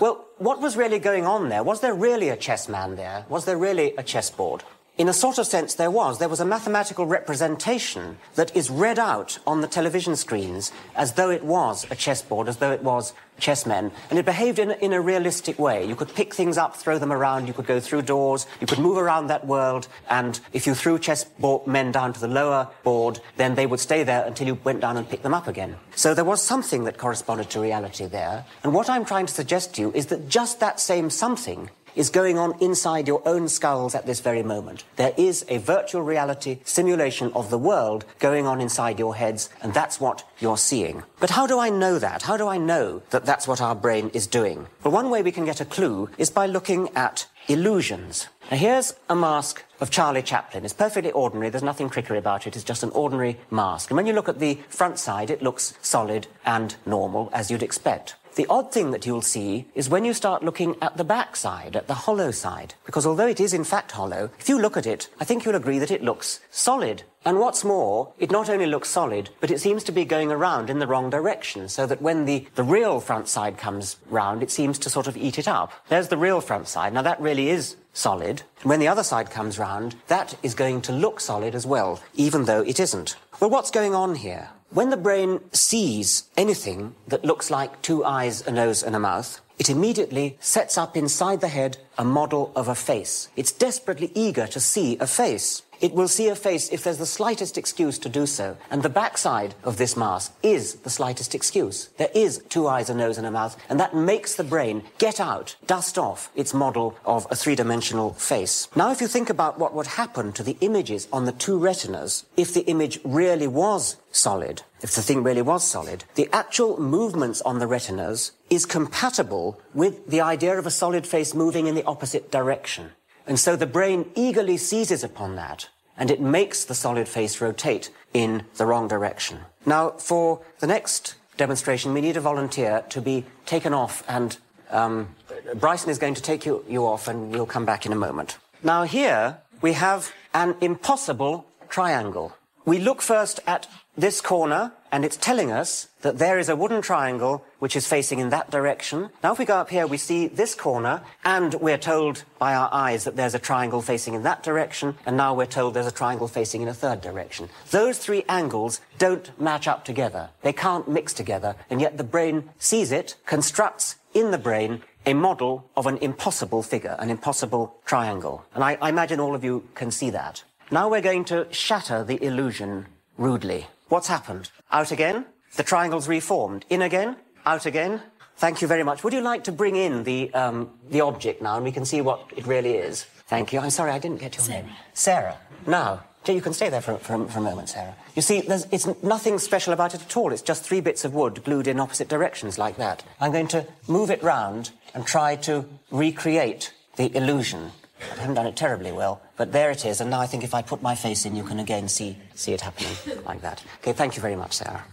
Well, 0.00 0.26
what 0.38 0.60
was 0.60 0.76
really 0.76 0.98
going 0.98 1.24
on 1.24 1.48
there? 1.48 1.62
Was 1.62 1.80
there 1.80 1.94
really 1.94 2.28
a 2.30 2.36
chessman 2.36 2.96
there? 2.96 3.26
Was 3.28 3.44
there 3.44 3.56
really 3.56 3.94
a 3.96 4.02
chessboard? 4.02 4.64
In 4.98 5.10
a 5.10 5.12
sort 5.12 5.36
of 5.36 5.46
sense, 5.46 5.74
there 5.74 5.90
was. 5.90 6.18
There 6.18 6.28
was 6.28 6.40
a 6.40 6.46
mathematical 6.46 7.04
representation 7.04 8.16
that 8.34 8.56
is 8.56 8.70
read 8.70 8.98
out 8.98 9.38
on 9.46 9.60
the 9.60 9.66
television 9.66 10.16
screens 10.16 10.72
as 10.94 11.12
though 11.12 11.28
it 11.28 11.44
was 11.44 11.84
a 11.90 11.94
chessboard, 11.94 12.48
as 12.48 12.56
though 12.56 12.72
it 12.72 12.82
was 12.82 13.12
chessmen. 13.38 13.92
And 14.08 14.18
it 14.18 14.24
behaved 14.24 14.58
in 14.58 14.70
a, 14.70 14.74
in 14.76 14.94
a 14.94 15.00
realistic 15.02 15.58
way. 15.58 15.84
You 15.84 15.96
could 15.96 16.14
pick 16.14 16.32
things 16.32 16.56
up, 16.56 16.76
throw 16.76 16.98
them 16.98 17.12
around, 17.12 17.46
you 17.46 17.52
could 17.52 17.66
go 17.66 17.78
through 17.78 18.02
doors, 18.02 18.46
you 18.58 18.66
could 18.66 18.78
move 18.78 18.96
around 18.96 19.26
that 19.26 19.46
world, 19.46 19.86
and 20.08 20.40
if 20.54 20.66
you 20.66 20.74
threw 20.74 20.98
chessmen 20.98 21.92
down 21.92 22.14
to 22.14 22.20
the 22.20 22.28
lower 22.28 22.66
board, 22.82 23.20
then 23.36 23.54
they 23.54 23.66
would 23.66 23.80
stay 23.80 24.02
there 24.02 24.24
until 24.24 24.46
you 24.46 24.58
went 24.64 24.80
down 24.80 24.96
and 24.96 25.06
picked 25.06 25.24
them 25.24 25.34
up 25.34 25.46
again. 25.46 25.76
So 25.94 26.14
there 26.14 26.24
was 26.24 26.40
something 26.40 26.84
that 26.84 26.96
corresponded 26.96 27.50
to 27.50 27.60
reality 27.60 28.06
there. 28.06 28.46
And 28.64 28.72
what 28.72 28.88
I'm 28.88 29.04
trying 29.04 29.26
to 29.26 29.34
suggest 29.34 29.74
to 29.74 29.82
you 29.82 29.92
is 29.92 30.06
that 30.06 30.30
just 30.30 30.58
that 30.60 30.80
same 30.80 31.10
something 31.10 31.68
is 31.96 32.10
going 32.10 32.38
on 32.38 32.56
inside 32.60 33.08
your 33.08 33.26
own 33.26 33.48
skulls 33.48 33.94
at 33.94 34.06
this 34.06 34.20
very 34.20 34.42
moment. 34.42 34.84
There 34.94 35.14
is 35.16 35.44
a 35.48 35.58
virtual 35.58 36.02
reality 36.02 36.60
simulation 36.64 37.32
of 37.34 37.50
the 37.50 37.58
world 37.58 38.04
going 38.20 38.46
on 38.46 38.60
inside 38.60 38.98
your 39.00 39.16
heads, 39.16 39.48
and 39.62 39.74
that's 39.74 40.00
what 40.00 40.22
you're 40.38 40.58
seeing. 40.58 41.02
But 41.18 41.30
how 41.30 41.46
do 41.46 41.58
I 41.58 41.70
know 41.70 41.98
that? 41.98 42.22
How 42.22 42.36
do 42.36 42.46
I 42.46 42.58
know 42.58 43.02
that 43.10 43.24
that's 43.24 43.48
what 43.48 43.60
our 43.60 43.74
brain 43.74 44.10
is 44.12 44.26
doing? 44.26 44.66
Well, 44.84 44.92
one 44.92 45.10
way 45.10 45.22
we 45.22 45.32
can 45.32 45.46
get 45.46 45.60
a 45.60 45.64
clue 45.64 46.10
is 46.18 46.30
by 46.30 46.46
looking 46.46 46.90
at 46.94 47.26
illusions. 47.48 48.28
Now, 48.50 48.56
here's 48.56 48.94
a 49.08 49.16
mask 49.16 49.64
of 49.80 49.90
Charlie 49.90 50.22
Chaplin. 50.22 50.64
It's 50.64 50.72
perfectly 50.72 51.10
ordinary. 51.12 51.50
There's 51.50 51.62
nothing 51.62 51.90
trickery 51.90 52.18
about 52.18 52.46
it. 52.46 52.54
It's 52.54 52.64
just 52.64 52.82
an 52.82 52.90
ordinary 52.90 53.38
mask. 53.50 53.90
And 53.90 53.96
when 53.96 54.06
you 54.06 54.12
look 54.12 54.28
at 54.28 54.38
the 54.38 54.58
front 54.68 54.98
side, 54.98 55.30
it 55.30 55.42
looks 55.42 55.74
solid 55.82 56.26
and 56.44 56.76
normal, 56.84 57.30
as 57.32 57.50
you'd 57.50 57.62
expect. 57.62 58.14
The 58.36 58.46
odd 58.50 58.70
thing 58.70 58.90
that 58.90 59.06
you'll 59.06 59.22
see 59.22 59.66
is 59.74 59.88
when 59.88 60.04
you 60.04 60.12
start 60.12 60.42
looking 60.42 60.76
at 60.82 60.98
the 60.98 61.04
back 61.04 61.36
side, 61.36 61.74
at 61.74 61.86
the 61.86 61.94
hollow 61.94 62.30
side, 62.30 62.74
because 62.84 63.06
although 63.06 63.26
it 63.26 63.40
is 63.40 63.54
in 63.54 63.64
fact 63.64 63.92
hollow, 63.92 64.28
if 64.38 64.46
you 64.46 64.60
look 64.60 64.76
at 64.76 64.86
it, 64.86 65.08
I 65.18 65.24
think 65.24 65.46
you'll 65.46 65.54
agree 65.54 65.78
that 65.78 65.90
it 65.90 66.02
looks 66.02 66.40
solid. 66.50 67.04
And 67.24 67.40
what's 67.40 67.64
more, 67.64 68.12
it 68.18 68.30
not 68.30 68.50
only 68.50 68.66
looks 68.66 68.90
solid, 68.90 69.30
but 69.40 69.50
it 69.50 69.58
seems 69.58 69.82
to 69.84 69.90
be 69.90 70.04
going 70.04 70.30
around 70.30 70.68
in 70.68 70.80
the 70.80 70.86
wrong 70.86 71.08
direction, 71.08 71.70
so 71.70 71.86
that 71.86 72.02
when 72.02 72.26
the, 72.26 72.46
the 72.56 72.62
real 72.62 73.00
front 73.00 73.26
side 73.26 73.56
comes 73.56 73.96
round, 74.10 74.42
it 74.42 74.50
seems 74.50 74.78
to 74.80 74.90
sort 74.90 75.06
of 75.06 75.16
eat 75.16 75.38
it 75.38 75.48
up. 75.48 75.72
There's 75.88 76.08
the 76.08 76.18
real 76.18 76.42
front 76.42 76.68
side. 76.68 76.92
Now 76.92 77.02
that 77.02 77.18
really 77.18 77.48
is 77.48 77.76
solid. 77.94 78.42
And 78.60 78.68
when 78.68 78.80
the 78.80 78.88
other 78.88 79.02
side 79.02 79.30
comes 79.30 79.58
round, 79.58 79.96
that 80.08 80.36
is 80.42 80.54
going 80.54 80.82
to 80.82 80.92
look 80.92 81.20
solid 81.20 81.54
as 81.54 81.64
well, 81.64 82.02
even 82.14 82.44
though 82.44 82.60
it 82.60 82.80
isn't. 82.80 83.16
Well, 83.40 83.48
what's 83.48 83.70
going 83.70 83.94
on 83.94 84.16
here? 84.16 84.50
When 84.76 84.90
the 84.90 84.98
brain 84.98 85.40
sees 85.54 86.24
anything 86.36 86.96
that 87.08 87.24
looks 87.24 87.50
like 87.50 87.80
two 87.80 88.04
eyes, 88.04 88.46
a 88.46 88.52
nose, 88.52 88.82
and 88.82 88.94
a 88.94 88.98
mouth, 88.98 89.40
it 89.58 89.70
immediately 89.70 90.36
sets 90.38 90.76
up 90.76 90.98
inside 90.98 91.40
the 91.40 91.48
head 91.48 91.78
a 91.96 92.04
model 92.04 92.52
of 92.54 92.68
a 92.68 92.74
face. 92.74 93.30
It's 93.36 93.52
desperately 93.52 94.12
eager 94.14 94.46
to 94.48 94.60
see 94.60 94.98
a 94.98 95.06
face. 95.06 95.62
It 95.80 95.92
will 95.92 96.08
see 96.08 96.28
a 96.28 96.36
face 96.36 96.68
if 96.70 96.82
there's 96.82 96.98
the 96.98 97.06
slightest 97.06 97.58
excuse 97.58 97.98
to 98.00 98.08
do 98.08 98.26
so. 98.26 98.56
And 98.70 98.82
the 98.82 98.88
backside 98.88 99.54
of 99.64 99.76
this 99.76 99.96
mask 99.96 100.34
is 100.42 100.76
the 100.76 100.90
slightest 100.90 101.34
excuse. 101.34 101.88
There 101.98 102.10
is 102.14 102.42
two 102.48 102.66
eyes, 102.66 102.90
a 102.90 102.94
nose, 102.94 103.18
and 103.18 103.26
a 103.26 103.30
mouth, 103.30 103.56
and 103.68 103.78
that 103.80 103.94
makes 103.94 104.34
the 104.34 104.44
brain 104.44 104.82
get 104.98 105.20
out, 105.20 105.56
dust 105.66 105.98
off 105.98 106.30
its 106.34 106.54
model 106.54 106.96
of 107.04 107.26
a 107.30 107.36
three-dimensional 107.36 108.14
face. 108.14 108.68
Now, 108.74 108.90
if 108.90 109.00
you 109.00 109.06
think 109.06 109.30
about 109.30 109.58
what 109.58 109.74
would 109.74 109.86
happen 109.86 110.32
to 110.32 110.42
the 110.42 110.56
images 110.60 111.08
on 111.12 111.24
the 111.24 111.32
two 111.32 111.58
retinas 111.58 112.24
if 112.36 112.54
the 112.54 112.66
image 112.66 113.00
really 113.04 113.46
was 113.46 113.96
solid, 114.10 114.62
if 114.82 114.94
the 114.94 115.02
thing 115.02 115.22
really 115.22 115.42
was 115.42 115.66
solid, 115.66 116.04
the 116.14 116.28
actual 116.32 116.80
movements 116.80 117.40
on 117.42 117.58
the 117.58 117.66
retinas 117.66 118.32
is 118.50 118.66
compatible 118.66 119.60
with 119.74 120.08
the 120.08 120.20
idea 120.20 120.58
of 120.58 120.66
a 120.66 120.70
solid 120.70 121.06
face 121.06 121.34
moving 121.34 121.66
in 121.66 121.74
the 121.74 121.84
opposite 121.84 122.30
direction. 122.30 122.90
And 123.26 123.38
so 123.38 123.56
the 123.56 123.66
brain 123.66 124.10
eagerly 124.14 124.56
seizes 124.56 125.02
upon 125.02 125.36
that, 125.36 125.68
and 125.96 126.10
it 126.10 126.20
makes 126.20 126.64
the 126.64 126.74
solid 126.74 127.08
face 127.08 127.40
rotate 127.40 127.90
in 128.14 128.44
the 128.56 128.66
wrong 128.66 128.88
direction. 128.88 129.40
Now, 129.64 129.90
for 129.90 130.40
the 130.60 130.66
next 130.66 131.16
demonstration, 131.36 131.92
we 131.92 132.00
need 132.00 132.16
a 132.16 132.20
volunteer 132.20 132.84
to 132.90 133.00
be 133.00 133.24
taken 133.44 133.74
off, 133.74 134.04
and 134.08 134.38
um, 134.70 135.08
Bryson 135.56 135.90
is 135.90 135.98
going 135.98 136.14
to 136.14 136.22
take 136.22 136.46
you, 136.46 136.64
you 136.68 136.86
off, 136.86 137.08
and 137.08 137.30
we'll 137.30 137.46
come 137.46 137.64
back 137.64 137.84
in 137.84 137.92
a 137.92 137.96
moment. 137.96 138.38
Now, 138.62 138.84
here 138.84 139.38
we 139.60 139.72
have 139.72 140.12
an 140.32 140.54
impossible 140.60 141.46
triangle. 141.68 142.36
We 142.64 142.78
look 142.78 143.02
first 143.02 143.40
at 143.46 143.68
this 143.96 144.20
corner, 144.20 144.72
and 144.90 145.04
it's 145.04 145.16
telling 145.16 145.50
us 145.50 145.88
that 146.02 146.18
there 146.18 146.38
is 146.38 146.48
a 146.48 146.56
wooden 146.56 146.82
triangle 146.82 147.44
which 147.58 147.76
is 147.76 147.86
facing 147.86 148.18
in 148.18 148.30
that 148.30 148.50
direction. 148.50 149.10
Now, 149.22 149.32
if 149.32 149.38
we 149.38 149.44
go 149.44 149.56
up 149.56 149.70
here, 149.70 149.86
we 149.86 149.96
see 149.96 150.28
this 150.28 150.54
corner, 150.54 151.02
and 151.24 151.54
we're 151.54 151.78
told 151.78 152.24
by 152.38 152.54
our 152.54 152.68
eyes 152.72 153.04
that 153.04 153.16
there's 153.16 153.34
a 153.34 153.38
triangle 153.38 153.82
facing 153.82 154.14
in 154.14 154.22
that 154.22 154.42
direction, 154.42 154.96
and 155.04 155.16
now 155.16 155.34
we're 155.34 155.46
told 155.46 155.74
there's 155.74 155.86
a 155.86 155.90
triangle 155.90 156.28
facing 156.28 156.62
in 156.62 156.68
a 156.68 156.74
third 156.74 157.00
direction. 157.00 157.48
Those 157.70 157.98
three 157.98 158.24
angles 158.28 158.80
don't 158.98 159.38
match 159.40 159.66
up 159.66 159.84
together. 159.84 160.30
They 160.42 160.52
can't 160.52 160.88
mix 160.88 161.12
together, 161.12 161.56
and 161.70 161.80
yet 161.80 161.96
the 161.96 162.04
brain 162.04 162.50
sees 162.58 162.92
it, 162.92 163.16
constructs 163.26 163.96
in 164.14 164.30
the 164.30 164.38
brain 164.38 164.82
a 165.04 165.14
model 165.14 165.70
of 165.76 165.86
an 165.86 165.98
impossible 165.98 166.62
figure, 166.62 166.96
an 166.98 167.10
impossible 167.10 167.76
triangle. 167.84 168.44
And 168.54 168.64
I, 168.64 168.76
I 168.80 168.88
imagine 168.88 169.20
all 169.20 169.34
of 169.34 169.44
you 169.44 169.68
can 169.74 169.90
see 169.90 170.10
that. 170.10 170.42
Now 170.70 170.88
we're 170.88 171.00
going 171.00 171.24
to 171.26 171.46
shatter 171.52 172.02
the 172.02 172.22
illusion 172.24 172.86
rudely. 173.16 173.68
What's 173.88 174.08
happened? 174.08 174.50
Out 174.72 174.90
again. 174.90 175.26
The 175.56 175.62
triangle's 175.62 176.08
reformed. 176.08 176.64
In 176.68 176.82
again. 176.82 177.16
Out 177.44 177.66
again. 177.66 178.02
Thank 178.36 178.60
you 178.60 178.68
very 178.68 178.82
much. 178.82 179.02
Would 179.04 179.12
you 179.12 179.20
like 179.22 179.44
to 179.44 179.52
bring 179.52 179.76
in 179.76 180.04
the, 180.04 180.32
um, 180.34 180.70
the 180.90 181.00
object 181.00 181.40
now 181.40 181.56
and 181.56 181.64
we 181.64 181.72
can 181.72 181.84
see 181.84 182.00
what 182.00 182.20
it 182.36 182.46
really 182.46 182.74
is? 182.74 183.04
Thank 183.28 183.52
you. 183.52 183.60
I'm 183.60 183.70
sorry, 183.70 183.92
I 183.92 183.98
didn't 183.98 184.20
get 184.20 184.36
your 184.36 184.44
Sarah. 184.44 184.62
name. 184.62 184.72
Sarah. 184.92 185.38
Now, 185.66 186.04
you 186.26 186.40
can 186.40 186.52
stay 186.52 186.68
there 186.68 186.80
for, 186.80 186.98
for, 186.98 187.26
for 187.28 187.38
a 187.38 187.42
moment, 187.42 187.68
Sarah. 187.68 187.94
You 188.14 188.22
see, 188.22 188.40
there's, 188.40 188.66
it's 188.72 188.86
nothing 189.02 189.38
special 189.38 189.72
about 189.72 189.94
it 189.94 190.02
at 190.02 190.16
all. 190.16 190.32
It's 190.32 190.42
just 190.42 190.64
three 190.64 190.80
bits 190.80 191.04
of 191.04 191.14
wood 191.14 191.44
glued 191.44 191.66
in 191.66 191.78
opposite 191.80 192.08
directions 192.08 192.58
like 192.58 192.76
that. 192.76 193.04
I'm 193.20 193.32
going 193.32 193.48
to 193.48 193.66
move 193.88 194.10
it 194.10 194.22
round 194.22 194.70
and 194.94 195.06
try 195.06 195.36
to 195.36 195.64
recreate 195.90 196.72
the 196.96 197.14
illusion. 197.16 197.72
I 198.12 198.20
haven't 198.20 198.34
done 198.34 198.46
it 198.46 198.56
terribly 198.56 198.92
well, 198.92 199.22
but 199.36 199.52
there 199.52 199.70
it 199.70 199.84
is. 199.84 200.00
And 200.00 200.10
now 200.10 200.20
I 200.20 200.26
think 200.26 200.44
if 200.44 200.54
I 200.54 200.62
put 200.62 200.82
my 200.82 200.94
face 200.94 201.24
in, 201.26 201.36
you 201.36 201.44
can 201.44 201.58
again 201.58 201.88
see, 201.88 202.16
see 202.34 202.52
it 202.52 202.60
happening 202.60 202.96
like 203.26 203.42
that. 203.42 203.62
Okay, 203.80 203.92
thank 203.92 204.16
you 204.16 204.22
very 204.22 204.36
much, 204.36 204.54
Sarah. 204.54 204.84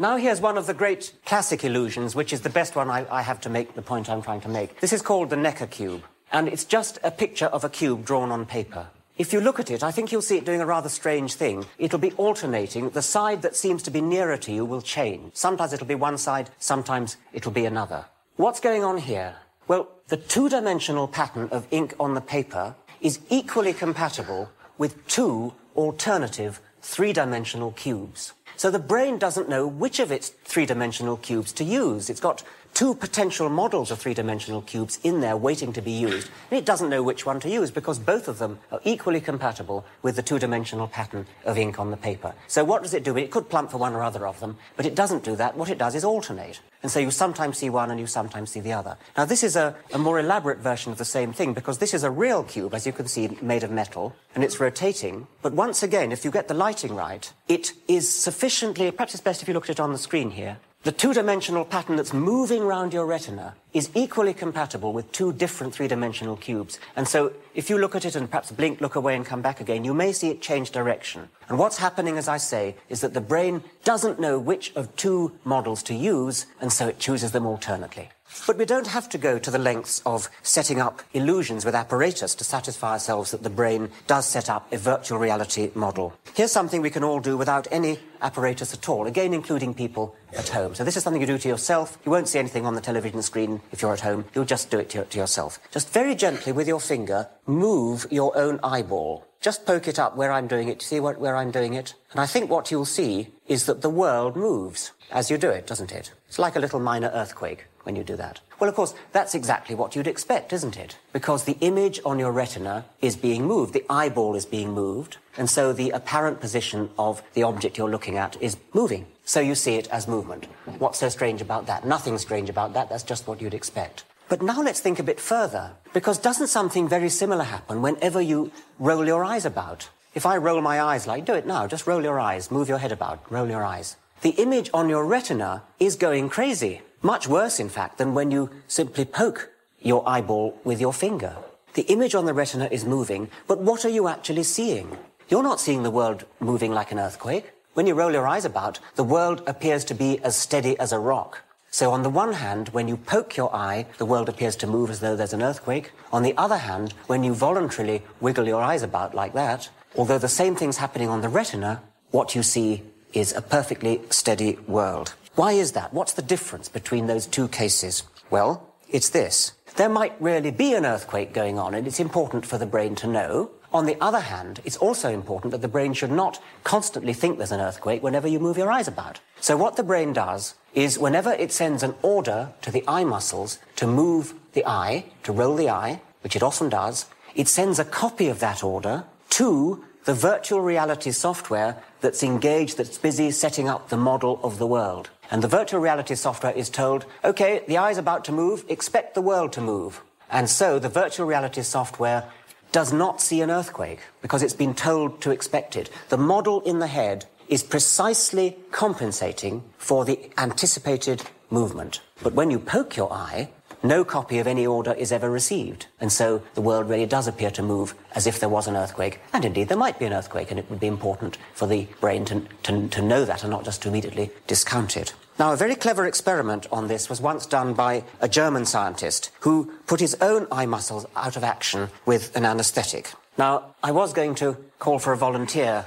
Now 0.00 0.16
here's 0.16 0.40
one 0.40 0.56
of 0.56 0.66
the 0.66 0.74
great 0.74 1.12
classic 1.26 1.64
illusions, 1.64 2.14
which 2.14 2.32
is 2.32 2.42
the 2.42 2.50
best 2.50 2.76
one 2.76 2.88
I, 2.88 3.04
I, 3.10 3.22
have 3.22 3.40
to 3.40 3.50
make 3.50 3.74
the 3.74 3.82
point 3.82 4.08
I'm 4.08 4.22
trying 4.22 4.40
to 4.42 4.48
make. 4.48 4.78
This 4.78 4.92
is 4.92 5.02
called 5.02 5.28
the 5.30 5.36
Necker 5.36 5.66
cube, 5.66 6.04
and 6.30 6.46
it's 6.46 6.64
just 6.64 7.00
a 7.02 7.10
picture 7.10 7.46
of 7.46 7.64
a 7.64 7.68
cube 7.68 8.04
drawn 8.04 8.30
on 8.30 8.46
paper. 8.46 8.86
If 9.16 9.32
you 9.32 9.40
look 9.40 9.58
at 9.58 9.72
it, 9.72 9.82
I 9.82 9.90
think 9.90 10.12
you'll 10.12 10.22
see 10.22 10.36
it 10.36 10.44
doing 10.44 10.60
a 10.60 10.66
rather 10.66 10.88
strange 10.88 11.34
thing. 11.34 11.66
It'll 11.78 11.98
be 11.98 12.12
alternating. 12.12 12.90
The 12.90 13.02
side 13.02 13.42
that 13.42 13.56
seems 13.56 13.82
to 13.82 13.90
be 13.90 14.00
nearer 14.00 14.36
to 14.36 14.52
you 14.52 14.64
will 14.64 14.80
change. 14.80 15.34
Sometimes 15.34 15.72
it'll 15.72 15.88
be 15.88 15.96
one 15.96 16.16
side, 16.16 16.50
sometimes 16.60 17.16
it'll 17.32 17.50
be 17.50 17.64
another. 17.64 18.06
What's 18.36 18.60
going 18.60 18.84
on 18.84 18.98
here? 18.98 19.34
Well, 19.68 19.88
the 20.08 20.16
two-dimensional 20.16 21.08
pattern 21.08 21.50
of 21.52 21.66
ink 21.70 21.94
on 22.00 22.14
the 22.14 22.22
paper 22.22 22.74
is 23.02 23.20
equally 23.28 23.74
compatible 23.74 24.48
with 24.78 25.06
two 25.06 25.52
alternative 25.76 26.60
three-dimensional 26.80 27.72
cubes. 27.72 28.32
So 28.56 28.70
the 28.70 28.78
brain 28.78 29.18
doesn't 29.18 29.48
know 29.48 29.66
which 29.66 30.00
of 30.00 30.10
its 30.10 30.30
three-dimensional 30.30 31.18
cubes 31.18 31.52
to 31.52 31.64
use. 31.64 32.08
It's 32.08 32.18
got 32.18 32.42
two 32.78 32.94
potential 32.94 33.48
models 33.48 33.90
of 33.90 33.98
three-dimensional 33.98 34.62
cubes 34.62 35.00
in 35.02 35.20
there 35.20 35.36
waiting 35.36 35.72
to 35.72 35.82
be 35.82 35.90
used. 35.90 36.30
And 36.48 36.56
it 36.56 36.64
doesn't 36.64 36.88
know 36.88 37.02
which 37.02 37.26
one 37.26 37.40
to 37.40 37.48
use 37.48 37.72
because 37.72 37.98
both 37.98 38.28
of 38.28 38.38
them 38.38 38.60
are 38.70 38.78
equally 38.84 39.20
compatible 39.20 39.84
with 40.02 40.14
the 40.14 40.22
two-dimensional 40.22 40.86
pattern 40.86 41.26
of 41.44 41.58
ink 41.58 41.80
on 41.80 41.90
the 41.90 41.96
paper. 41.96 42.34
So 42.46 42.62
what 42.62 42.84
does 42.84 42.94
it 42.94 43.02
do? 43.02 43.16
It 43.16 43.32
could 43.32 43.48
plump 43.48 43.72
for 43.72 43.78
one 43.78 43.94
or 43.94 44.04
other 44.04 44.28
of 44.28 44.38
them, 44.38 44.58
but 44.76 44.86
it 44.86 44.94
doesn't 44.94 45.24
do 45.24 45.34
that. 45.34 45.56
What 45.56 45.70
it 45.70 45.78
does 45.78 45.96
is 45.96 46.04
alternate. 46.04 46.60
And 46.80 46.92
so 46.92 47.00
you 47.00 47.10
sometimes 47.10 47.58
see 47.58 47.68
one 47.68 47.90
and 47.90 47.98
you 47.98 48.06
sometimes 48.06 48.52
see 48.52 48.60
the 48.60 48.74
other. 48.74 48.96
Now, 49.16 49.24
this 49.24 49.42
is 49.42 49.56
a, 49.56 49.74
a, 49.92 49.98
more 49.98 50.20
elaborate 50.20 50.58
version 50.58 50.92
of 50.92 50.98
the 50.98 51.04
same 51.04 51.32
thing 51.32 51.54
because 51.54 51.78
this 51.78 51.94
is 51.94 52.04
a 52.04 52.10
real 52.12 52.44
cube, 52.44 52.74
as 52.74 52.86
you 52.86 52.92
can 52.92 53.08
see, 53.08 53.36
made 53.42 53.64
of 53.64 53.72
metal, 53.72 54.14
and 54.36 54.44
it's 54.44 54.60
rotating. 54.60 55.26
But 55.42 55.52
once 55.52 55.82
again, 55.82 56.12
if 56.12 56.24
you 56.24 56.30
get 56.30 56.46
the 56.46 56.54
lighting 56.54 56.94
right, 56.94 57.32
it 57.48 57.72
is 57.88 58.08
sufficiently, 58.08 58.88
perhaps 58.92 59.14
it's 59.14 59.20
best 59.20 59.42
if 59.42 59.48
you 59.48 59.54
look 59.54 59.64
at 59.64 59.70
it 59.70 59.80
on 59.80 59.90
the 59.90 59.98
screen 59.98 60.30
here, 60.30 60.58
the 60.84 60.92
two-dimensional 60.92 61.64
pattern 61.64 61.96
that's 61.96 62.14
moving 62.14 62.62
around 62.62 62.92
your 62.92 63.04
retina 63.04 63.54
is 63.74 63.90
equally 63.94 64.32
compatible 64.32 64.92
with 64.92 65.10
two 65.12 65.32
different 65.32 65.74
three-dimensional 65.74 66.36
cubes. 66.36 66.78
And 66.96 67.06
so 67.06 67.32
if 67.54 67.68
you 67.68 67.78
look 67.78 67.94
at 67.96 68.04
it 68.04 68.14
and 68.14 68.30
perhaps 68.30 68.52
blink, 68.52 68.80
look 68.80 68.94
away 68.94 69.16
and 69.16 69.26
come 69.26 69.42
back 69.42 69.60
again, 69.60 69.84
you 69.84 69.92
may 69.92 70.12
see 70.12 70.30
it 70.30 70.40
change 70.40 70.70
direction. 70.70 71.28
And 71.48 71.58
what's 71.58 71.78
happening, 71.78 72.16
as 72.16 72.28
I 72.28 72.36
say, 72.38 72.76
is 72.88 73.00
that 73.00 73.12
the 73.12 73.20
brain 73.20 73.64
doesn't 73.84 74.20
know 74.20 74.38
which 74.38 74.72
of 74.76 74.94
two 74.96 75.32
models 75.44 75.82
to 75.82 75.94
use, 75.94 76.46
and 76.60 76.72
so 76.72 76.88
it 76.88 76.98
chooses 76.98 77.32
them 77.32 77.44
alternately. 77.44 78.08
But 78.46 78.58
we 78.58 78.64
don't 78.64 78.86
have 78.86 79.08
to 79.10 79.18
go 79.18 79.38
to 79.38 79.50
the 79.50 79.58
lengths 79.58 80.02
of 80.06 80.30
setting 80.42 80.80
up 80.80 81.02
illusions 81.12 81.64
with 81.64 81.74
apparatus 81.74 82.34
to 82.36 82.44
satisfy 82.44 82.92
ourselves 82.92 83.30
that 83.30 83.42
the 83.42 83.50
brain 83.50 83.90
does 84.06 84.26
set 84.26 84.48
up 84.48 84.72
a 84.72 84.78
virtual 84.78 85.18
reality 85.18 85.70
model. 85.74 86.14
Here's 86.34 86.52
something 86.52 86.80
we 86.80 86.90
can 86.90 87.04
all 87.04 87.20
do 87.20 87.36
without 87.36 87.68
any 87.70 87.98
apparatus 88.22 88.72
at 88.74 88.88
all, 88.88 89.06
again, 89.06 89.34
including 89.34 89.74
people 89.74 90.14
at 90.36 90.48
home. 90.48 90.74
So 90.74 90.84
this 90.84 90.96
is 90.96 91.02
something 91.02 91.20
you 91.20 91.26
do 91.26 91.38
to 91.38 91.48
yourself. 91.48 91.98
You 92.04 92.10
won't 92.10 92.28
see 92.28 92.38
anything 92.38 92.66
on 92.66 92.74
the 92.74 92.80
television 92.80 93.22
screen 93.22 93.60
if 93.72 93.82
you're 93.82 93.92
at 93.92 94.00
home. 94.00 94.24
You'll 94.34 94.44
just 94.44 94.70
do 94.70 94.78
it 94.78 94.90
to, 94.90 95.06
yourself. 95.18 95.58
Just 95.70 95.90
very 95.90 96.14
gently 96.14 96.52
with 96.52 96.68
your 96.68 96.80
finger, 96.80 97.28
move 97.46 98.06
your 98.10 98.36
own 98.36 98.60
eyeball. 98.62 99.26
Just 99.40 99.66
poke 99.66 99.86
it 99.86 99.98
up 99.98 100.16
where 100.16 100.32
I'm 100.32 100.48
doing 100.48 100.68
it. 100.68 100.82
See 100.82 101.00
what, 101.00 101.18
where 101.18 101.36
I'm 101.36 101.50
doing 101.50 101.74
it? 101.74 101.94
And 102.12 102.20
I 102.20 102.26
think 102.26 102.50
what 102.50 102.70
you'll 102.70 102.84
see 102.84 103.28
is 103.46 103.66
that 103.66 103.82
the 103.82 103.90
world 103.90 104.36
moves 104.36 104.92
as 105.12 105.30
you 105.30 105.38
do 105.38 105.48
it, 105.48 105.66
doesn't 105.66 105.92
it? 105.92 106.12
It's 106.26 106.38
like 106.38 106.56
a 106.56 106.60
little 106.60 106.80
minor 106.80 107.10
earthquake 107.14 107.66
when 107.88 107.96
you 107.96 108.04
do 108.04 108.16
that. 108.16 108.40
Well, 108.60 108.68
of 108.68 108.76
course, 108.76 108.94
that's 109.12 109.34
exactly 109.34 109.74
what 109.74 109.96
you'd 109.96 110.06
expect, 110.06 110.52
isn't 110.52 110.76
it? 110.76 110.98
Because 111.14 111.44
the 111.44 111.56
image 111.62 112.00
on 112.04 112.18
your 112.18 112.32
retina 112.32 112.84
is 113.00 113.16
being 113.16 113.46
moved, 113.46 113.72
the 113.72 113.86
eyeball 113.88 114.34
is 114.34 114.44
being 114.44 114.72
moved, 114.72 115.16
and 115.38 115.48
so 115.48 115.72
the 115.72 115.88
apparent 115.88 116.38
position 116.38 116.90
of 116.98 117.22
the 117.32 117.44
object 117.44 117.78
you're 117.78 117.88
looking 117.88 118.18
at 118.18 118.40
is 118.42 118.58
moving. 118.74 119.06
So 119.24 119.40
you 119.40 119.54
see 119.54 119.76
it 119.76 119.88
as 119.88 120.06
movement. 120.06 120.44
What's 120.78 120.98
so 120.98 121.08
strange 121.08 121.40
about 121.40 121.64
that? 121.64 121.86
Nothing 121.86 122.18
strange 122.18 122.50
about 122.50 122.74
that, 122.74 122.90
that's 122.90 123.04
just 123.04 123.26
what 123.26 123.40
you'd 123.40 123.54
expect. 123.54 124.04
But 124.28 124.42
now 124.42 124.60
let's 124.60 124.80
think 124.80 124.98
a 124.98 125.02
bit 125.10 125.18
further, 125.18 125.70
because 125.94 126.18
doesn't 126.18 126.48
something 126.48 126.90
very 126.90 127.08
similar 127.08 127.44
happen 127.44 127.80
whenever 127.80 128.20
you 128.20 128.52
roll 128.78 129.06
your 129.06 129.24
eyes 129.24 129.46
about? 129.46 129.88
If 130.14 130.26
I 130.26 130.36
roll 130.36 130.60
my 130.60 130.82
eyes 130.82 131.06
like, 131.06 131.24
do 131.24 131.32
it 131.32 131.46
now, 131.46 131.66
just 131.66 131.86
roll 131.86 132.02
your 132.02 132.20
eyes, 132.20 132.50
move 132.50 132.68
your 132.68 132.78
head 132.84 132.92
about, 132.92 133.32
roll 133.32 133.48
your 133.48 133.64
eyes. 133.64 133.96
The 134.20 134.30
image 134.30 134.68
on 134.74 134.90
your 134.90 135.06
retina 135.06 135.62
is 135.80 135.96
going 135.96 136.28
crazy. 136.28 136.82
Much 137.02 137.28
worse, 137.28 137.60
in 137.60 137.68
fact, 137.68 137.98
than 137.98 138.12
when 138.12 138.32
you 138.32 138.50
simply 138.66 139.04
poke 139.04 139.50
your 139.80 140.02
eyeball 140.08 140.58
with 140.64 140.80
your 140.80 140.92
finger. 140.92 141.36
The 141.74 141.82
image 141.82 142.16
on 142.16 142.24
the 142.24 142.34
retina 142.34 142.68
is 142.72 142.84
moving, 142.84 143.30
but 143.46 143.60
what 143.60 143.84
are 143.84 143.88
you 143.88 144.08
actually 144.08 144.42
seeing? 144.42 144.98
You're 145.28 145.44
not 145.44 145.60
seeing 145.60 145.84
the 145.84 145.92
world 145.92 146.24
moving 146.40 146.72
like 146.72 146.90
an 146.90 146.98
earthquake. 146.98 147.52
When 147.74 147.86
you 147.86 147.94
roll 147.94 148.10
your 148.10 148.26
eyes 148.26 148.44
about, 148.44 148.80
the 148.96 149.04
world 149.04 149.44
appears 149.46 149.84
to 149.84 149.94
be 149.94 150.18
as 150.24 150.34
steady 150.34 150.76
as 150.80 150.90
a 150.90 150.98
rock. 150.98 151.42
So 151.70 151.92
on 151.92 152.02
the 152.02 152.10
one 152.10 152.32
hand, 152.32 152.70
when 152.70 152.88
you 152.88 152.96
poke 152.96 153.36
your 153.36 153.54
eye, 153.54 153.86
the 153.98 154.06
world 154.06 154.28
appears 154.28 154.56
to 154.56 154.66
move 154.66 154.90
as 154.90 154.98
though 154.98 155.14
there's 155.14 155.32
an 155.34 155.42
earthquake. 155.42 155.92
On 156.12 156.24
the 156.24 156.36
other 156.36 156.56
hand, 156.56 156.94
when 157.06 157.22
you 157.22 157.32
voluntarily 157.32 158.02
wiggle 158.20 158.48
your 158.48 158.62
eyes 158.62 158.82
about 158.82 159.14
like 159.14 159.34
that, 159.34 159.68
although 159.94 160.18
the 160.18 160.28
same 160.28 160.56
thing's 160.56 160.78
happening 160.78 161.08
on 161.08 161.20
the 161.20 161.28
retina, 161.28 161.82
what 162.10 162.34
you 162.34 162.42
see 162.42 162.82
is 163.12 163.32
a 163.32 163.42
perfectly 163.42 164.00
steady 164.10 164.58
world. 164.66 165.14
Why 165.38 165.52
is 165.52 165.70
that? 165.72 165.94
What's 165.94 166.14
the 166.14 166.30
difference 166.34 166.68
between 166.68 167.06
those 167.06 167.24
two 167.24 167.46
cases? 167.46 168.02
Well, 168.28 168.74
it's 168.90 169.10
this. 169.10 169.52
There 169.76 169.88
might 169.88 170.20
really 170.20 170.50
be 170.50 170.74
an 170.74 170.84
earthquake 170.84 171.32
going 171.32 171.60
on, 171.60 171.74
and 171.74 171.86
it's 171.86 172.00
important 172.00 172.44
for 172.44 172.58
the 172.58 172.66
brain 172.66 172.96
to 172.96 173.06
know. 173.06 173.52
On 173.72 173.86
the 173.86 173.96
other 174.00 174.18
hand, 174.18 174.60
it's 174.64 174.78
also 174.78 175.12
important 175.12 175.52
that 175.52 175.62
the 175.62 175.68
brain 175.68 175.92
should 175.92 176.10
not 176.10 176.42
constantly 176.64 177.12
think 177.12 177.38
there's 177.38 177.52
an 177.52 177.60
earthquake 177.60 178.02
whenever 178.02 178.26
you 178.26 178.40
move 178.40 178.58
your 178.58 178.72
eyes 178.72 178.88
about. 178.88 179.20
So 179.38 179.56
what 179.56 179.76
the 179.76 179.84
brain 179.84 180.12
does 180.12 180.56
is 180.74 180.98
whenever 180.98 181.32
it 181.34 181.52
sends 181.52 181.84
an 181.84 181.94
order 182.02 182.52
to 182.62 182.72
the 182.72 182.82
eye 182.88 183.04
muscles 183.04 183.60
to 183.76 183.86
move 183.86 184.34
the 184.54 184.66
eye, 184.66 185.04
to 185.22 185.30
roll 185.30 185.54
the 185.54 185.70
eye, 185.70 186.00
which 186.22 186.34
it 186.34 186.42
often 186.42 186.68
does, 186.68 187.06
it 187.36 187.46
sends 187.46 187.78
a 187.78 187.84
copy 187.84 188.26
of 188.26 188.40
that 188.40 188.64
order 188.64 189.04
to 189.30 189.84
the 190.04 190.14
virtual 190.14 190.62
reality 190.62 191.12
software 191.12 191.80
that's 192.00 192.24
engaged, 192.24 192.76
that's 192.76 192.98
busy 192.98 193.30
setting 193.30 193.68
up 193.68 193.88
the 193.88 193.96
model 193.96 194.40
of 194.42 194.58
the 194.58 194.66
world. 194.66 195.10
And 195.30 195.42
the 195.42 195.48
virtual 195.48 195.80
reality 195.80 196.14
software 196.14 196.52
is 196.52 196.70
told, 196.70 197.04
okay, 197.24 197.62
the 197.68 197.78
eye's 197.78 197.98
about 197.98 198.24
to 198.26 198.32
move, 198.32 198.64
expect 198.68 199.14
the 199.14 199.22
world 199.22 199.52
to 199.52 199.60
move. 199.60 200.00
And 200.30 200.48
so 200.48 200.78
the 200.78 200.88
virtual 200.88 201.26
reality 201.26 201.62
software 201.62 202.24
does 202.72 202.92
not 202.92 203.20
see 203.20 203.40
an 203.40 203.50
earthquake 203.50 204.00
because 204.20 204.42
it's 204.42 204.54
been 204.54 204.74
told 204.74 205.20
to 205.22 205.30
expect 205.30 205.76
it. 205.76 205.90
The 206.08 206.18
model 206.18 206.60
in 206.62 206.78
the 206.78 206.86
head 206.86 207.26
is 207.48 207.62
precisely 207.62 208.56
compensating 208.70 209.62
for 209.78 210.04
the 210.04 210.30
anticipated 210.36 211.22
movement. 211.50 212.00
But 212.22 212.34
when 212.34 212.50
you 212.50 212.58
poke 212.58 212.96
your 212.96 213.12
eye, 213.12 213.50
no 213.82 214.04
copy 214.04 214.38
of 214.38 214.46
any 214.46 214.66
order 214.66 214.92
is 214.92 215.12
ever 215.12 215.30
received. 215.30 215.86
And 216.00 216.12
so 216.12 216.42
the 216.54 216.60
world 216.60 216.88
really 216.88 217.06
does 217.06 217.26
appear 217.26 217.50
to 217.52 217.62
move 217.62 217.94
as 218.14 218.26
if 218.26 218.40
there 218.40 218.48
was 218.48 218.66
an 218.66 218.76
earthquake. 218.76 219.20
And 219.32 219.44
indeed, 219.44 219.68
there 219.68 219.76
might 219.76 219.98
be 219.98 220.06
an 220.06 220.12
earthquake, 220.12 220.50
and 220.50 220.58
it 220.58 220.68
would 220.70 220.80
be 220.80 220.86
important 220.86 221.38
for 221.54 221.66
the 221.66 221.86
brain 222.00 222.24
to, 222.26 222.42
to, 222.64 222.88
to 222.88 223.02
know 223.02 223.24
that 223.24 223.42
and 223.42 223.50
not 223.50 223.64
just 223.64 223.82
to 223.82 223.88
immediately 223.88 224.30
discount 224.46 224.96
it. 224.96 225.14
Now, 225.38 225.52
a 225.52 225.56
very 225.56 225.76
clever 225.76 226.04
experiment 226.06 226.66
on 226.72 226.88
this 226.88 227.08
was 227.08 227.20
once 227.20 227.46
done 227.46 227.72
by 227.72 228.02
a 228.20 228.28
German 228.28 228.66
scientist 228.66 229.30
who 229.40 229.72
put 229.86 230.00
his 230.00 230.16
own 230.20 230.48
eye 230.50 230.66
muscles 230.66 231.06
out 231.14 231.36
of 231.36 231.44
action 231.44 231.90
with 232.04 232.34
an 232.36 232.44
anesthetic. 232.44 233.12
Now, 233.38 233.76
I 233.84 233.92
was 233.92 234.12
going 234.12 234.34
to 234.36 234.56
call 234.80 234.98
for 234.98 235.12
a 235.12 235.16
volunteer 235.16 235.86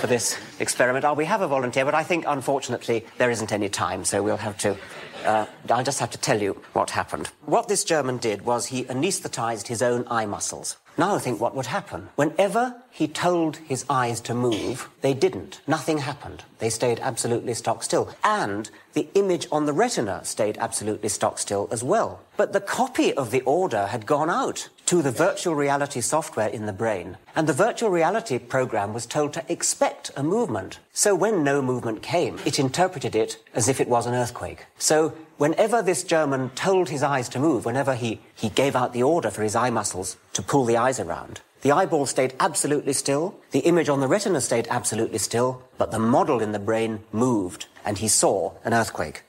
for 0.00 0.06
this 0.06 0.38
experiment. 0.60 1.06
Oh, 1.06 1.14
we 1.14 1.24
have 1.24 1.40
a 1.40 1.48
volunteer, 1.48 1.86
but 1.86 1.94
I 1.94 2.02
think, 2.02 2.26
unfortunately, 2.28 3.06
there 3.16 3.30
isn't 3.30 3.52
any 3.52 3.70
time, 3.70 4.04
so 4.04 4.22
we'll 4.22 4.36
have 4.36 4.58
to 4.58 4.76
uh, 5.24 5.46
I'll 5.70 5.84
just 5.84 6.00
have 6.00 6.10
to 6.10 6.18
tell 6.18 6.40
you 6.40 6.62
what 6.72 6.90
happened. 6.90 7.30
What 7.44 7.68
this 7.68 7.84
German 7.84 8.18
did 8.18 8.42
was 8.42 8.66
he 8.66 8.84
anesthetized 8.84 9.66
his 9.68 9.82
own 9.82 10.06
eye 10.08 10.26
muscles. 10.26 10.76
Now 10.96 11.18
think 11.18 11.40
what 11.40 11.56
would 11.56 11.66
happen. 11.66 12.08
Whenever 12.14 12.76
he 12.90 13.08
told 13.08 13.56
his 13.56 13.84
eyes 13.90 14.20
to 14.22 14.34
move, 14.34 14.88
they 15.00 15.12
didn't. 15.12 15.60
Nothing 15.66 15.98
happened. 15.98 16.44
They 16.60 16.70
stayed 16.70 17.00
absolutely 17.00 17.54
stock 17.54 17.82
still. 17.82 18.14
And 18.22 18.70
the 18.92 19.08
image 19.14 19.48
on 19.50 19.66
the 19.66 19.72
retina 19.72 20.24
stayed 20.24 20.56
absolutely 20.58 21.08
stock 21.08 21.38
still 21.38 21.68
as 21.72 21.82
well. 21.82 22.20
But 22.36 22.52
the 22.52 22.60
copy 22.60 23.12
of 23.12 23.32
the 23.32 23.40
order 23.42 23.86
had 23.86 24.06
gone 24.06 24.30
out 24.30 24.68
to 24.86 25.02
the 25.02 25.10
virtual 25.10 25.54
reality 25.54 26.00
software 26.00 26.48
in 26.48 26.66
the 26.66 26.72
brain. 26.72 27.16
And 27.34 27.46
the 27.46 27.52
virtual 27.52 27.90
reality 27.90 28.38
program 28.38 28.92
was 28.92 29.06
told 29.06 29.32
to 29.32 29.52
expect 29.52 30.10
a 30.16 30.22
movement. 30.22 30.78
So 30.92 31.14
when 31.14 31.42
no 31.42 31.62
movement 31.62 32.02
came, 32.02 32.38
it 32.44 32.58
interpreted 32.58 33.14
it 33.14 33.42
as 33.54 33.68
if 33.68 33.80
it 33.80 33.88
was 33.88 34.06
an 34.06 34.14
earthquake. 34.14 34.66
So 34.78 35.14
whenever 35.38 35.82
this 35.82 36.04
German 36.04 36.50
told 36.50 36.88
his 36.88 37.02
eyes 37.02 37.28
to 37.30 37.38
move, 37.38 37.64
whenever 37.64 37.94
he, 37.94 38.20
he 38.34 38.48
gave 38.48 38.76
out 38.76 38.92
the 38.92 39.02
order 39.02 39.30
for 39.30 39.42
his 39.42 39.56
eye 39.56 39.70
muscles 39.70 40.16
to 40.34 40.42
pull 40.42 40.64
the 40.64 40.76
eyes 40.76 41.00
around, 41.00 41.40
the 41.62 41.72
eyeball 41.72 42.04
stayed 42.04 42.34
absolutely 42.40 42.92
still, 42.92 43.34
the 43.52 43.60
image 43.60 43.88
on 43.88 44.00
the 44.00 44.06
retina 44.06 44.42
stayed 44.42 44.66
absolutely 44.68 45.16
still, 45.16 45.62
but 45.78 45.90
the 45.90 45.98
model 45.98 46.42
in 46.42 46.52
the 46.52 46.58
brain 46.58 47.00
moved, 47.10 47.66
and 47.86 47.96
he 47.96 48.08
saw 48.08 48.52
an 48.64 48.74
earthquake. 48.74 49.22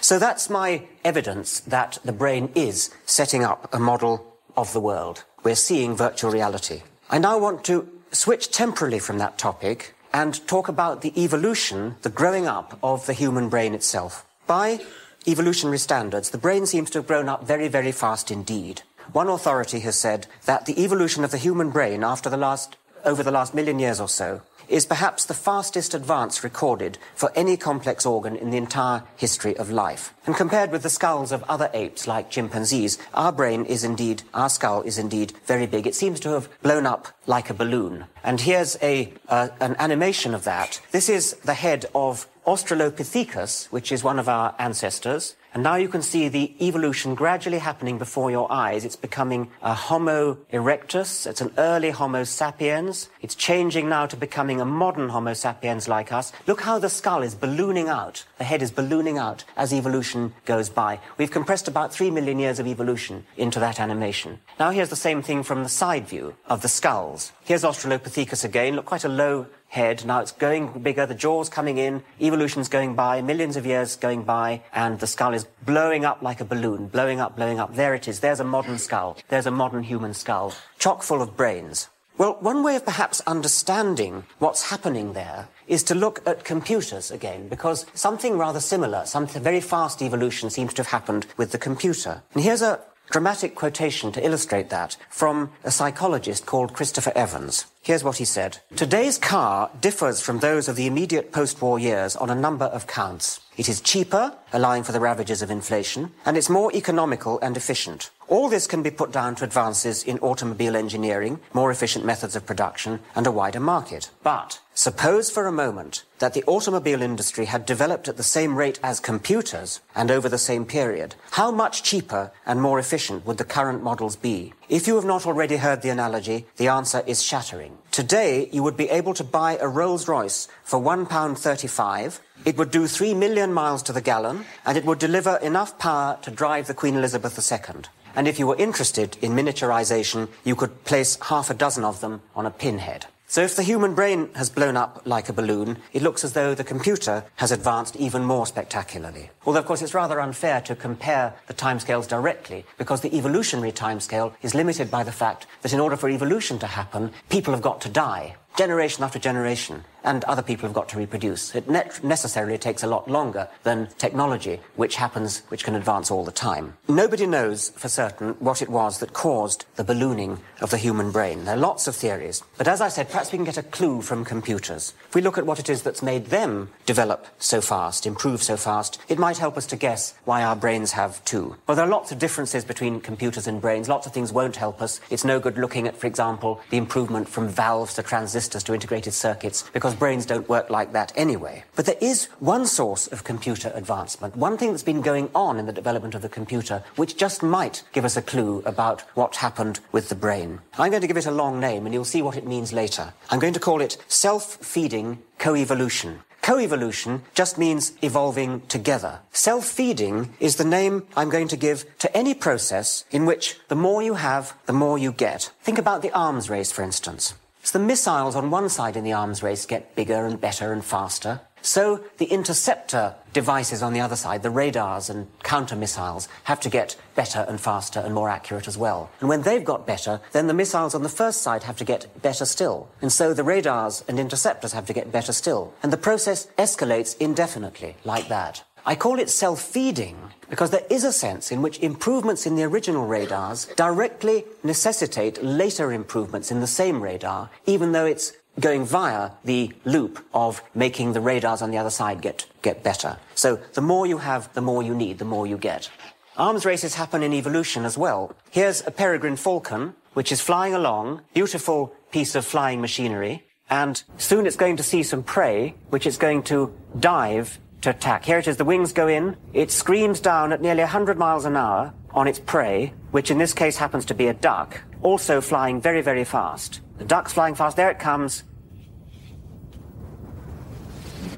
So 0.00 0.18
that's 0.18 0.48
my 0.48 0.86
evidence 1.04 1.60
that 1.60 1.98
the 2.02 2.12
brain 2.12 2.50
is 2.54 2.94
setting 3.04 3.44
up 3.44 3.68
a 3.74 3.78
model 3.78 4.31
of 4.56 4.72
the 4.72 4.80
world. 4.80 5.24
We're 5.42 5.54
seeing 5.54 5.96
virtual 5.96 6.30
reality. 6.30 6.82
I 7.10 7.18
now 7.18 7.38
want 7.38 7.64
to 7.64 7.88
switch 8.12 8.50
temporarily 8.50 8.98
from 8.98 9.18
that 9.18 9.38
topic 9.38 9.94
and 10.12 10.46
talk 10.46 10.68
about 10.68 11.02
the 11.02 11.12
evolution, 11.20 11.96
the 12.02 12.10
growing 12.10 12.46
up 12.46 12.78
of 12.82 13.06
the 13.06 13.12
human 13.12 13.48
brain 13.48 13.74
itself. 13.74 14.26
By 14.46 14.80
evolutionary 15.26 15.78
standards, 15.78 16.30
the 16.30 16.38
brain 16.38 16.66
seems 16.66 16.90
to 16.90 16.98
have 16.98 17.06
grown 17.06 17.28
up 17.28 17.46
very, 17.46 17.68
very 17.68 17.92
fast 17.92 18.30
indeed. 18.30 18.82
One 19.12 19.28
authority 19.28 19.80
has 19.80 19.98
said 19.98 20.26
that 20.46 20.66
the 20.66 20.82
evolution 20.82 21.24
of 21.24 21.30
the 21.30 21.38
human 21.38 21.70
brain 21.70 22.04
after 22.04 22.30
the 22.30 22.36
last, 22.36 22.76
over 23.04 23.22
the 23.22 23.30
last 23.30 23.54
million 23.54 23.78
years 23.78 24.00
or 24.00 24.08
so 24.08 24.42
is 24.68 24.86
perhaps 24.86 25.24
the 25.24 25.34
fastest 25.34 25.92
advance 25.92 26.44
recorded 26.44 26.98
for 27.14 27.32
any 27.34 27.56
complex 27.56 28.06
organ 28.06 28.36
in 28.36 28.50
the 28.50 28.56
entire 28.56 29.02
history 29.16 29.56
of 29.56 29.70
life. 29.70 30.14
And 30.24 30.36
compared 30.36 30.70
with 30.70 30.82
the 30.82 30.90
skulls 30.90 31.32
of 31.32 31.42
other 31.48 31.68
apes 31.74 32.06
like 32.06 32.30
chimpanzees, 32.30 32.96
our 33.12 33.32
brain 33.32 33.64
is 33.64 33.82
indeed, 33.82 34.22
our 34.32 34.48
skull 34.48 34.82
is 34.82 34.96
indeed 34.96 35.32
very 35.46 35.66
big. 35.66 35.86
It 35.86 35.96
seems 35.96 36.20
to 36.20 36.30
have 36.30 36.48
blown 36.62 36.86
up 36.86 37.08
like 37.26 37.50
a 37.50 37.54
balloon. 37.54 38.04
And 38.22 38.40
here's 38.40 38.76
a, 38.82 39.12
uh, 39.28 39.48
an 39.60 39.74
animation 39.78 40.34
of 40.34 40.44
that. 40.44 40.80
This 40.92 41.08
is 41.08 41.34
the 41.44 41.54
head 41.54 41.86
of 41.94 42.28
Australopithecus, 42.46 43.66
which 43.66 43.92
is 43.92 44.02
one 44.02 44.18
of 44.18 44.28
our 44.28 44.54
ancestors. 44.58 45.36
And 45.54 45.62
now 45.62 45.74
you 45.74 45.88
can 45.88 46.00
see 46.00 46.28
the 46.28 46.54
evolution 46.66 47.14
gradually 47.14 47.58
happening 47.58 47.98
before 47.98 48.30
your 48.30 48.50
eyes. 48.50 48.86
It's 48.86 48.96
becoming 48.96 49.50
a 49.60 49.74
Homo 49.74 50.38
erectus. 50.50 51.26
It's 51.26 51.42
an 51.42 51.52
early 51.58 51.90
Homo 51.90 52.24
sapiens. 52.24 53.10
It's 53.20 53.34
changing 53.34 53.88
now 53.88 54.06
to 54.06 54.16
becoming 54.16 54.62
a 54.62 54.64
modern 54.64 55.10
Homo 55.10 55.34
sapiens 55.34 55.88
like 55.88 56.10
us. 56.10 56.32
Look 56.46 56.62
how 56.62 56.78
the 56.78 56.88
skull 56.88 57.22
is 57.22 57.34
ballooning 57.34 57.88
out. 57.88 58.24
The 58.38 58.44
head 58.44 58.62
is 58.62 58.70
ballooning 58.70 59.18
out 59.18 59.44
as 59.56 59.74
evolution 60.12 60.34
goes 60.44 60.68
by. 60.68 61.00
We've 61.18 61.30
compressed 61.30 61.68
about 61.68 61.92
three 61.92 62.10
million 62.10 62.38
years 62.38 62.58
of 62.58 62.66
evolution 62.66 63.24
into 63.36 63.58
that 63.60 63.80
animation. 63.80 64.40
Now 64.58 64.70
here's 64.70 64.90
the 64.90 64.96
same 64.96 65.22
thing 65.22 65.42
from 65.42 65.62
the 65.62 65.68
side 65.68 66.06
view 66.06 66.34
of 66.46 66.60
the 66.60 66.68
skulls. 66.68 67.32
Here's 67.44 67.64
Australopithecus 67.64 68.44
again. 68.44 68.76
Look, 68.76 68.84
quite 68.84 69.04
a 69.04 69.08
low 69.08 69.46
head. 69.68 70.04
Now 70.04 70.20
it's 70.20 70.32
going 70.32 70.82
bigger, 70.82 71.06
the 71.06 71.14
jaw's 71.14 71.48
coming 71.48 71.78
in, 71.78 72.02
evolution's 72.20 72.68
going 72.68 72.94
by, 72.94 73.22
millions 73.22 73.56
of 73.56 73.64
years 73.64 73.96
going 73.96 74.22
by, 74.24 74.60
and 74.74 75.00
the 75.00 75.06
skull 75.06 75.32
is 75.32 75.46
blowing 75.64 76.04
up 76.04 76.20
like 76.20 76.42
a 76.42 76.44
balloon, 76.44 76.88
blowing 76.88 77.20
up, 77.20 77.36
blowing 77.36 77.58
up. 77.58 77.74
There 77.74 77.94
it 77.94 78.06
is. 78.06 78.20
There's 78.20 78.40
a 78.40 78.44
modern 78.44 78.78
skull. 78.78 79.16
There's 79.28 79.46
a 79.46 79.50
modern 79.50 79.82
human 79.82 80.12
skull, 80.12 80.52
chock 80.78 81.02
full 81.02 81.22
of 81.22 81.36
brains. 81.36 81.88
Well, 82.18 82.36
one 82.40 82.62
way 82.62 82.76
of 82.76 82.84
perhaps 82.84 83.22
understanding 83.26 84.24
what's 84.38 84.68
happening 84.68 85.14
there 85.14 85.48
is 85.72 85.82
to 85.84 85.94
look 85.94 86.20
at 86.26 86.44
computers 86.44 87.10
again, 87.10 87.48
because 87.48 87.86
something 87.94 88.36
rather 88.36 88.60
similar, 88.60 89.06
some 89.06 89.26
very 89.26 89.60
fast 89.60 90.02
evolution 90.02 90.50
seems 90.50 90.74
to 90.74 90.82
have 90.82 90.90
happened 90.90 91.24
with 91.38 91.50
the 91.50 91.58
computer. 91.58 92.22
And 92.34 92.44
here's 92.44 92.60
a 92.60 92.78
dramatic 93.10 93.54
quotation 93.54 94.12
to 94.12 94.24
illustrate 94.24 94.68
that 94.70 94.96
from 95.08 95.50
a 95.64 95.70
psychologist 95.70 96.44
called 96.44 96.74
Christopher 96.74 97.12
Evans. 97.14 97.66
Here's 97.82 98.04
what 98.04 98.18
he 98.18 98.24
said. 98.26 98.58
Today's 98.76 99.16
car 99.18 99.70
differs 99.80 100.20
from 100.20 100.38
those 100.40 100.68
of 100.68 100.76
the 100.76 100.86
immediate 100.86 101.32
post-war 101.32 101.78
years 101.78 102.16
on 102.16 102.30
a 102.30 102.34
number 102.34 102.66
of 102.66 102.86
counts. 102.86 103.40
It 103.56 103.68
is 103.68 103.82
cheaper, 103.82 104.34
allowing 104.52 104.82
for 104.82 104.92
the 104.92 105.00
ravages 105.00 105.42
of 105.42 105.50
inflation, 105.50 106.12
and 106.24 106.38
it's 106.38 106.48
more 106.48 106.72
economical 106.72 107.38
and 107.40 107.54
efficient. 107.54 108.10
All 108.28 108.48
this 108.48 108.66
can 108.66 108.82
be 108.82 108.90
put 108.90 109.12
down 109.12 109.34
to 109.34 109.44
advances 109.44 110.02
in 110.02 110.18
automobile 110.20 110.74
engineering, 110.74 111.38
more 111.52 111.70
efficient 111.70 112.02
methods 112.02 112.34
of 112.34 112.46
production, 112.46 113.00
and 113.14 113.26
a 113.26 113.30
wider 113.30 113.60
market. 113.60 114.08
But 114.22 114.60
suppose 114.72 115.30
for 115.30 115.46
a 115.46 115.52
moment 115.52 116.04
that 116.18 116.32
the 116.32 116.44
automobile 116.44 117.02
industry 117.02 117.44
had 117.44 117.66
developed 117.66 118.08
at 118.08 118.16
the 118.16 118.22
same 118.22 118.56
rate 118.56 118.80
as 118.82 119.00
computers 119.00 119.80
and 119.94 120.10
over 120.10 120.30
the 120.30 120.38
same 120.38 120.64
period. 120.64 121.14
How 121.32 121.50
much 121.50 121.82
cheaper 121.82 122.32
and 122.46 122.62
more 122.62 122.78
efficient 122.78 123.26
would 123.26 123.36
the 123.36 123.44
current 123.44 123.82
models 123.82 124.16
be? 124.16 124.54
If 124.70 124.86
you 124.86 124.94
have 124.94 125.04
not 125.04 125.26
already 125.26 125.56
heard 125.58 125.82
the 125.82 125.90
analogy, 125.90 126.46
the 126.56 126.68
answer 126.68 127.02
is 127.06 127.22
shattering. 127.22 127.76
Today, 127.90 128.48
you 128.50 128.62
would 128.62 128.78
be 128.78 128.88
able 128.88 129.12
to 129.12 129.24
buy 129.24 129.58
a 129.60 129.68
Rolls 129.68 130.08
Royce 130.08 130.48
for 130.64 130.80
£1.35. 130.80 132.20
It 132.44 132.56
would 132.56 132.72
do 132.72 132.88
3 132.88 133.14
million 133.14 133.52
miles 133.52 133.84
to 133.84 133.92
the 133.92 134.00
gallon, 134.00 134.44
and 134.66 134.76
it 134.76 134.84
would 134.84 134.98
deliver 134.98 135.36
enough 135.36 135.78
power 135.78 136.18
to 136.22 136.30
drive 136.30 136.66
the 136.66 136.74
Queen 136.74 136.96
Elizabeth 136.96 137.38
II. 137.38 137.82
And 138.16 138.26
if 138.26 138.38
you 138.38 138.48
were 138.48 138.56
interested 138.56 139.16
in 139.22 139.32
miniaturization, 139.32 140.28
you 140.42 140.56
could 140.56 140.84
place 140.84 141.16
half 141.22 141.50
a 141.50 141.54
dozen 141.54 141.84
of 141.84 142.00
them 142.00 142.20
on 142.34 142.44
a 142.44 142.50
pinhead. 142.50 143.06
So 143.28 143.42
if 143.42 143.54
the 143.54 143.62
human 143.62 143.94
brain 143.94 144.28
has 144.34 144.50
blown 144.50 144.76
up 144.76 145.02
like 145.06 145.28
a 145.28 145.32
balloon, 145.32 145.78
it 145.92 146.02
looks 146.02 146.24
as 146.24 146.32
though 146.32 146.54
the 146.54 146.64
computer 146.64 147.24
has 147.36 147.52
advanced 147.52 147.96
even 147.96 148.24
more 148.24 148.46
spectacularly. 148.46 149.30
Although, 149.46 149.60
of 149.60 149.66
course, 149.66 149.80
it's 149.80 149.94
rather 149.94 150.20
unfair 150.20 150.60
to 150.62 150.74
compare 150.74 151.32
the 151.46 151.54
timescales 151.54 152.08
directly, 152.08 152.66
because 152.76 153.00
the 153.00 153.16
evolutionary 153.16 153.72
timescale 153.72 154.34
is 154.42 154.54
limited 154.54 154.90
by 154.90 155.04
the 155.04 155.12
fact 155.12 155.46
that 155.62 155.72
in 155.72 155.80
order 155.80 155.96
for 155.96 156.10
evolution 156.10 156.58
to 156.58 156.66
happen, 156.66 157.12
people 157.30 157.54
have 157.54 157.62
got 157.62 157.80
to 157.82 157.88
die 157.88 158.36
generation 158.56 159.02
after 159.02 159.18
generation, 159.18 159.84
and 160.04 160.24
other 160.24 160.42
people 160.42 160.66
have 160.66 160.74
got 160.74 160.88
to 160.88 160.98
reproduce. 160.98 161.54
It 161.54 161.68
ne- 161.68 161.88
necessarily 162.02 162.58
takes 162.58 162.82
a 162.82 162.88
lot 162.88 163.08
longer 163.08 163.48
than 163.62 163.88
technology, 163.98 164.60
which 164.76 164.96
happens, 164.96 165.42
which 165.48 165.64
can 165.64 165.74
advance 165.74 166.10
all 166.10 166.24
the 166.24 166.32
time. 166.32 166.76
Nobody 166.88 167.26
knows 167.26 167.70
for 167.70 167.88
certain 167.88 168.30
what 168.40 168.62
it 168.62 168.68
was 168.68 168.98
that 168.98 169.12
caused 169.12 169.64
the 169.76 169.84
ballooning 169.84 170.40
of 170.60 170.70
the 170.70 170.76
human 170.76 171.12
brain. 171.12 171.44
There 171.44 171.54
are 171.54 171.58
lots 171.58 171.86
of 171.86 171.94
theories. 171.94 172.42
But 172.58 172.68
as 172.68 172.80
I 172.80 172.88
said, 172.88 173.08
perhaps 173.08 173.30
we 173.30 173.38
can 173.38 173.44
get 173.44 173.56
a 173.56 173.62
clue 173.62 174.02
from 174.02 174.24
computers. 174.24 174.92
If 175.08 175.14
we 175.14 175.22
look 175.22 175.38
at 175.38 175.46
what 175.46 175.60
it 175.60 175.70
is 175.70 175.82
that's 175.82 176.02
made 176.02 176.26
them 176.26 176.70
develop 176.84 177.26
so 177.38 177.60
fast, 177.60 178.06
improve 178.06 178.42
so 178.42 178.56
fast, 178.56 179.00
it 179.08 179.18
might 179.18 179.38
help 179.38 179.56
us 179.56 179.66
to 179.66 179.76
guess 179.76 180.14
why 180.24 180.42
our 180.42 180.56
brains 180.56 180.92
have 180.92 181.24
too. 181.24 181.56
Well, 181.66 181.76
there 181.76 181.86
are 181.86 181.88
lots 181.88 182.10
of 182.10 182.18
differences 182.18 182.64
between 182.64 183.00
computers 183.00 183.46
and 183.46 183.60
brains. 183.60 183.88
Lots 183.88 184.06
of 184.06 184.12
things 184.12 184.32
won't 184.32 184.56
help 184.56 184.82
us. 184.82 185.00
It's 185.10 185.24
no 185.24 185.38
good 185.38 185.58
looking 185.58 185.86
at, 185.86 185.96
for 185.96 186.08
example, 186.08 186.60
the 186.70 186.76
improvement 186.76 187.28
from 187.28 187.48
valves 187.48 187.94
to 187.94 188.02
transistors 188.02 188.41
transistors 188.42 188.64
to 188.64 188.74
integrated 188.74 189.14
circuits 189.14 189.64
because 189.72 189.94
brains 189.94 190.26
don't 190.26 190.48
work 190.48 190.68
like 190.68 190.92
that 190.92 191.12
anyway. 191.14 191.62
But 191.76 191.86
there 191.86 192.00
is 192.00 192.26
one 192.40 192.66
source 192.66 193.06
of 193.06 193.22
computer 193.22 193.70
advancement, 193.74 194.36
one 194.36 194.58
thing 194.58 194.70
that's 194.70 194.82
been 194.82 195.00
going 195.00 195.30
on 195.32 195.58
in 195.58 195.66
the 195.66 195.72
development 195.72 196.16
of 196.16 196.22
the 196.22 196.28
computer, 196.28 196.82
which 196.96 197.16
just 197.16 197.42
might 197.42 197.84
give 197.92 198.04
us 198.04 198.16
a 198.16 198.22
clue 198.22 198.62
about 198.66 199.02
what 199.14 199.36
happened 199.36 199.78
with 199.92 200.08
the 200.08 200.16
brain. 200.16 200.58
I'm 200.76 200.90
going 200.90 201.02
to 201.02 201.06
give 201.06 201.16
it 201.16 201.26
a 201.26 201.30
long 201.30 201.60
name 201.60 201.86
and 201.86 201.94
you'll 201.94 202.04
see 202.04 202.22
what 202.22 202.36
it 202.36 202.46
means 202.46 202.72
later. 202.72 203.14
I'm 203.30 203.38
going 203.38 203.54
to 203.54 203.60
call 203.60 203.80
it 203.80 203.96
self-feeding 204.08 205.18
coevolution. 205.38 206.18
Coevolution 206.42 207.20
just 207.34 207.56
means 207.56 207.92
evolving 208.02 208.62
together. 208.66 209.20
Self-feeding 209.32 210.34
is 210.40 210.56
the 210.56 210.64
name 210.64 211.06
I'm 211.16 211.30
going 211.30 211.46
to 211.48 211.56
give 211.56 211.84
to 212.00 212.16
any 212.16 212.34
process 212.34 213.04
in 213.12 213.24
which 213.24 213.60
the 213.68 213.76
more 213.76 214.02
you 214.02 214.14
have, 214.14 214.54
the 214.66 214.72
more 214.72 214.98
you 214.98 215.12
get. 215.12 215.52
Think 215.62 215.78
about 215.78 216.02
the 216.02 216.10
arms 216.10 216.50
race, 216.50 216.72
for 216.72 216.82
instance. 216.82 217.34
So 217.62 217.78
the 217.78 217.84
missiles 217.84 218.34
on 218.34 218.50
one 218.50 218.68
side 218.68 218.96
in 218.96 219.04
the 219.04 219.12
arms 219.12 219.42
race 219.42 219.66
get 219.66 219.94
bigger 219.94 220.26
and 220.26 220.40
better 220.40 220.72
and 220.72 220.84
faster. 220.84 221.40
So 221.62 222.00
the 222.18 222.26
interceptor 222.26 223.14
devices 223.32 223.84
on 223.84 223.92
the 223.92 224.00
other 224.00 224.16
side, 224.16 224.42
the 224.42 224.50
radars 224.50 225.08
and 225.08 225.28
counter 225.44 225.76
missiles, 225.76 226.28
have 226.44 226.58
to 226.60 226.68
get 226.68 226.96
better 227.14 227.46
and 227.48 227.60
faster 227.60 228.00
and 228.00 228.12
more 228.12 228.28
accurate 228.28 228.66
as 228.66 228.76
well. 228.76 229.10
And 229.20 229.28
when 229.28 229.42
they've 229.42 229.64
got 229.64 229.86
better, 229.86 230.20
then 230.32 230.48
the 230.48 230.54
missiles 230.54 230.92
on 230.92 231.04
the 231.04 231.08
first 231.08 231.40
side 231.40 231.62
have 231.62 231.76
to 231.76 231.84
get 231.84 232.20
better 232.20 232.44
still. 232.44 232.88
And 233.00 233.12
so 233.12 233.32
the 233.32 233.44
radars 233.44 234.02
and 234.08 234.18
interceptors 234.18 234.72
have 234.72 234.86
to 234.86 234.92
get 234.92 235.12
better 235.12 235.32
still. 235.32 235.72
And 235.84 235.92
the 235.92 235.96
process 235.96 236.48
escalates 236.58 237.16
indefinitely 237.18 237.94
like 238.04 238.26
that. 238.26 238.64
I 238.84 238.96
call 238.96 239.20
it 239.20 239.30
self-feeding 239.30 240.16
because 240.50 240.70
there 240.70 240.84
is 240.90 241.04
a 241.04 241.12
sense 241.12 241.52
in 241.52 241.62
which 241.62 241.78
improvements 241.78 242.46
in 242.46 242.56
the 242.56 242.64
original 242.64 243.06
radars 243.06 243.66
directly 243.76 244.44
necessitate 244.64 245.42
later 245.42 245.92
improvements 245.92 246.50
in 246.50 246.60
the 246.60 246.66
same 246.66 247.00
radar, 247.00 247.48
even 247.64 247.92
though 247.92 248.04
it's 248.04 248.32
going 248.58 248.84
via 248.84 249.30
the 249.44 249.72
loop 249.84 250.24
of 250.34 250.62
making 250.74 251.12
the 251.12 251.20
radars 251.20 251.62
on 251.62 251.70
the 251.70 251.78
other 251.78 251.90
side 251.90 252.20
get, 252.20 252.44
get 252.60 252.82
better. 252.82 253.18
So 253.34 253.56
the 253.74 253.80
more 253.80 254.06
you 254.06 254.18
have, 254.18 254.52
the 254.52 254.60
more 254.60 254.82
you 254.82 254.94
need, 254.94 255.18
the 255.18 255.24
more 255.24 255.46
you 255.46 255.56
get. 255.56 255.88
Arms 256.36 256.64
races 256.64 256.96
happen 256.96 257.22
in 257.22 257.32
evolution 257.32 257.84
as 257.84 257.96
well. 257.96 258.34
Here's 258.50 258.84
a 258.86 258.90
peregrine 258.90 259.36
falcon, 259.36 259.94
which 260.14 260.32
is 260.32 260.40
flying 260.40 260.74
along, 260.74 261.22
beautiful 261.34 261.94
piece 262.10 262.34
of 262.34 262.44
flying 262.44 262.80
machinery, 262.80 263.44
and 263.70 264.02
soon 264.18 264.44
it's 264.44 264.56
going 264.56 264.76
to 264.76 264.82
see 264.82 265.02
some 265.02 265.22
prey, 265.22 265.74
which 265.88 266.06
it's 266.06 266.18
going 266.18 266.42
to 266.42 266.74
dive 266.98 267.58
to 267.82 267.90
attack. 267.90 268.24
Here 268.24 268.38
it 268.38 268.48
is, 268.48 268.56
the 268.56 268.64
wings 268.64 268.92
go 268.92 269.08
in, 269.08 269.36
it 269.52 269.70
screams 269.70 270.20
down 270.20 270.52
at 270.52 270.62
nearly 270.62 270.82
100 270.82 271.18
miles 271.18 271.44
an 271.44 271.56
hour 271.56 271.92
on 272.12 272.26
its 272.26 272.38
prey, 272.38 272.92
which 273.10 273.30
in 273.30 273.38
this 273.38 273.52
case 273.52 273.76
happens 273.76 274.04
to 274.06 274.14
be 274.14 274.28
a 274.28 274.34
duck, 274.34 274.80
also 275.02 275.40
flying 275.40 275.80
very, 275.80 276.00
very 276.00 276.24
fast. 276.24 276.80
The 276.98 277.04
duck's 277.04 277.32
flying 277.32 277.54
fast, 277.54 277.76
there 277.76 277.90
it 277.90 277.98
comes. 277.98 278.44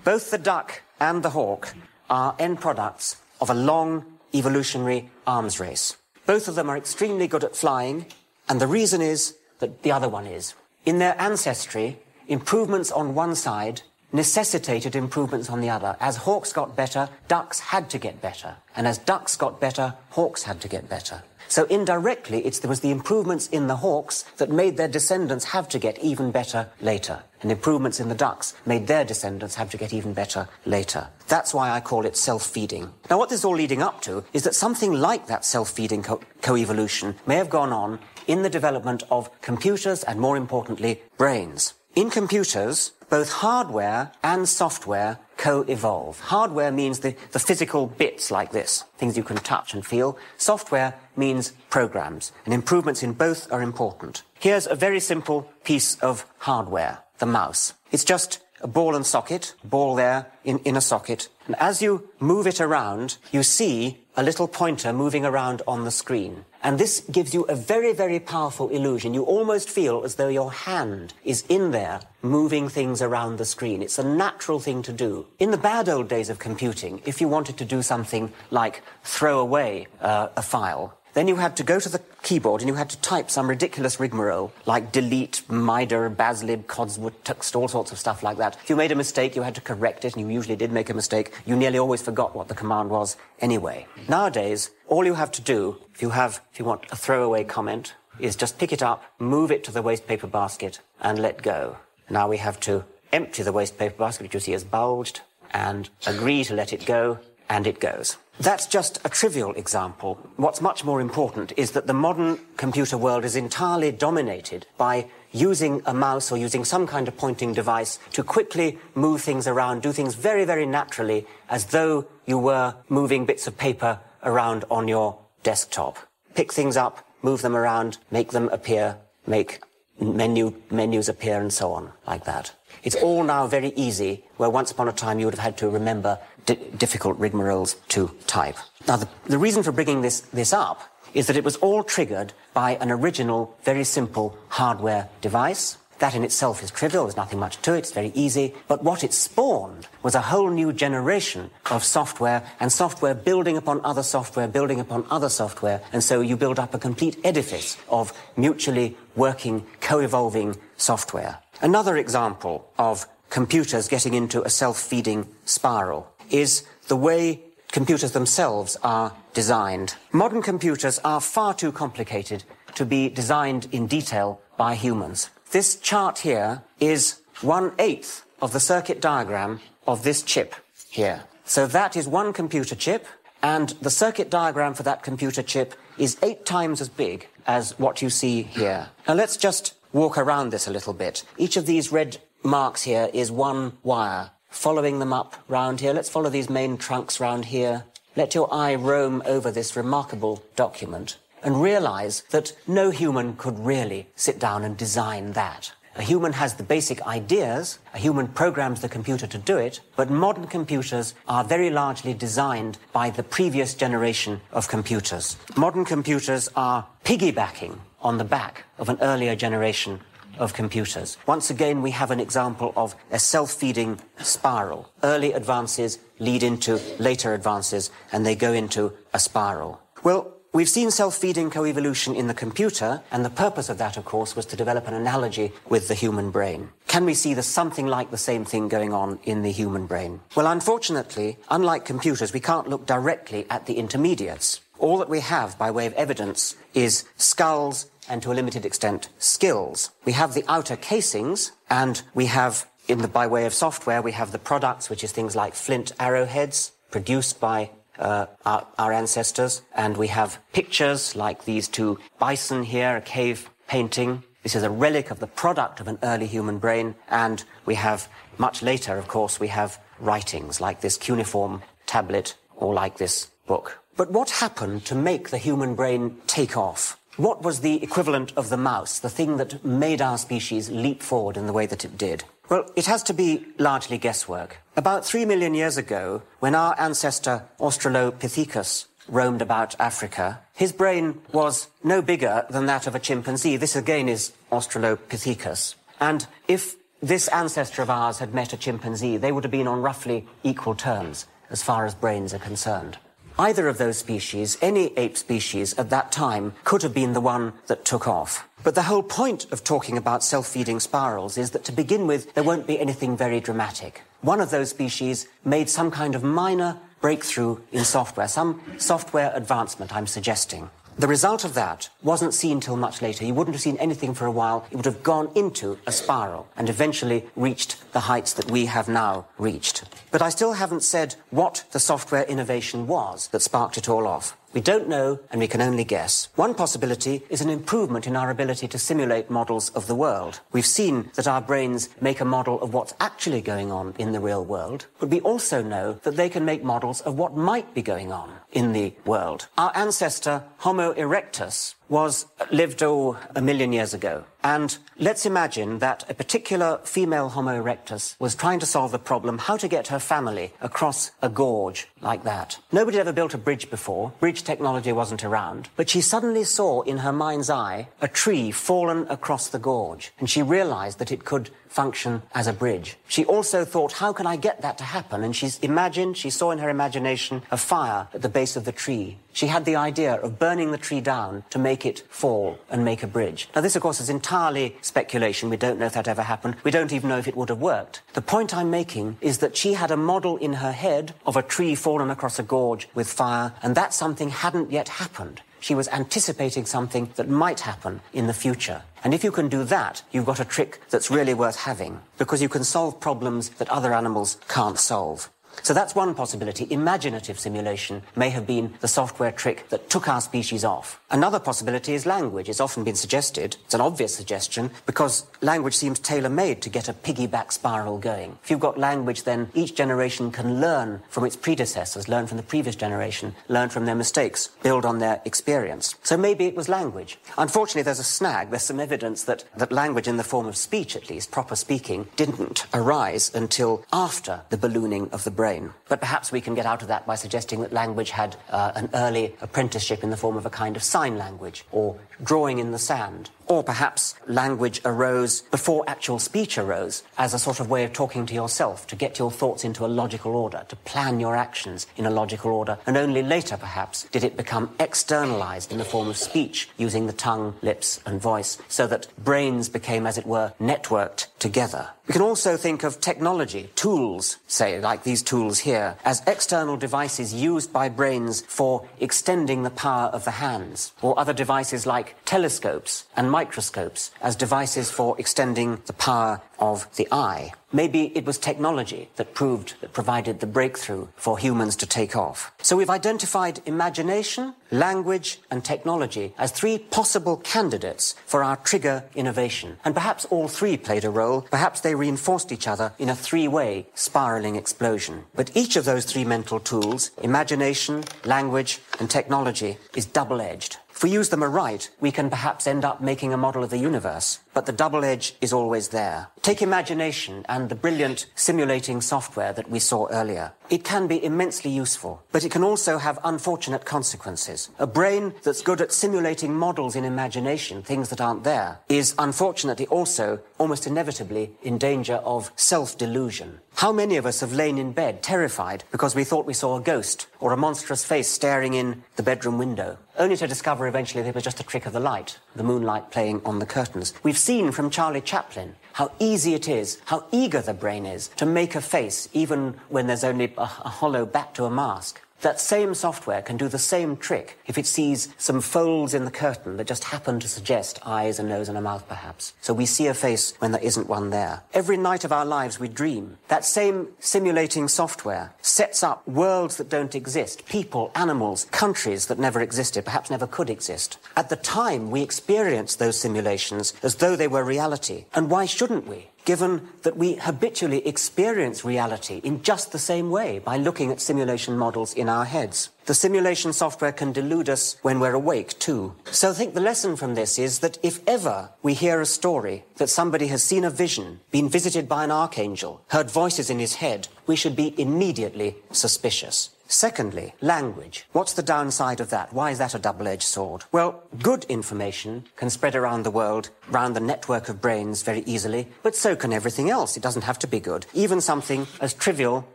Both 0.04 0.30
the 0.30 0.38
duck 0.38 0.83
and 1.00 1.22
the 1.22 1.30
hawk 1.30 1.74
are 2.11 2.37
end 2.38 2.61
products 2.61 3.16
of 3.40 3.50
a 3.50 3.54
long 3.54 4.04
evolutionary 4.35 5.11
arms 5.26 5.59
race. 5.59 5.96
Both 6.26 6.48
of 6.48 6.54
them 6.54 6.68
are 6.68 6.76
extremely 6.76 7.26
good 7.26 7.44
at 7.44 7.57
flying, 7.57 8.07
and 8.48 8.61
the 8.61 8.66
reason 8.66 9.00
is 9.00 9.37
that 9.61 9.83
the 9.83 9.92
other 9.92 10.09
one 10.09 10.26
is. 10.26 10.54
In 10.85 10.98
their 10.98 11.18
ancestry, 11.18 11.98
improvements 12.28 12.90
on 12.90 13.14
one 13.14 13.35
side 13.35 13.83
necessitated 14.14 14.96
improvements 14.96 15.50
on 15.50 15.61
the 15.61 15.68
other. 15.68 15.96
As 16.00 16.16
hawks 16.16 16.53
got 16.53 16.74
better, 16.74 17.11
ducks 17.29 17.61
had 17.61 17.90
to 17.90 17.98
get 17.98 18.22
better. 18.22 18.57
And 18.74 18.87
as 18.87 18.96
ducks 18.96 19.37
got 19.37 19.61
better, 19.61 19.94
hawks 20.11 20.44
had 20.44 20.61
to 20.62 20.68
get 20.68 20.88
better. 20.88 21.22
So 21.48 21.64
indirectly, 21.64 22.46
it 22.46 22.64
was 22.64 22.81
the 22.81 22.90
improvements 22.90 23.48
in 23.48 23.66
the 23.66 23.77
hawks 23.77 24.22
that 24.38 24.50
made 24.50 24.77
their 24.77 24.88
descendants 24.88 25.46
have 25.46 25.68
to 25.68 25.79
get 25.79 25.98
even 25.98 26.31
better 26.31 26.68
later. 26.81 27.22
And 27.42 27.53
improvements 27.53 28.00
in 28.00 28.09
the 28.09 28.14
ducks 28.14 28.55
made 28.64 28.87
their 28.87 29.05
descendants 29.05 29.57
have 29.57 29.70
to 29.70 29.77
get 29.77 29.92
even 29.92 30.14
better 30.14 30.48
later. 30.64 31.09
That's 31.29 31.53
why 31.53 31.70
I 31.70 31.81
call 31.81 32.07
it 32.07 32.16
self-feeding. 32.16 32.90
Now, 33.11 33.18
what 33.18 33.29
this 33.29 33.40
is 33.40 33.44
all 33.44 33.57
leading 33.57 33.83
up 33.83 34.00
to 34.03 34.24
is 34.33 34.44
that 34.44 34.55
something 34.55 34.92
like 34.94 35.27
that 35.27 35.44
self-feeding 35.44 36.05
co- 36.05 36.22
coevolution 36.40 37.14
may 37.27 37.37
have 37.37 37.50
gone 37.50 37.72
on 37.72 37.98
in 38.27 38.42
the 38.42 38.48
development 38.48 39.03
of 39.11 39.29
computers 39.42 40.03
and, 40.03 40.18
more 40.18 40.38
importantly, 40.38 41.03
brains. 41.18 41.74
In 41.94 42.11
computers, 42.11 42.90
both 43.09 43.30
hardware 43.30 44.11
and 44.24 44.48
software 44.48 45.20
co-evolve. 45.37 46.18
Hardware 46.18 46.72
means 46.72 46.98
the, 46.98 47.14
the 47.30 47.38
physical 47.38 47.87
bits 47.87 48.33
like 48.33 48.50
this, 48.50 48.83
things 48.98 49.16
you 49.16 49.22
can 49.22 49.37
touch 49.37 49.74
and 49.74 49.87
feel. 49.87 50.18
Software 50.37 50.94
means 51.14 51.52
programs, 51.70 52.33
and 52.44 52.52
improvements 52.52 53.04
in 53.04 53.12
both 53.12 53.52
are 53.52 53.62
important. 53.62 54.22
Here's 54.40 54.66
a 54.66 54.74
very 54.74 54.98
simple 54.98 55.48
piece 55.62 55.94
of 56.00 56.26
hardware, 56.38 56.98
the 57.18 57.26
mouse. 57.26 57.74
It's 57.92 58.04
just 58.04 58.40
a 58.61 58.66
ball 58.66 58.96
and 58.96 59.07
socket, 59.07 59.54
ball 59.62 59.94
there 59.94 60.26
in, 60.42 60.59
in 60.61 60.76
a 60.76 60.80
socket. 60.80 61.28
And 61.46 61.54
as 61.61 61.80
you 61.80 62.09
move 62.18 62.48
it 62.48 62.61
around, 62.61 63.18
you 63.30 63.44
see 63.44 64.04
a 64.16 64.22
little 64.24 64.48
pointer 64.48 64.92
moving 64.92 65.24
around 65.24 65.62
on 65.68 65.85
the 65.85 65.92
screen. 65.92 66.44
And 66.64 66.79
this 66.79 67.00
gives 67.12 67.35
you 67.35 67.42
a 67.42 67.55
very, 67.55 67.92
very 67.92 68.18
powerful 68.18 68.70
illusion. 68.70 69.12
You 69.12 69.22
almost 69.24 69.68
feel 69.68 70.03
as 70.03 70.14
though 70.14 70.29
your 70.29 70.50
hand 70.50 71.12
is 71.22 71.44
in 71.50 71.72
there 71.72 72.00
moving 72.22 72.70
things 72.70 73.03
around 73.03 73.37
the 73.37 73.44
screen. 73.44 73.83
It's 73.83 73.98
a 73.98 74.03
natural 74.03 74.59
thing 74.59 74.81
to 74.85 74.92
do. 74.92 75.27
In 75.38 75.50
the 75.50 75.59
bad 75.59 75.90
old 75.90 76.09
days 76.09 76.31
of 76.31 76.38
computing, 76.38 77.03
if 77.05 77.20
you 77.20 77.29
wanted 77.29 77.59
to 77.59 77.66
do 77.66 77.83
something 77.83 78.33
like 78.50 78.83
throw 79.03 79.40
away 79.40 79.88
uh, 80.00 80.29
a 80.37 80.42
file, 80.42 80.98
then 81.14 81.29
you 81.29 81.37
had 81.37 81.57
to 81.57 81.62
go 81.62 81.81
to 81.81 81.88
the 81.88 82.00
keyboard 82.22 82.61
and 82.61 82.68
you 82.68 82.74
had 82.74 82.90
to 82.90 82.98
type 83.00 83.31
some 83.31 83.48
ridiculous 83.48 83.98
rigmarole, 83.98 84.53
like 84.66 84.92
delete, 84.92 85.42
mider, 85.48 86.11
baslib, 86.11 86.64
codswood, 86.64 87.14
tuxt, 87.24 87.57
all 87.57 87.68
sorts 87.68 87.92
of 87.92 87.98
stuff 87.98 88.22
like 88.22 88.37
that. 88.37 88.57
If 88.62 88.70
you 88.70 88.77
made 88.77 88.92
a 88.92 88.96
mistake, 88.96 89.37
you 89.37 89.42
had 89.42 89.55
to 89.55 89.61
correct 89.61 90.05
it, 90.05 90.14
and 90.14 90.22
you 90.22 90.35
usually 90.35 90.57
did 90.57 90.72
make 90.72 90.90
a 90.90 90.94
mistake. 90.94 91.33
You 91.46 91.57
nearly 91.57 91.79
always 91.79 92.03
forgot 92.03 92.35
what 92.35 92.48
the 92.48 92.55
command 92.55 92.90
was 92.90 93.16
anyway. 93.40 93.87
Nowadays, 94.09 94.70
all 94.88 95.05
you 95.05 95.14
have 95.14 95.33
to 95.33 95.42
do, 95.42 95.79
if 95.94 96.03
you 96.03 96.11
have, 96.11 96.40
if 96.53 96.59
you 96.59 96.64
want 96.64 96.85
a 96.90 96.96
throwaway 96.96 97.44
comment, 97.44 97.94
is 98.18 98.37
just 98.37 98.59
pick 98.59 98.72
it 98.72 98.83
up, 98.83 99.05
move 99.18 99.50
it 99.50 99.64
to 99.64 99.72
the 99.72 99.83
waste 99.83 100.07
paper 100.07 100.27
basket, 100.27 100.81
and 101.00 101.18
let 101.18 101.42
go. 101.42 101.79
Now 102.11 102.29
we 102.29 102.37
have 102.38 102.61
to 102.61 102.85
empty 103.12 103.42
the 103.42 103.53
waste 103.53 103.79
paper 103.79 103.96
basket, 103.96 104.24
which 104.24 104.35
you 104.35 104.40
see 104.40 104.53
is 104.53 104.64
bulged, 104.64 105.20
and 105.53 105.88
agree 106.07 106.44
to 106.44 106.55
let 106.55 106.72
it 106.72 106.85
go, 106.85 107.18
and 107.48 107.66
it 107.66 107.79
goes. 107.81 108.16
That's 108.40 108.66
just 108.66 108.99
a 109.05 109.09
trivial 109.09 109.53
example. 109.53 110.18
What's 110.37 110.61
much 110.61 110.85
more 110.85 111.01
important 111.01 111.53
is 111.57 111.70
that 111.73 111.87
the 111.87 111.94
modern 111.94 112.40
computer 112.57 112.99
world 112.99 113.25
is 113.25 113.37
entirely 113.37 113.92
dominated 113.92 114.66
by 114.77 115.07
using 115.31 115.83
a 115.87 115.94
mouse 115.94 116.33
or 116.33 116.37
using 116.37 116.64
some 116.64 116.87
kind 116.87 117.07
of 117.07 117.16
pointing 117.16 117.53
device 117.53 117.99
to 118.12 118.25
quickly 118.25 118.79
move 118.94 119.23
things 119.23 119.47
around, 119.47 119.83
do 119.83 119.92
things 119.92 120.16
very, 120.16 120.44
very 120.44 120.66
naturally, 120.66 121.27
as 121.49 121.66
though 121.66 122.07
you 122.27 122.38
were 122.38 122.75
moving 122.88 123.25
bits 123.25 123.47
of 123.47 123.57
paper 123.57 124.01
around 124.25 124.64
on 124.70 124.88
your 124.88 125.16
desktop. 125.44 125.99
Pick 126.35 126.53
things 126.53 126.77
up, 126.77 127.07
move 127.23 127.42
them 127.42 127.55
around, 127.55 127.99
make 128.11 128.31
them 128.31 128.49
appear, 128.49 128.97
make 129.27 129.61
menu, 130.01 130.55
menus 130.70 131.09
appear 131.09 131.40
and 131.40 131.53
so 131.53 131.73
on, 131.73 131.92
like 132.07 132.25
that. 132.25 132.53
It's 132.83 132.97
all 132.97 133.23
now 133.23 133.47
very 133.47 133.73
easy, 133.77 134.25
where 134.37 134.51
once 134.51 134.70
upon 134.70 134.88
a 134.88 134.92
time 134.92 135.18
you 135.18 135.27
would 135.27 135.35
have 135.35 135.44
had 135.44 135.57
to 135.59 135.68
remember 135.68 136.18
difficult 136.44 137.18
rigmaroles 137.18 137.76
to 137.88 138.11
type. 138.26 138.57
Now, 138.87 138.96
the, 138.96 139.09
the 139.26 139.38
reason 139.38 139.62
for 139.62 139.72
bringing 139.72 140.02
this, 140.02 140.20
this 140.33 140.52
up 140.52 140.83
is 141.14 141.26
that 141.28 141.37
it 141.37 141.44
was 141.44 141.57
all 141.57 141.83
triggered 141.83 142.33
by 142.52 142.72
an 142.76 142.90
original, 142.90 143.57
very 143.62 143.85
simple 143.85 144.37
hardware 144.48 145.09
device. 145.20 145.78
That 146.00 146.16
in 146.16 146.24
itself 146.24 146.62
is 146.62 146.72
trivial, 146.72 147.04
there's 147.04 147.16
nothing 147.16 147.38
much 147.38 147.62
to 147.62 147.74
it, 147.74 147.78
it's 147.78 147.92
very 147.92 148.11
easy. 148.16 148.52
But 148.66 148.83
what 148.83 149.04
it 149.04 149.12
spawned 149.12 149.87
was 150.02 150.16
a 150.16 150.20
whole 150.20 150.50
new 150.50 150.72
generation 150.72 151.50
of 151.70 151.85
software, 151.85 152.42
and 152.59 152.72
software 152.72 153.14
building 153.14 153.57
upon 153.57 153.80
other 153.85 154.02
software, 154.02 154.48
building 154.48 154.80
upon 154.80 155.07
other 155.09 155.28
software, 155.28 155.80
and 155.92 156.02
so 156.02 156.20
you 156.20 156.37
build 156.37 156.59
up 156.59 156.74
a 156.74 156.78
complete 156.78 157.16
edifice 157.24 157.76
of 157.88 158.12
mutually 158.37 158.96
working, 159.14 159.64
co-evolving 159.80 160.57
software. 160.76 161.38
Another 161.62 161.96
example 161.96 162.68
of 162.76 163.07
computers 163.30 163.88
getting 163.88 164.14
into 164.14 164.42
a 164.42 164.50
self-feeding 164.50 165.28
spiral 165.44 166.12
is 166.30 166.64
the 166.88 166.96
way 166.96 167.40
computers 167.72 168.12
themselves 168.12 168.76
are 168.82 169.12
designed. 169.32 169.96
Modern 170.12 170.42
computers 170.42 170.98
are 171.04 171.20
far 171.20 171.54
too 171.54 171.72
complicated 171.72 172.44
to 172.74 172.84
be 172.84 173.08
designed 173.08 173.68
in 173.72 173.87
detail 173.87 174.40
by 174.56 174.74
humans. 174.74 175.30
This 175.50 175.76
chart 175.76 176.18
here 176.18 176.62
is 176.80 177.20
one 177.40 177.72
eighth 177.78 178.24
of 178.40 178.52
the 178.52 178.60
circuit 178.60 179.00
diagram 179.00 179.60
of 179.87 180.02
this 180.02 180.22
chip 180.22 180.54
here. 180.88 181.24
So 181.44 181.66
that 181.66 181.96
is 181.96 182.06
one 182.08 182.32
computer 182.32 182.74
chip, 182.74 183.06
and 183.42 183.70
the 183.82 183.90
circuit 183.90 184.30
diagram 184.30 184.74
for 184.74 184.84
that 184.84 185.02
computer 185.02 185.42
chip 185.42 185.74
is 185.98 186.16
eight 186.22 186.46
times 186.46 186.80
as 186.80 186.88
big 186.88 187.28
as 187.46 187.78
what 187.78 188.00
you 188.00 188.10
see 188.10 188.42
here. 188.42 188.88
Now 189.06 189.14
let's 189.14 189.37
just 189.37 189.74
walk 189.92 190.16
around 190.16 190.50
this 190.50 190.66
a 190.66 190.70
little 190.70 190.94
bit. 190.94 191.24
Each 191.37 191.56
of 191.56 191.66
these 191.66 191.92
red 191.92 192.18
marks 192.42 192.82
here 192.82 193.10
is 193.12 193.30
one 193.30 193.76
wire. 193.82 194.30
Following 194.54 194.98
them 195.00 195.12
up 195.12 195.34
round 195.48 195.80
here, 195.80 195.92
let's 195.92 196.08
follow 196.08 196.30
these 196.30 196.48
main 196.48 196.78
trunks 196.78 197.20
round 197.20 197.46
here. 197.46 197.84
Let 198.16 198.34
your 198.34 198.48
eye 198.54 198.76
roam 198.76 199.20
over 199.26 199.50
this 199.50 199.76
remarkable 199.76 200.42
document 200.56 201.18
and 201.42 201.60
realize 201.60 202.22
that 202.30 202.52
no 202.66 202.90
human 202.90 203.36
could 203.36 203.58
really 203.58 204.06
sit 204.14 204.38
down 204.38 204.62
and 204.62 204.74
design 204.76 205.32
that. 205.32 205.72
A 205.96 206.02
human 206.02 206.32
has 206.34 206.54
the 206.54 206.62
basic 206.62 207.02
ideas, 207.02 207.78
a 207.92 207.98
human 207.98 208.28
programs 208.28 208.80
the 208.80 208.88
computer 208.88 209.26
to 209.26 209.38
do 209.38 209.58
it, 209.58 209.80
but 209.96 210.08
modern 210.08 210.46
computers 210.46 211.14
are 211.28 211.44
very 211.44 211.68
largely 211.68 212.14
designed 212.14 212.78
by 212.92 213.10
the 213.10 213.22
previous 213.24 213.74
generation 213.74 214.40
of 214.52 214.68
computers. 214.68 215.36
Modern 215.56 215.84
computers 215.84 216.48
are 216.56 216.86
piggybacking 217.04 217.78
on 218.00 218.18
the 218.18 218.24
back 218.24 218.64
of 218.78 218.88
an 218.88 218.98
earlier 219.02 219.34
generation 219.36 220.00
of 220.38 220.55
computers. 220.55 221.16
Once 221.27 221.51
again, 221.51 221.83
we 221.83 221.90
have 221.92 222.11
an 222.11 222.20
example 222.20 222.73
of 222.77 222.94
a 223.11 223.18
self-feeding 223.18 224.01
spiral. 224.18 224.90
Early 225.03 225.33
advances 225.33 225.99
lead 226.18 226.42
into 226.42 226.81
later 226.99 227.35
advances, 227.35 227.90
and 228.12 228.25
they 228.25 228.35
go 228.35 228.53
into 228.53 228.92
a 229.12 229.18
spiral. 229.18 229.81
Well, 230.03 230.35
We've 230.55 230.68
seen 230.68 230.92
self-feeding 230.92 231.51
coevolution 231.51 232.14
in 232.14 232.29
the 232.29 232.33
computer, 232.33 233.03
and 233.11 233.25
the 233.25 233.29
purpose 233.29 233.68
of 233.68 233.79
that, 233.79 233.97
of 233.97 234.05
course, 234.05 234.37
was 234.37 234.47
to 234.47 234.55
develop 234.55 234.87
an 234.87 234.94
analogy 234.94 235.51
with 235.68 235.88
the 235.88 235.94
human 235.94 236.31
brain. 236.31 236.68
Can 236.87 237.05
we 237.05 237.14
see 237.14 237.35
the 237.35 237.42
something 237.42 237.88
like 237.88 238.12
the 238.12 238.16
same 238.16 238.44
thing 238.44 238.68
going 238.68 238.92
on 238.92 239.18
in 239.25 239.42
the 239.42 239.51
human 239.51 239.87
brain? 239.88 240.20
Well, 240.37 240.47
unfortunately, 240.47 241.38
unlike 241.51 241.85
computers, 241.85 242.33
we 242.33 242.38
can't 242.38 242.68
look 242.68 242.87
directly 242.87 243.47
at 243.51 243.66
the 243.66 243.75
intermediates. 243.75 244.61
All 244.79 244.99
that 244.99 245.09
we 245.09 245.18
have 245.18 245.59
by 245.59 245.73
way 245.73 245.87
of 245.87 245.92
evidence 245.94 246.55
is 246.73 247.05
skulls 247.16 247.90
and 248.08 248.22
to 248.22 248.32
a 248.32 248.34
limited 248.34 248.64
extent 248.64 249.08
skills. 249.18 249.90
We 250.04 250.12
have 250.12 250.34
the 250.34 250.44
outer 250.48 250.76
casings 250.76 251.52
and 251.70 252.02
we 252.14 252.26
have 252.26 252.66
in 252.86 252.98
the, 252.98 253.08
by 253.08 253.26
way 253.26 253.46
of 253.46 253.54
software, 253.54 254.02
we 254.02 254.12
have 254.12 254.32
the 254.32 254.38
products, 254.38 254.90
which 254.90 255.02
is 255.04 255.12
things 255.12 255.34
like 255.34 255.54
flint 255.54 255.92
arrowheads 255.98 256.72
produced 256.90 257.40
by 257.40 257.70
uh, 257.98 258.26
our, 258.44 258.66
our, 258.78 258.92
ancestors, 258.92 259.62
and 259.74 259.96
we 259.96 260.08
have 260.08 260.38
pictures 260.52 261.14
like 261.16 261.44
these 261.44 261.68
two 261.68 261.98
bison 262.18 262.64
here, 262.64 262.96
a 262.96 263.00
cave 263.00 263.48
painting. 263.68 264.22
This 264.42 264.56
is 264.56 264.62
a 264.62 264.70
relic 264.70 265.10
of 265.10 265.20
the 265.20 265.26
product 265.26 265.80
of 265.80 265.88
an 265.88 265.98
early 266.02 266.26
human 266.26 266.58
brain, 266.58 266.94
and 267.08 267.42
we 267.64 267.76
have 267.76 268.08
much 268.36 268.62
later, 268.62 268.98
of 268.98 269.08
course, 269.08 269.40
we 269.40 269.48
have 269.48 269.80
writings 270.00 270.60
like 270.60 270.80
this 270.80 270.96
cuneiform 270.96 271.62
tablet 271.86 272.34
or 272.56 272.74
like 272.74 272.98
this 272.98 273.26
book. 273.46 273.78
But 273.96 274.10
what 274.10 274.30
happened 274.30 274.84
to 274.86 274.94
make 274.94 275.30
the 275.30 275.38
human 275.38 275.74
brain 275.74 276.18
take 276.26 276.56
off? 276.56 276.98
What 277.16 277.42
was 277.42 277.61
the 277.61 277.81
equivalent 277.81 278.33
of 278.37 278.48
the 278.48 278.57
mouse, 278.57 278.98
the 278.98 279.09
thing 279.09 279.37
that 279.37 279.64
made 279.64 280.03
our 280.03 280.18
species 280.18 280.68
leap 280.68 281.00
forward 281.00 281.37
in 281.37 281.46
the 281.46 281.53
way 281.53 281.64
that 281.66 281.85
it 281.85 281.96
did? 281.96 282.24
Well, 282.48 282.68
it 282.74 282.87
has 282.87 283.05
to 283.05 283.14
be 283.14 283.46
largely 283.57 283.98
guesswork. 283.98 284.59
About 284.77 285.05
three 285.05 285.24
million 285.24 285.55
years 285.55 285.77
ago, 285.77 286.22
when 286.40 286.57
our 286.57 286.74
ancestor 286.77 287.44
Australopithecus 287.61 288.87
roamed 289.09 289.42
about 289.42 289.79
Africa, 289.79 290.40
his 290.55 290.72
brain 290.72 291.20
was 291.33 291.68
no 291.85 292.03
bigger 292.03 292.46
than 292.50 292.66
that 292.66 292.88
of 292.88 292.96
a 292.96 293.00
chimpanzee. 293.00 293.57
This 293.57 293.77
again 293.77 294.09
is 294.09 294.33
Australopithecus. 294.50 295.77
And 296.00 296.27
if 296.48 296.74
this 297.00 297.29
ancestor 297.29 297.83
of 297.83 297.90
ours 297.90 298.18
had 298.18 298.35
met 298.35 298.53
a 298.53 298.57
chimpanzee, 298.57 299.18
they 299.18 299.31
would 299.31 299.44
have 299.44 299.53
been 299.53 299.68
on 299.68 299.83
roughly 299.83 300.27
equal 300.42 300.74
terms 300.74 301.27
as 301.48 301.62
far 301.62 301.87
as 301.87 301.94
brains 301.94 302.35
are 302.35 302.40
concerned. 302.40 302.98
Either 303.38 303.66
of 303.66 303.79
those 303.79 303.99
species, 303.99 304.57
any 304.62 304.97
ape 304.97 305.16
species 305.16 305.77
at 305.77 305.90
that 305.90 306.12
time, 306.12 306.53
could 306.62 306.83
have 306.83 306.94
been 306.94 307.14
the 307.14 307.20
one 307.20 307.53
that 307.66 307.85
took 307.85 308.07
off. 308.07 308.49
But 308.62 308.77
the 308.77 308.83
whole 308.83 309.03
point 309.03 309.51
of 309.51 309.64
talking 309.64 309.99
about 309.99 310.23
self-feeding 310.23 310.79
spirals 310.79 311.37
is 311.37 311.51
that 311.51 311.64
to 311.64 311.73
begin 311.73 312.07
with, 312.07 312.33
there 312.35 312.44
won't 312.44 312.66
be 312.66 312.79
anything 312.79 313.16
very 313.16 313.40
dramatic. 313.40 314.03
One 314.20 314.40
of 314.40 314.51
those 314.51 314.70
species 314.70 315.27
made 315.44 315.68
some 315.68 315.90
kind 315.90 316.14
of 316.14 316.23
minor 316.23 316.79
breakthrough 317.01 317.59
in 317.73 317.85
software, 317.85 318.29
some 318.29 318.62
software 318.79 319.33
advancement, 319.35 319.94
I'm 319.94 320.07
suggesting. 320.07 320.70
The 320.96 321.09
result 321.09 321.44
of 321.44 321.54
that 321.54 321.88
wasn't 322.04 322.35
seen 322.35 322.61
till 322.61 322.76
much 322.76 323.02
later. 323.02 323.24
You 323.24 323.35
wouldn't 323.35 323.57
have 323.57 323.62
seen 323.62 323.76
anything 323.78 324.14
for 324.14 324.26
a 324.26 324.30
while. 324.30 324.64
It 324.70 324.76
would 324.76 324.85
have 324.85 325.02
gone 325.02 325.28
into 325.35 325.76
a 325.88 325.92
spiral 325.92 326.46
and 326.57 326.68
eventually 326.68 327.28
reached 327.35 327.92
the 327.92 328.00
heights 328.00 328.33
that 328.35 328.48
we 328.48 328.66
have 328.66 328.88
now 328.88 329.26
reached. 329.37 329.83
But 330.12 330.22
I 330.22 330.28
still 330.28 330.52
haven't 330.52 330.85
said 330.85 331.16
what 331.30 331.64
the 331.72 331.80
software 331.80 332.22
innovation 332.22 332.87
was 332.87 333.26
that 333.28 333.42
sparked 333.42 333.76
it 333.76 333.88
all 333.88 334.07
off. 334.07 334.37
We 334.54 334.60
don't 334.60 334.88
know, 334.88 335.18
and 335.32 335.40
we 335.40 335.48
can 335.48 335.60
only 335.60 335.82
guess. 335.82 336.28
One 336.36 336.54
possibility 336.54 337.24
is 337.28 337.40
an 337.40 337.50
improvement 337.50 338.06
in 338.06 338.14
our 338.14 338.30
ability 338.30 338.68
to 338.68 338.78
simulate 338.78 339.28
models 339.28 339.70
of 339.70 339.88
the 339.88 339.96
world. 339.96 340.38
We've 340.52 340.64
seen 340.64 341.10
that 341.16 341.26
our 341.26 341.40
brains 341.40 341.88
make 342.00 342.20
a 342.20 342.24
model 342.24 342.62
of 342.62 342.72
what's 342.72 342.94
actually 343.00 343.40
going 343.40 343.72
on 343.72 343.94
in 343.98 344.12
the 344.12 344.20
real 344.20 344.44
world, 344.44 344.86
but 345.00 345.08
we 345.08 345.20
also 345.22 345.60
know 345.60 345.94
that 346.04 346.14
they 346.14 346.28
can 346.28 346.44
make 346.44 346.62
models 346.62 347.00
of 347.00 347.18
what 347.18 347.36
might 347.36 347.74
be 347.74 347.82
going 347.82 348.12
on 348.12 348.30
in 348.52 348.72
the 348.72 348.94
world. 349.04 349.48
Our 349.58 349.72
ancestor, 349.74 350.44
Homo 350.58 350.92
erectus, 350.94 351.74
was 351.88 352.27
lived 352.51 352.83
oh, 352.83 353.16
a 353.35 353.40
million 353.40 353.73
years 353.73 353.94
ago. 353.94 354.25
And 354.42 354.77
let's 354.99 355.25
imagine 355.25 355.79
that 355.79 356.05
a 356.09 356.14
particular 356.14 356.79
female 356.85 357.31
Homo 357.31 357.62
erectus 357.62 358.14
was 358.18 358.35
trying 358.35 358.61
to 358.61 358.66
solve 358.66 358.92
the 358.92 358.99
problem 358.99 359.38
how 359.38 359.57
to 359.57 359.68
get 359.68 359.88
her 359.88 359.99
family 359.99 360.53
across 360.61 361.12
a 361.23 361.29
gorge 361.29 361.88
like 362.03 362.25
that. 362.25 362.59
Nobody 362.70 362.99
ever 362.99 363.12
built 363.12 363.33
a 363.33 363.38
bridge 363.38 363.70
before. 363.70 364.12
Bridge 364.20 364.42
technology 364.42 364.92
wasn't 364.92 365.25
around. 365.25 365.70
But 365.77 365.88
she 365.88 366.03
suddenly 366.03 366.44
saw 366.44 366.83
in 366.83 366.99
her 366.99 367.12
mind's 367.12 367.49
eye 367.49 367.88
a 368.03 368.09
tree 368.09 368.51
fallen 368.51 369.07
across 369.09 369.49
the 369.49 369.59
gorge. 369.59 370.12
And 370.18 370.29
she 370.29 370.42
realized 370.42 370.99
that 370.99 371.12
it 371.12 371.25
could 371.25 371.51
function 371.74 372.22
as 372.32 372.46
a 372.46 372.52
bridge. 372.52 372.96
She 373.08 373.24
also 373.24 373.64
thought, 373.64 373.94
how 373.94 374.12
can 374.12 374.28
I 374.28 374.37
get 374.37 374.62
that 374.62 374.78
to 374.78 374.84
happen? 374.84 375.24
And 375.24 375.34
she's 375.34 375.58
imagined, 375.58 376.16
she 376.16 376.30
saw 376.30 376.52
in 376.52 376.58
her 376.58 376.70
imagination 376.70 377.42
a 377.50 377.56
fire 377.56 378.06
at 378.14 378.22
the 378.22 378.28
base 378.28 378.54
of 378.54 378.64
the 378.64 378.70
tree. 378.70 379.18
She 379.32 379.48
had 379.48 379.64
the 379.64 379.74
idea 379.74 380.14
of 380.14 380.38
burning 380.38 380.70
the 380.70 380.78
tree 380.78 381.00
down 381.00 381.42
to 381.50 381.58
make 381.58 381.84
it 381.84 382.04
fall 382.08 382.60
and 382.70 382.84
make 382.84 383.02
a 383.02 383.08
bridge. 383.08 383.48
Now, 383.56 383.62
this, 383.62 383.74
of 383.74 383.82
course, 383.82 384.00
is 384.00 384.08
entirely 384.08 384.76
speculation. 384.82 385.50
We 385.50 385.56
don't 385.56 385.80
know 385.80 385.87
if 385.87 385.94
that 385.94 386.06
ever 386.06 386.22
happened. 386.22 386.54
We 386.62 386.70
don't 386.70 386.92
even 386.92 387.08
know 387.08 387.18
if 387.18 387.26
it 387.26 387.37
would 387.37 387.48
have 387.48 387.58
worked. 387.58 388.02
The 388.12 388.22
point 388.22 388.54
I'm 388.54 388.70
making 388.70 389.16
is 389.20 389.38
that 389.38 389.56
she 389.56 389.72
had 389.72 389.90
a 389.90 389.96
model 389.96 390.37
in 390.37 390.52
her 390.54 390.70
head 390.70 391.14
of 391.26 391.37
a 391.37 391.42
tree 391.42 391.74
fallen 391.74 392.10
across 392.10 392.38
a 392.38 392.44
gorge 392.44 392.88
with 392.94 393.10
fire, 393.10 393.52
and 393.64 393.74
that 393.74 393.92
something 393.92 394.28
hadn't 394.28 394.70
yet 394.70 394.88
happened. 394.88 395.40
She 395.64 395.74
was 395.74 395.88
anticipating 395.88 396.66
something 396.66 397.09
that 397.16 397.31
might 397.31 397.61
happen 397.61 398.03
in 398.12 398.27
the 398.27 398.35
future. 398.35 398.83
And 399.03 399.14
if 399.14 399.24
you 399.24 399.33
can 399.33 399.48
do 399.48 399.64
that, 399.64 400.03
you've 400.12 400.27
got 400.27 400.38
a 400.38 400.44
trick 400.44 400.79
that's 400.90 401.11
really 401.11 401.33
worth 401.33 401.57
having 401.57 402.03
because 402.18 402.42
you 402.42 402.50
can 402.50 402.64
solve 402.64 403.00
problems 403.00 403.48
that 403.57 403.70
other 403.70 403.94
animals 403.94 404.37
can't 404.46 404.79
solve. 404.79 405.31
So 405.62 405.72
that's 405.72 405.94
one 405.94 406.14
possibility. 406.14 406.66
Imaginative 406.70 407.38
simulation 407.38 408.02
may 408.16 408.30
have 408.30 408.46
been 408.46 408.74
the 408.80 408.88
software 408.88 409.32
trick 409.32 409.68
that 409.68 409.88
took 409.88 410.08
our 410.08 410.20
species 410.20 410.64
off. 410.64 411.00
Another 411.10 411.38
possibility 411.38 411.94
is 411.94 412.06
language. 412.06 412.48
It's 412.48 412.60
often 412.60 412.84
been 412.84 412.96
suggested. 412.96 413.56
It's 413.64 413.74
an 413.74 413.80
obvious 413.80 414.14
suggestion 414.14 414.70
because 414.86 415.26
language 415.40 415.76
seems 415.76 415.98
tailor-made 416.00 416.60
to 416.62 416.68
get 416.68 416.88
a 416.88 416.92
piggyback 416.92 417.52
spiral 417.52 417.98
going. 417.98 418.38
If 418.42 418.50
you've 418.50 418.60
got 418.60 418.78
language, 418.78 419.22
then 419.22 419.48
each 419.54 419.74
generation 419.74 420.30
can 420.30 420.60
learn 420.60 421.02
from 421.08 421.24
its 421.24 421.36
predecessors, 421.36 422.08
learn 422.08 422.26
from 422.26 422.36
the 422.36 422.42
previous 422.42 422.76
generation, 422.76 423.34
learn 423.48 423.68
from 423.68 423.86
their 423.86 423.94
mistakes, 423.94 424.48
build 424.62 424.84
on 424.84 424.98
their 424.98 425.22
experience. 425.24 425.94
So 426.02 426.16
maybe 426.16 426.46
it 426.46 426.56
was 426.56 426.68
language. 426.68 427.18
Unfortunately, 427.38 427.82
there's 427.82 427.98
a 428.00 428.04
snag. 428.04 428.50
There's 428.50 428.62
some 428.62 428.80
evidence 428.80 429.24
that, 429.24 429.44
that 429.56 429.72
language 429.72 430.08
in 430.08 430.16
the 430.16 430.24
form 430.24 430.46
of 430.46 430.56
speech, 430.56 430.96
at 430.96 431.08
least, 431.08 431.30
proper 431.30 431.56
speaking, 431.56 432.08
didn't 432.16 432.66
arise 432.74 433.30
until 433.34 433.84
after 433.92 434.42
the 434.50 434.58
ballooning 434.58 435.08
of 435.10 435.24
the 435.24 435.30
brain 435.30 435.43
brain. 435.44 435.74
But 435.90 436.00
perhaps 436.00 436.33
we 436.33 436.40
can 436.40 436.54
get 436.54 436.64
out 436.64 436.80
of 436.80 436.88
that 436.88 437.04
by 437.07 437.16
suggesting 437.16 437.61
that 437.61 437.70
language 437.70 438.09
had 438.09 438.35
uh, 438.48 438.72
an 438.74 438.88
early 438.94 439.37
apprenticeship 439.42 440.02
in 440.02 440.09
the 440.09 440.16
form 440.16 440.38
of 440.38 440.46
a 440.46 440.50
kind 440.62 440.74
of 440.74 440.83
sign 440.83 441.18
language 441.18 441.66
or 441.70 441.98
drawing 442.22 442.59
in 442.59 442.72
the 442.72 442.79
sand. 442.79 443.31
Or 443.46 443.62
perhaps 443.62 444.14
language 444.27 444.81
arose 444.87 445.42
before 445.42 445.85
actual 445.87 446.18
speech 446.18 446.57
arose 446.57 447.03
as 447.18 447.35
a 447.35 447.38
sort 447.38 447.61
of 447.61 447.68
way 447.68 447.85
of 447.85 447.92
talking 447.92 448.24
to 448.26 448.34
yourself, 448.34 448.86
to 448.86 448.97
get 448.97 449.18
your 449.18 449.30
thoughts 449.30 449.64
into 449.64 449.84
a 449.84 449.86
logical 449.86 450.34
order, 450.34 450.64
to 450.68 450.76
plan 450.76 451.20
your 451.20 451.36
actions 451.36 451.86
in 451.97 452.07
a 452.07 452.11
logical 452.11 452.53
order. 452.53 452.78
And 452.86 452.97
only 452.97 453.22
later, 453.22 453.59
perhaps, 453.59 454.05
did 454.05 454.24
it 454.24 454.38
become 454.38 454.74
externalized 454.80 455.72
in 455.72 455.78
the 455.78 455.84
form 455.84 456.09
of 456.09 456.16
speech 456.16 456.70
using 456.78 457.07
the 457.07 457.12
tongue, 457.12 457.55
lips, 457.61 458.01
and 458.07 458.20
voice, 458.20 458.57
so 458.68 458.86
that 458.86 459.09
brains 459.22 459.68
became, 459.68 460.07
as 460.07 460.16
it 460.16 460.26
were, 460.26 460.55
networked 460.59 461.26
together. 461.38 461.91
We 462.07 462.12
can 462.12 462.22
also 462.22 462.59
think 462.59 462.82
of 462.82 463.01
technology, 463.01 463.70
tools, 463.76 464.36
say, 464.47 464.78
like 464.78 465.05
these 465.05 465.22
tools 465.22 465.61
here, 465.61 465.97
as 466.05 466.22
external 466.26 466.76
devices 466.76 467.32
used 467.32 467.72
by 467.72 467.88
brains 467.88 468.43
for 468.43 468.86
extending 469.01 469.62
the 469.62 469.70
power 469.70 470.09
of 470.09 470.24
the 470.24 470.32
hands, 470.32 470.93
or 471.01 471.18
other 471.18 471.32
devices 471.32 471.86
like 471.86 472.03
telescopes 472.24 473.05
and 473.16 473.30
microscopes 473.30 474.11
as 474.20 474.36
devices 474.36 474.90
for 474.90 475.18
extending 475.18 475.82
the 475.86 475.92
power 475.92 476.40
of 476.59 476.86
the 476.96 477.09
eye. 477.11 477.52
Maybe 477.72 478.16
it 478.16 478.24
was 478.24 478.38
technology 478.38 479.09
that 479.16 479.34
proved, 479.34 479.74
that 479.80 479.92
provided 479.92 480.38
the 480.38 480.46
breakthrough 480.46 481.09
for 481.16 481.36
humans 481.38 481.74
to 481.76 481.86
take 481.86 482.14
off. 482.14 482.52
So 482.62 482.76
we've 482.76 482.88
identified 482.88 483.61
imagination, 483.66 484.55
language, 484.70 485.40
and 485.50 485.64
technology 485.64 486.32
as 486.38 486.52
three 486.52 486.78
possible 486.78 487.38
candidates 487.38 488.14
for 488.26 488.44
our 488.44 488.57
trigger 488.59 489.02
innovation. 489.16 489.78
And 489.84 489.92
perhaps 489.92 490.24
all 490.26 490.46
three 490.46 490.76
played 490.76 491.05
a 491.05 491.11
role. 491.11 491.42
Perhaps 491.50 491.80
they 491.80 491.96
reinforced 491.96 492.52
each 492.52 492.68
other 492.68 492.92
in 493.00 493.09
a 493.09 493.16
three-way 493.16 493.88
spiraling 493.94 494.55
explosion. 494.55 495.24
But 495.34 495.50
each 495.57 495.74
of 495.74 495.84
those 495.84 496.05
three 496.05 496.24
mental 496.24 496.61
tools, 496.61 497.11
imagination, 497.20 498.05
language, 498.24 498.80
and 499.00 499.11
technology, 499.11 499.78
is 499.96 500.07
double-edged. 500.07 500.76
If 500.95 501.03
we 501.03 501.11
use 501.11 501.30
them 501.30 501.42
aright, 501.42 501.90
we 502.01 502.12
can 502.12 502.30
perhaps 502.30 502.68
end 502.68 502.84
up 502.84 503.01
making 503.01 503.32
a 503.32 503.36
model 503.36 503.64
of 503.64 503.70
the 503.70 503.78
universe. 503.78 504.38
But 504.55 504.66
the 504.66 504.72
double 504.72 505.05
edge 505.05 505.34
is 505.40 505.52
always 505.52 505.88
there. 505.88 506.28
Take 506.42 506.62
imagination 506.62 507.44
and 507.48 507.68
the 507.68 507.74
brilliant 507.74 508.26
simulating 508.36 509.00
software 509.00 509.52
that 509.52 509.68
we 509.68 509.80
saw 509.80 510.07
earlier. 510.11 510.52
It 510.70 510.84
can 510.84 511.07
be 511.07 511.22
immensely 511.22 511.70
useful, 511.70 512.22
but 512.32 512.44
it 512.44 512.50
can 512.50 512.64
also 512.64 512.98
have 512.98 513.18
unfortunate 513.24 513.84
consequences. 513.84 514.70
A 514.78 514.86
brain 514.86 515.34
that's 515.42 515.61
good 515.61 515.80
at 515.80 515.92
simulating 515.92 516.55
models 516.55 516.96
in 516.96 517.05
imagination, 517.05 517.82
things 517.82 518.09
that 518.09 518.20
aren't 518.20 518.44
there, 518.44 518.78
is 518.88 519.14
unfortunately 519.18 519.86
also 519.88 520.40
almost 520.59 520.86
inevitably 520.86 521.50
in 521.62 521.76
danger 521.76 522.14
of 522.14 522.50
self-delusion. 522.57 523.61
How 523.74 523.92
many 523.92 524.16
of 524.16 524.24
us 524.24 524.40
have 524.40 524.52
lain 524.52 524.78
in 524.78 524.92
bed 524.92 525.22
terrified 525.22 525.84
because 525.90 526.14
we 526.14 526.24
thought 526.24 526.46
we 526.46 526.55
saw 526.55 526.76
a 526.76 526.80
ghost 526.80 527.26
or 527.40 527.52
a 527.52 527.57
monstrous 527.57 528.05
face 528.05 528.28
staring 528.28 528.74
in 528.74 529.02
the 529.16 529.22
bedroom 529.22 529.59
window, 529.59 529.98
only 530.16 530.36
to 530.36 530.46
discover 530.46 530.86
eventually 530.86 531.22
that 531.22 531.30
it 531.30 531.34
was 531.34 531.44
just 531.44 531.61
a 531.61 531.64
trick 531.64 531.84
of 531.84 531.92
the 531.92 532.00
light, 532.00 532.38
the 532.55 532.62
moonlight 532.62 533.11
playing 533.11 533.42
on 533.44 533.59
the 533.59 533.66
curtains. 533.66 534.14
We've 534.22 534.38
seen 534.45 534.72
from 534.72 534.90
Charlie 534.90 535.22
Chaplin 535.22 535.74
how 535.95 536.12
easy 536.18 536.53
it 536.53 536.68
is, 536.68 536.99
how 537.07 537.24
eager 537.32 537.62
the 537.62 537.72
brain 537.72 538.05
is 538.05 538.28
to 538.36 538.45
make 538.45 538.74
a 538.74 538.80
face 538.80 539.28
even 539.32 539.74
when 539.88 540.07
there's 540.07 540.24
only 540.24 540.53
a, 540.59 540.62
a 540.62 540.92
hollow 541.01 541.24
back 541.24 541.55
to 541.55 541.64
a 541.64 541.70
mask. 541.70 542.20
That 542.41 542.61
same 542.61 542.95
software 542.95 543.41
can 543.41 543.57
do 543.57 543.68
the 543.68 543.78
same 543.78 544.16
trick 544.16 544.59
if 544.66 544.76
it 544.76 544.87
sees 544.87 545.28
some 545.39 545.61
folds 545.61 546.12
in 546.12 546.24
the 546.24 546.30
curtain 546.30 546.76
that 546.76 546.87
just 546.87 547.05
happen 547.05 547.41
to 547.41 547.49
suggest 547.49 547.99
eyes, 548.05 548.39
a 548.39 548.43
nose, 548.43 548.68
and 548.68 548.76
a 548.76 548.82
mouth, 548.82 549.09
perhaps. 549.09 549.55
So 549.61 549.72
we 549.72 549.87
see 549.87 550.09
a 550.09 550.14
face 550.14 550.53
when 550.59 550.72
there 550.72 550.82
isn't 550.82 551.09
one 551.09 551.30
there. 551.30 551.62
Every 551.72 551.97
night 551.97 552.24
of 552.24 552.32
our 552.32 552.45
lives 552.45 552.78
we 552.78 552.89
dream. 552.89 553.39
That 553.49 553.64
same 553.64 554.09
simulating 554.20 554.89
software 554.89 555.55
sets 555.62 556.03
up 556.03 556.26
worlds 556.28 556.76
that 556.76 556.91
don't 556.91 557.14
exist, 557.14 557.64
people, 557.66 558.11
animals, 558.14 558.66
countries 558.66 559.26
that 559.26 559.39
never 559.39 559.61
existed, 559.61 560.05
perhaps 560.05 560.30
never 560.30 560.47
could 560.47 560.68
exist. 560.68 561.18
At 561.37 561.49
the 561.49 561.57
time, 561.57 562.11
we 562.11 562.20
experience 562.22 562.97
those 562.97 563.18
simulations 563.18 563.95
as 564.03 564.16
though 564.16 564.37
they 564.37 564.49
were 564.49 564.64
reality. 564.64 565.24
And 565.35 565.51
why 565.51 565.64
shouldn't 565.64 566.07
we? 566.07 566.28
Given 566.45 566.88
that 567.03 567.16
we 567.16 567.34
habitually 567.34 568.07
experience 568.07 568.84
reality 568.84 569.40
in 569.45 569.62
just 569.62 569.92
the 569.92 569.99
same 569.99 570.30
way 570.30 570.59
by 570.59 570.76
looking 570.76 571.11
at 571.11 571.20
simulation 571.20 571.76
models 571.76 572.14
in 572.14 572.28
our 572.28 572.45
heads. 572.45 572.90
The 573.07 573.14
simulation 573.14 573.72
software 573.72 574.12
can 574.12 574.32
delude 574.32 574.68
us 574.68 574.97
when 575.03 575.20
we're 575.20 575.34
awake, 575.34 575.78
too. 575.78 576.14
So 576.30 576.51
I 576.51 576.55
think 576.55 576.74
the 576.74 576.80
lesson 576.80 577.16
from 577.16 577.34
this 577.34 577.59
is 577.59 577.80
that 577.80 577.99
if 578.03 578.20
ever 578.26 578.70
we 578.82 578.95
hear 578.95 579.20
a 579.20 579.26
story 579.26 579.84
that 579.97 580.09
somebody 580.09 580.47
has 580.47 580.62
seen 580.62 580.84
a 580.84 580.90
vision, 580.90 581.40
been 581.51 581.68
visited 581.68 582.09
by 582.09 582.24
an 582.24 582.30
archangel, 582.30 583.03
heard 583.09 583.30
voices 583.30 583.68
in 583.68 583.78
his 583.78 583.97
head, 583.97 584.28
we 584.47 584.57
should 584.57 584.74
be 584.74 584.99
immediately 585.01 585.76
suspicious. 585.92 586.74
Secondly, 586.87 587.55
language. 587.61 588.26
What's 588.32 588.53
the 588.53 588.62
downside 588.62 589.20
of 589.20 589.30
that? 589.30 589.53
Why 589.53 589.70
is 589.70 589.78
that 589.78 589.95
a 589.95 589.99
double-edged 589.99 590.43
sword? 590.43 590.85
Well, 590.93 591.22
good 591.43 591.64
information 591.64 592.45
can 592.57 592.70
spread 592.70 592.95
around 592.95 593.22
the 593.22 593.30
world, 593.30 593.70
around 593.91 594.12
the 594.12 594.20
network 594.20 594.68
of 594.68 594.80
brains 594.80 595.22
very 595.22 595.41
easily, 595.47 595.89
but 596.03 596.14
so 596.14 596.37
can 596.37 596.53
everything 596.53 596.91
else. 596.91 597.16
It 597.16 597.22
doesn't 597.22 597.43
have 597.43 597.59
to 597.61 597.66
be 597.66 597.80
good. 597.80 598.07
Even 598.12 598.41
something 598.41 598.87
as 599.01 599.14
trivial 599.14 599.66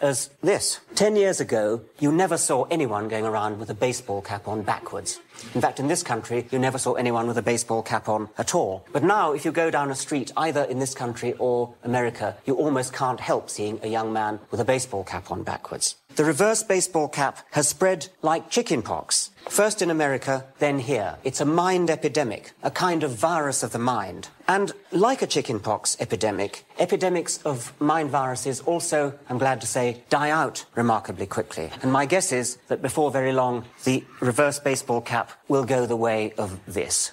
as 0.00 0.30
this. 0.42 0.80
Ten 0.94 1.16
years 1.16 1.40
ago, 1.40 1.82
you 1.98 2.12
never 2.12 2.36
saw 2.36 2.64
anyone 2.64 3.08
going 3.08 3.26
around 3.26 3.58
with 3.58 3.70
a 3.70 3.74
baseball 3.74 4.22
cap 4.22 4.46
on 4.46 4.62
backwards. 4.62 5.20
In 5.54 5.60
fact, 5.60 5.80
in 5.80 5.88
this 5.88 6.02
country, 6.02 6.46
you 6.50 6.58
never 6.58 6.78
saw 6.78 6.92
anyone 6.94 7.26
with 7.26 7.38
a 7.38 7.42
baseball 7.42 7.82
cap 7.82 8.08
on 8.08 8.28
at 8.38 8.54
all. 8.54 8.86
But 8.92 9.02
now, 9.02 9.32
if 9.32 9.44
you 9.44 9.50
go 9.50 9.70
down 9.70 9.90
a 9.90 9.94
street, 9.94 10.30
either 10.36 10.62
in 10.64 10.78
this 10.78 10.94
country 10.94 11.34
or 11.38 11.74
America, 11.82 12.36
you 12.44 12.54
almost 12.54 12.92
can't 12.92 13.18
help 13.18 13.50
seeing 13.50 13.80
a 13.82 13.88
young 13.88 14.12
man 14.12 14.38
with 14.50 14.60
a 14.60 14.64
baseball 14.64 15.04
cap 15.04 15.30
on 15.30 15.42
backwards. 15.42 15.96
The 16.14 16.24
reverse 16.24 16.62
baseball 16.62 17.08
cap 17.08 17.38
has 17.52 17.68
spread 17.68 18.08
like 18.20 18.50
chickenpox. 18.50 19.30
First 19.48 19.80
in 19.80 19.88
America, 19.88 20.44
then 20.58 20.78
here. 20.78 21.16
It's 21.24 21.40
a 21.40 21.46
mind 21.46 21.88
epidemic, 21.88 22.52
a 22.62 22.70
kind 22.70 23.02
of 23.02 23.12
virus 23.12 23.62
of 23.62 23.72
the 23.72 23.78
mind. 23.78 24.28
And 24.46 24.72
like 24.90 25.22
a 25.22 25.26
chickenpox 25.26 25.96
epidemic, 26.00 26.66
epidemics 26.78 27.38
of 27.44 27.72
mind 27.80 28.10
viruses 28.10 28.60
also, 28.60 29.18
I'm 29.30 29.38
glad 29.38 29.62
to 29.62 29.66
say, 29.66 30.02
die 30.10 30.28
out 30.28 30.66
remarkably 30.74 31.24
quickly. 31.26 31.70
And 31.80 31.90
my 31.90 32.04
guess 32.04 32.30
is 32.30 32.58
that 32.68 32.82
before 32.82 33.10
very 33.10 33.32
long, 33.32 33.64
the 33.84 34.04
reverse 34.20 34.58
baseball 34.58 35.00
cap 35.00 35.32
will 35.48 35.64
go 35.64 35.86
the 35.86 35.96
way 35.96 36.34
of 36.36 36.60
this. 36.66 37.10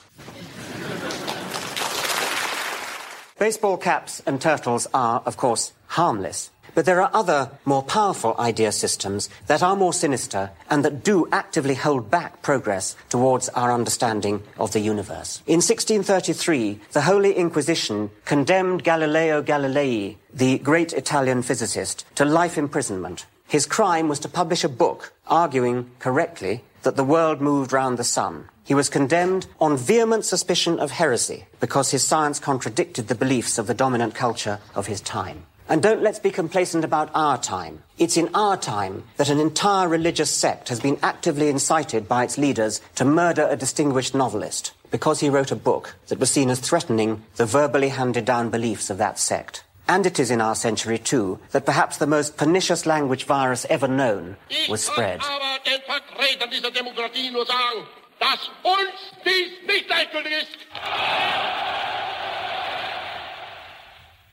Baseball 3.39 3.77
caps 3.77 4.21
and 4.25 4.41
turtles 4.41 4.87
are, 4.93 5.23
of 5.25 5.37
course, 5.37 5.71
harmless. 5.87 6.51
But 6.75 6.85
there 6.85 7.01
are 7.01 7.11
other, 7.13 7.51
more 7.65 7.83
powerful 7.83 8.35
idea 8.39 8.71
systems 8.71 9.29
that 9.47 9.63
are 9.63 9.75
more 9.75 9.93
sinister 9.93 10.51
and 10.69 10.85
that 10.85 11.03
do 11.03 11.27
actively 11.31 11.75
hold 11.75 12.09
back 12.09 12.41
progress 12.41 12.95
towards 13.09 13.49
our 13.49 13.71
understanding 13.71 14.43
of 14.57 14.71
the 14.71 14.79
universe. 14.79 15.41
In 15.45 15.57
1633, 15.57 16.79
the 16.91 17.01
Holy 17.01 17.33
Inquisition 17.33 18.09
condemned 18.25 18.83
Galileo 18.83 19.41
Galilei, 19.41 20.15
the 20.33 20.59
great 20.59 20.93
Italian 20.93 21.41
physicist, 21.41 22.05
to 22.15 22.25
life 22.25 22.57
imprisonment. 22.57 23.25
His 23.47 23.65
crime 23.65 24.07
was 24.07 24.19
to 24.19 24.29
publish 24.29 24.63
a 24.63 24.69
book 24.69 25.11
arguing 25.27 25.89
correctly 25.99 26.63
that 26.83 26.95
the 26.95 27.03
world 27.03 27.41
moved 27.41 27.73
round 27.73 27.97
the 27.97 28.03
sun. 28.03 28.47
He 28.63 28.75
was 28.75 28.89
condemned 28.89 29.47
on 29.59 29.77
vehement 29.77 30.25
suspicion 30.25 30.79
of 30.79 30.91
heresy 30.91 31.47
because 31.59 31.89
his 31.89 32.03
science 32.03 32.39
contradicted 32.39 33.07
the 33.07 33.15
beliefs 33.15 33.57
of 33.57 33.65
the 33.65 33.73
dominant 33.73 34.13
culture 34.13 34.59
of 34.75 34.85
his 34.85 35.01
time. 35.01 35.45
And 35.69 35.83
don't 35.83 36.01
let's 36.01 36.17
be 36.17 36.31
complacent 36.31 36.83
about 36.83 37.11
our 37.13 37.37
time. 37.37 37.83
It's 37.99 38.17
in 38.17 38.33
our 38.33 38.57
time 38.57 39.03
that 39.17 39.29
an 39.29 39.39
entire 39.39 39.87
religious 39.87 40.31
sect 40.31 40.69
has 40.69 40.79
been 40.79 40.97
actively 41.03 41.47
incited 41.47 42.07
by 42.07 42.23
its 42.23 42.39
leaders 42.39 42.81
to 42.95 43.05
murder 43.05 43.47
a 43.47 43.55
distinguished 43.55 44.15
novelist 44.15 44.73
because 44.89 45.19
he 45.19 45.29
wrote 45.29 45.51
a 45.51 45.55
book 45.55 45.95
that 46.07 46.19
was 46.19 46.31
seen 46.31 46.49
as 46.49 46.59
threatening 46.59 47.21
the 47.35 47.45
verbally 47.45 47.89
handed 47.89 48.25
down 48.25 48.49
beliefs 48.49 48.89
of 48.89 48.97
that 48.97 49.19
sect. 49.19 49.63
And 49.87 50.07
it 50.07 50.19
is 50.19 50.31
in 50.31 50.41
our 50.41 50.55
century, 50.55 50.97
too, 50.97 51.39
that 51.51 51.65
perhaps 51.65 51.97
the 51.97 52.07
most 52.07 52.35
pernicious 52.35 52.87
language 52.87 53.25
virus 53.25 53.67
ever 53.69 53.87
known 53.87 54.37
was 54.69 54.83
spread. 54.83 55.21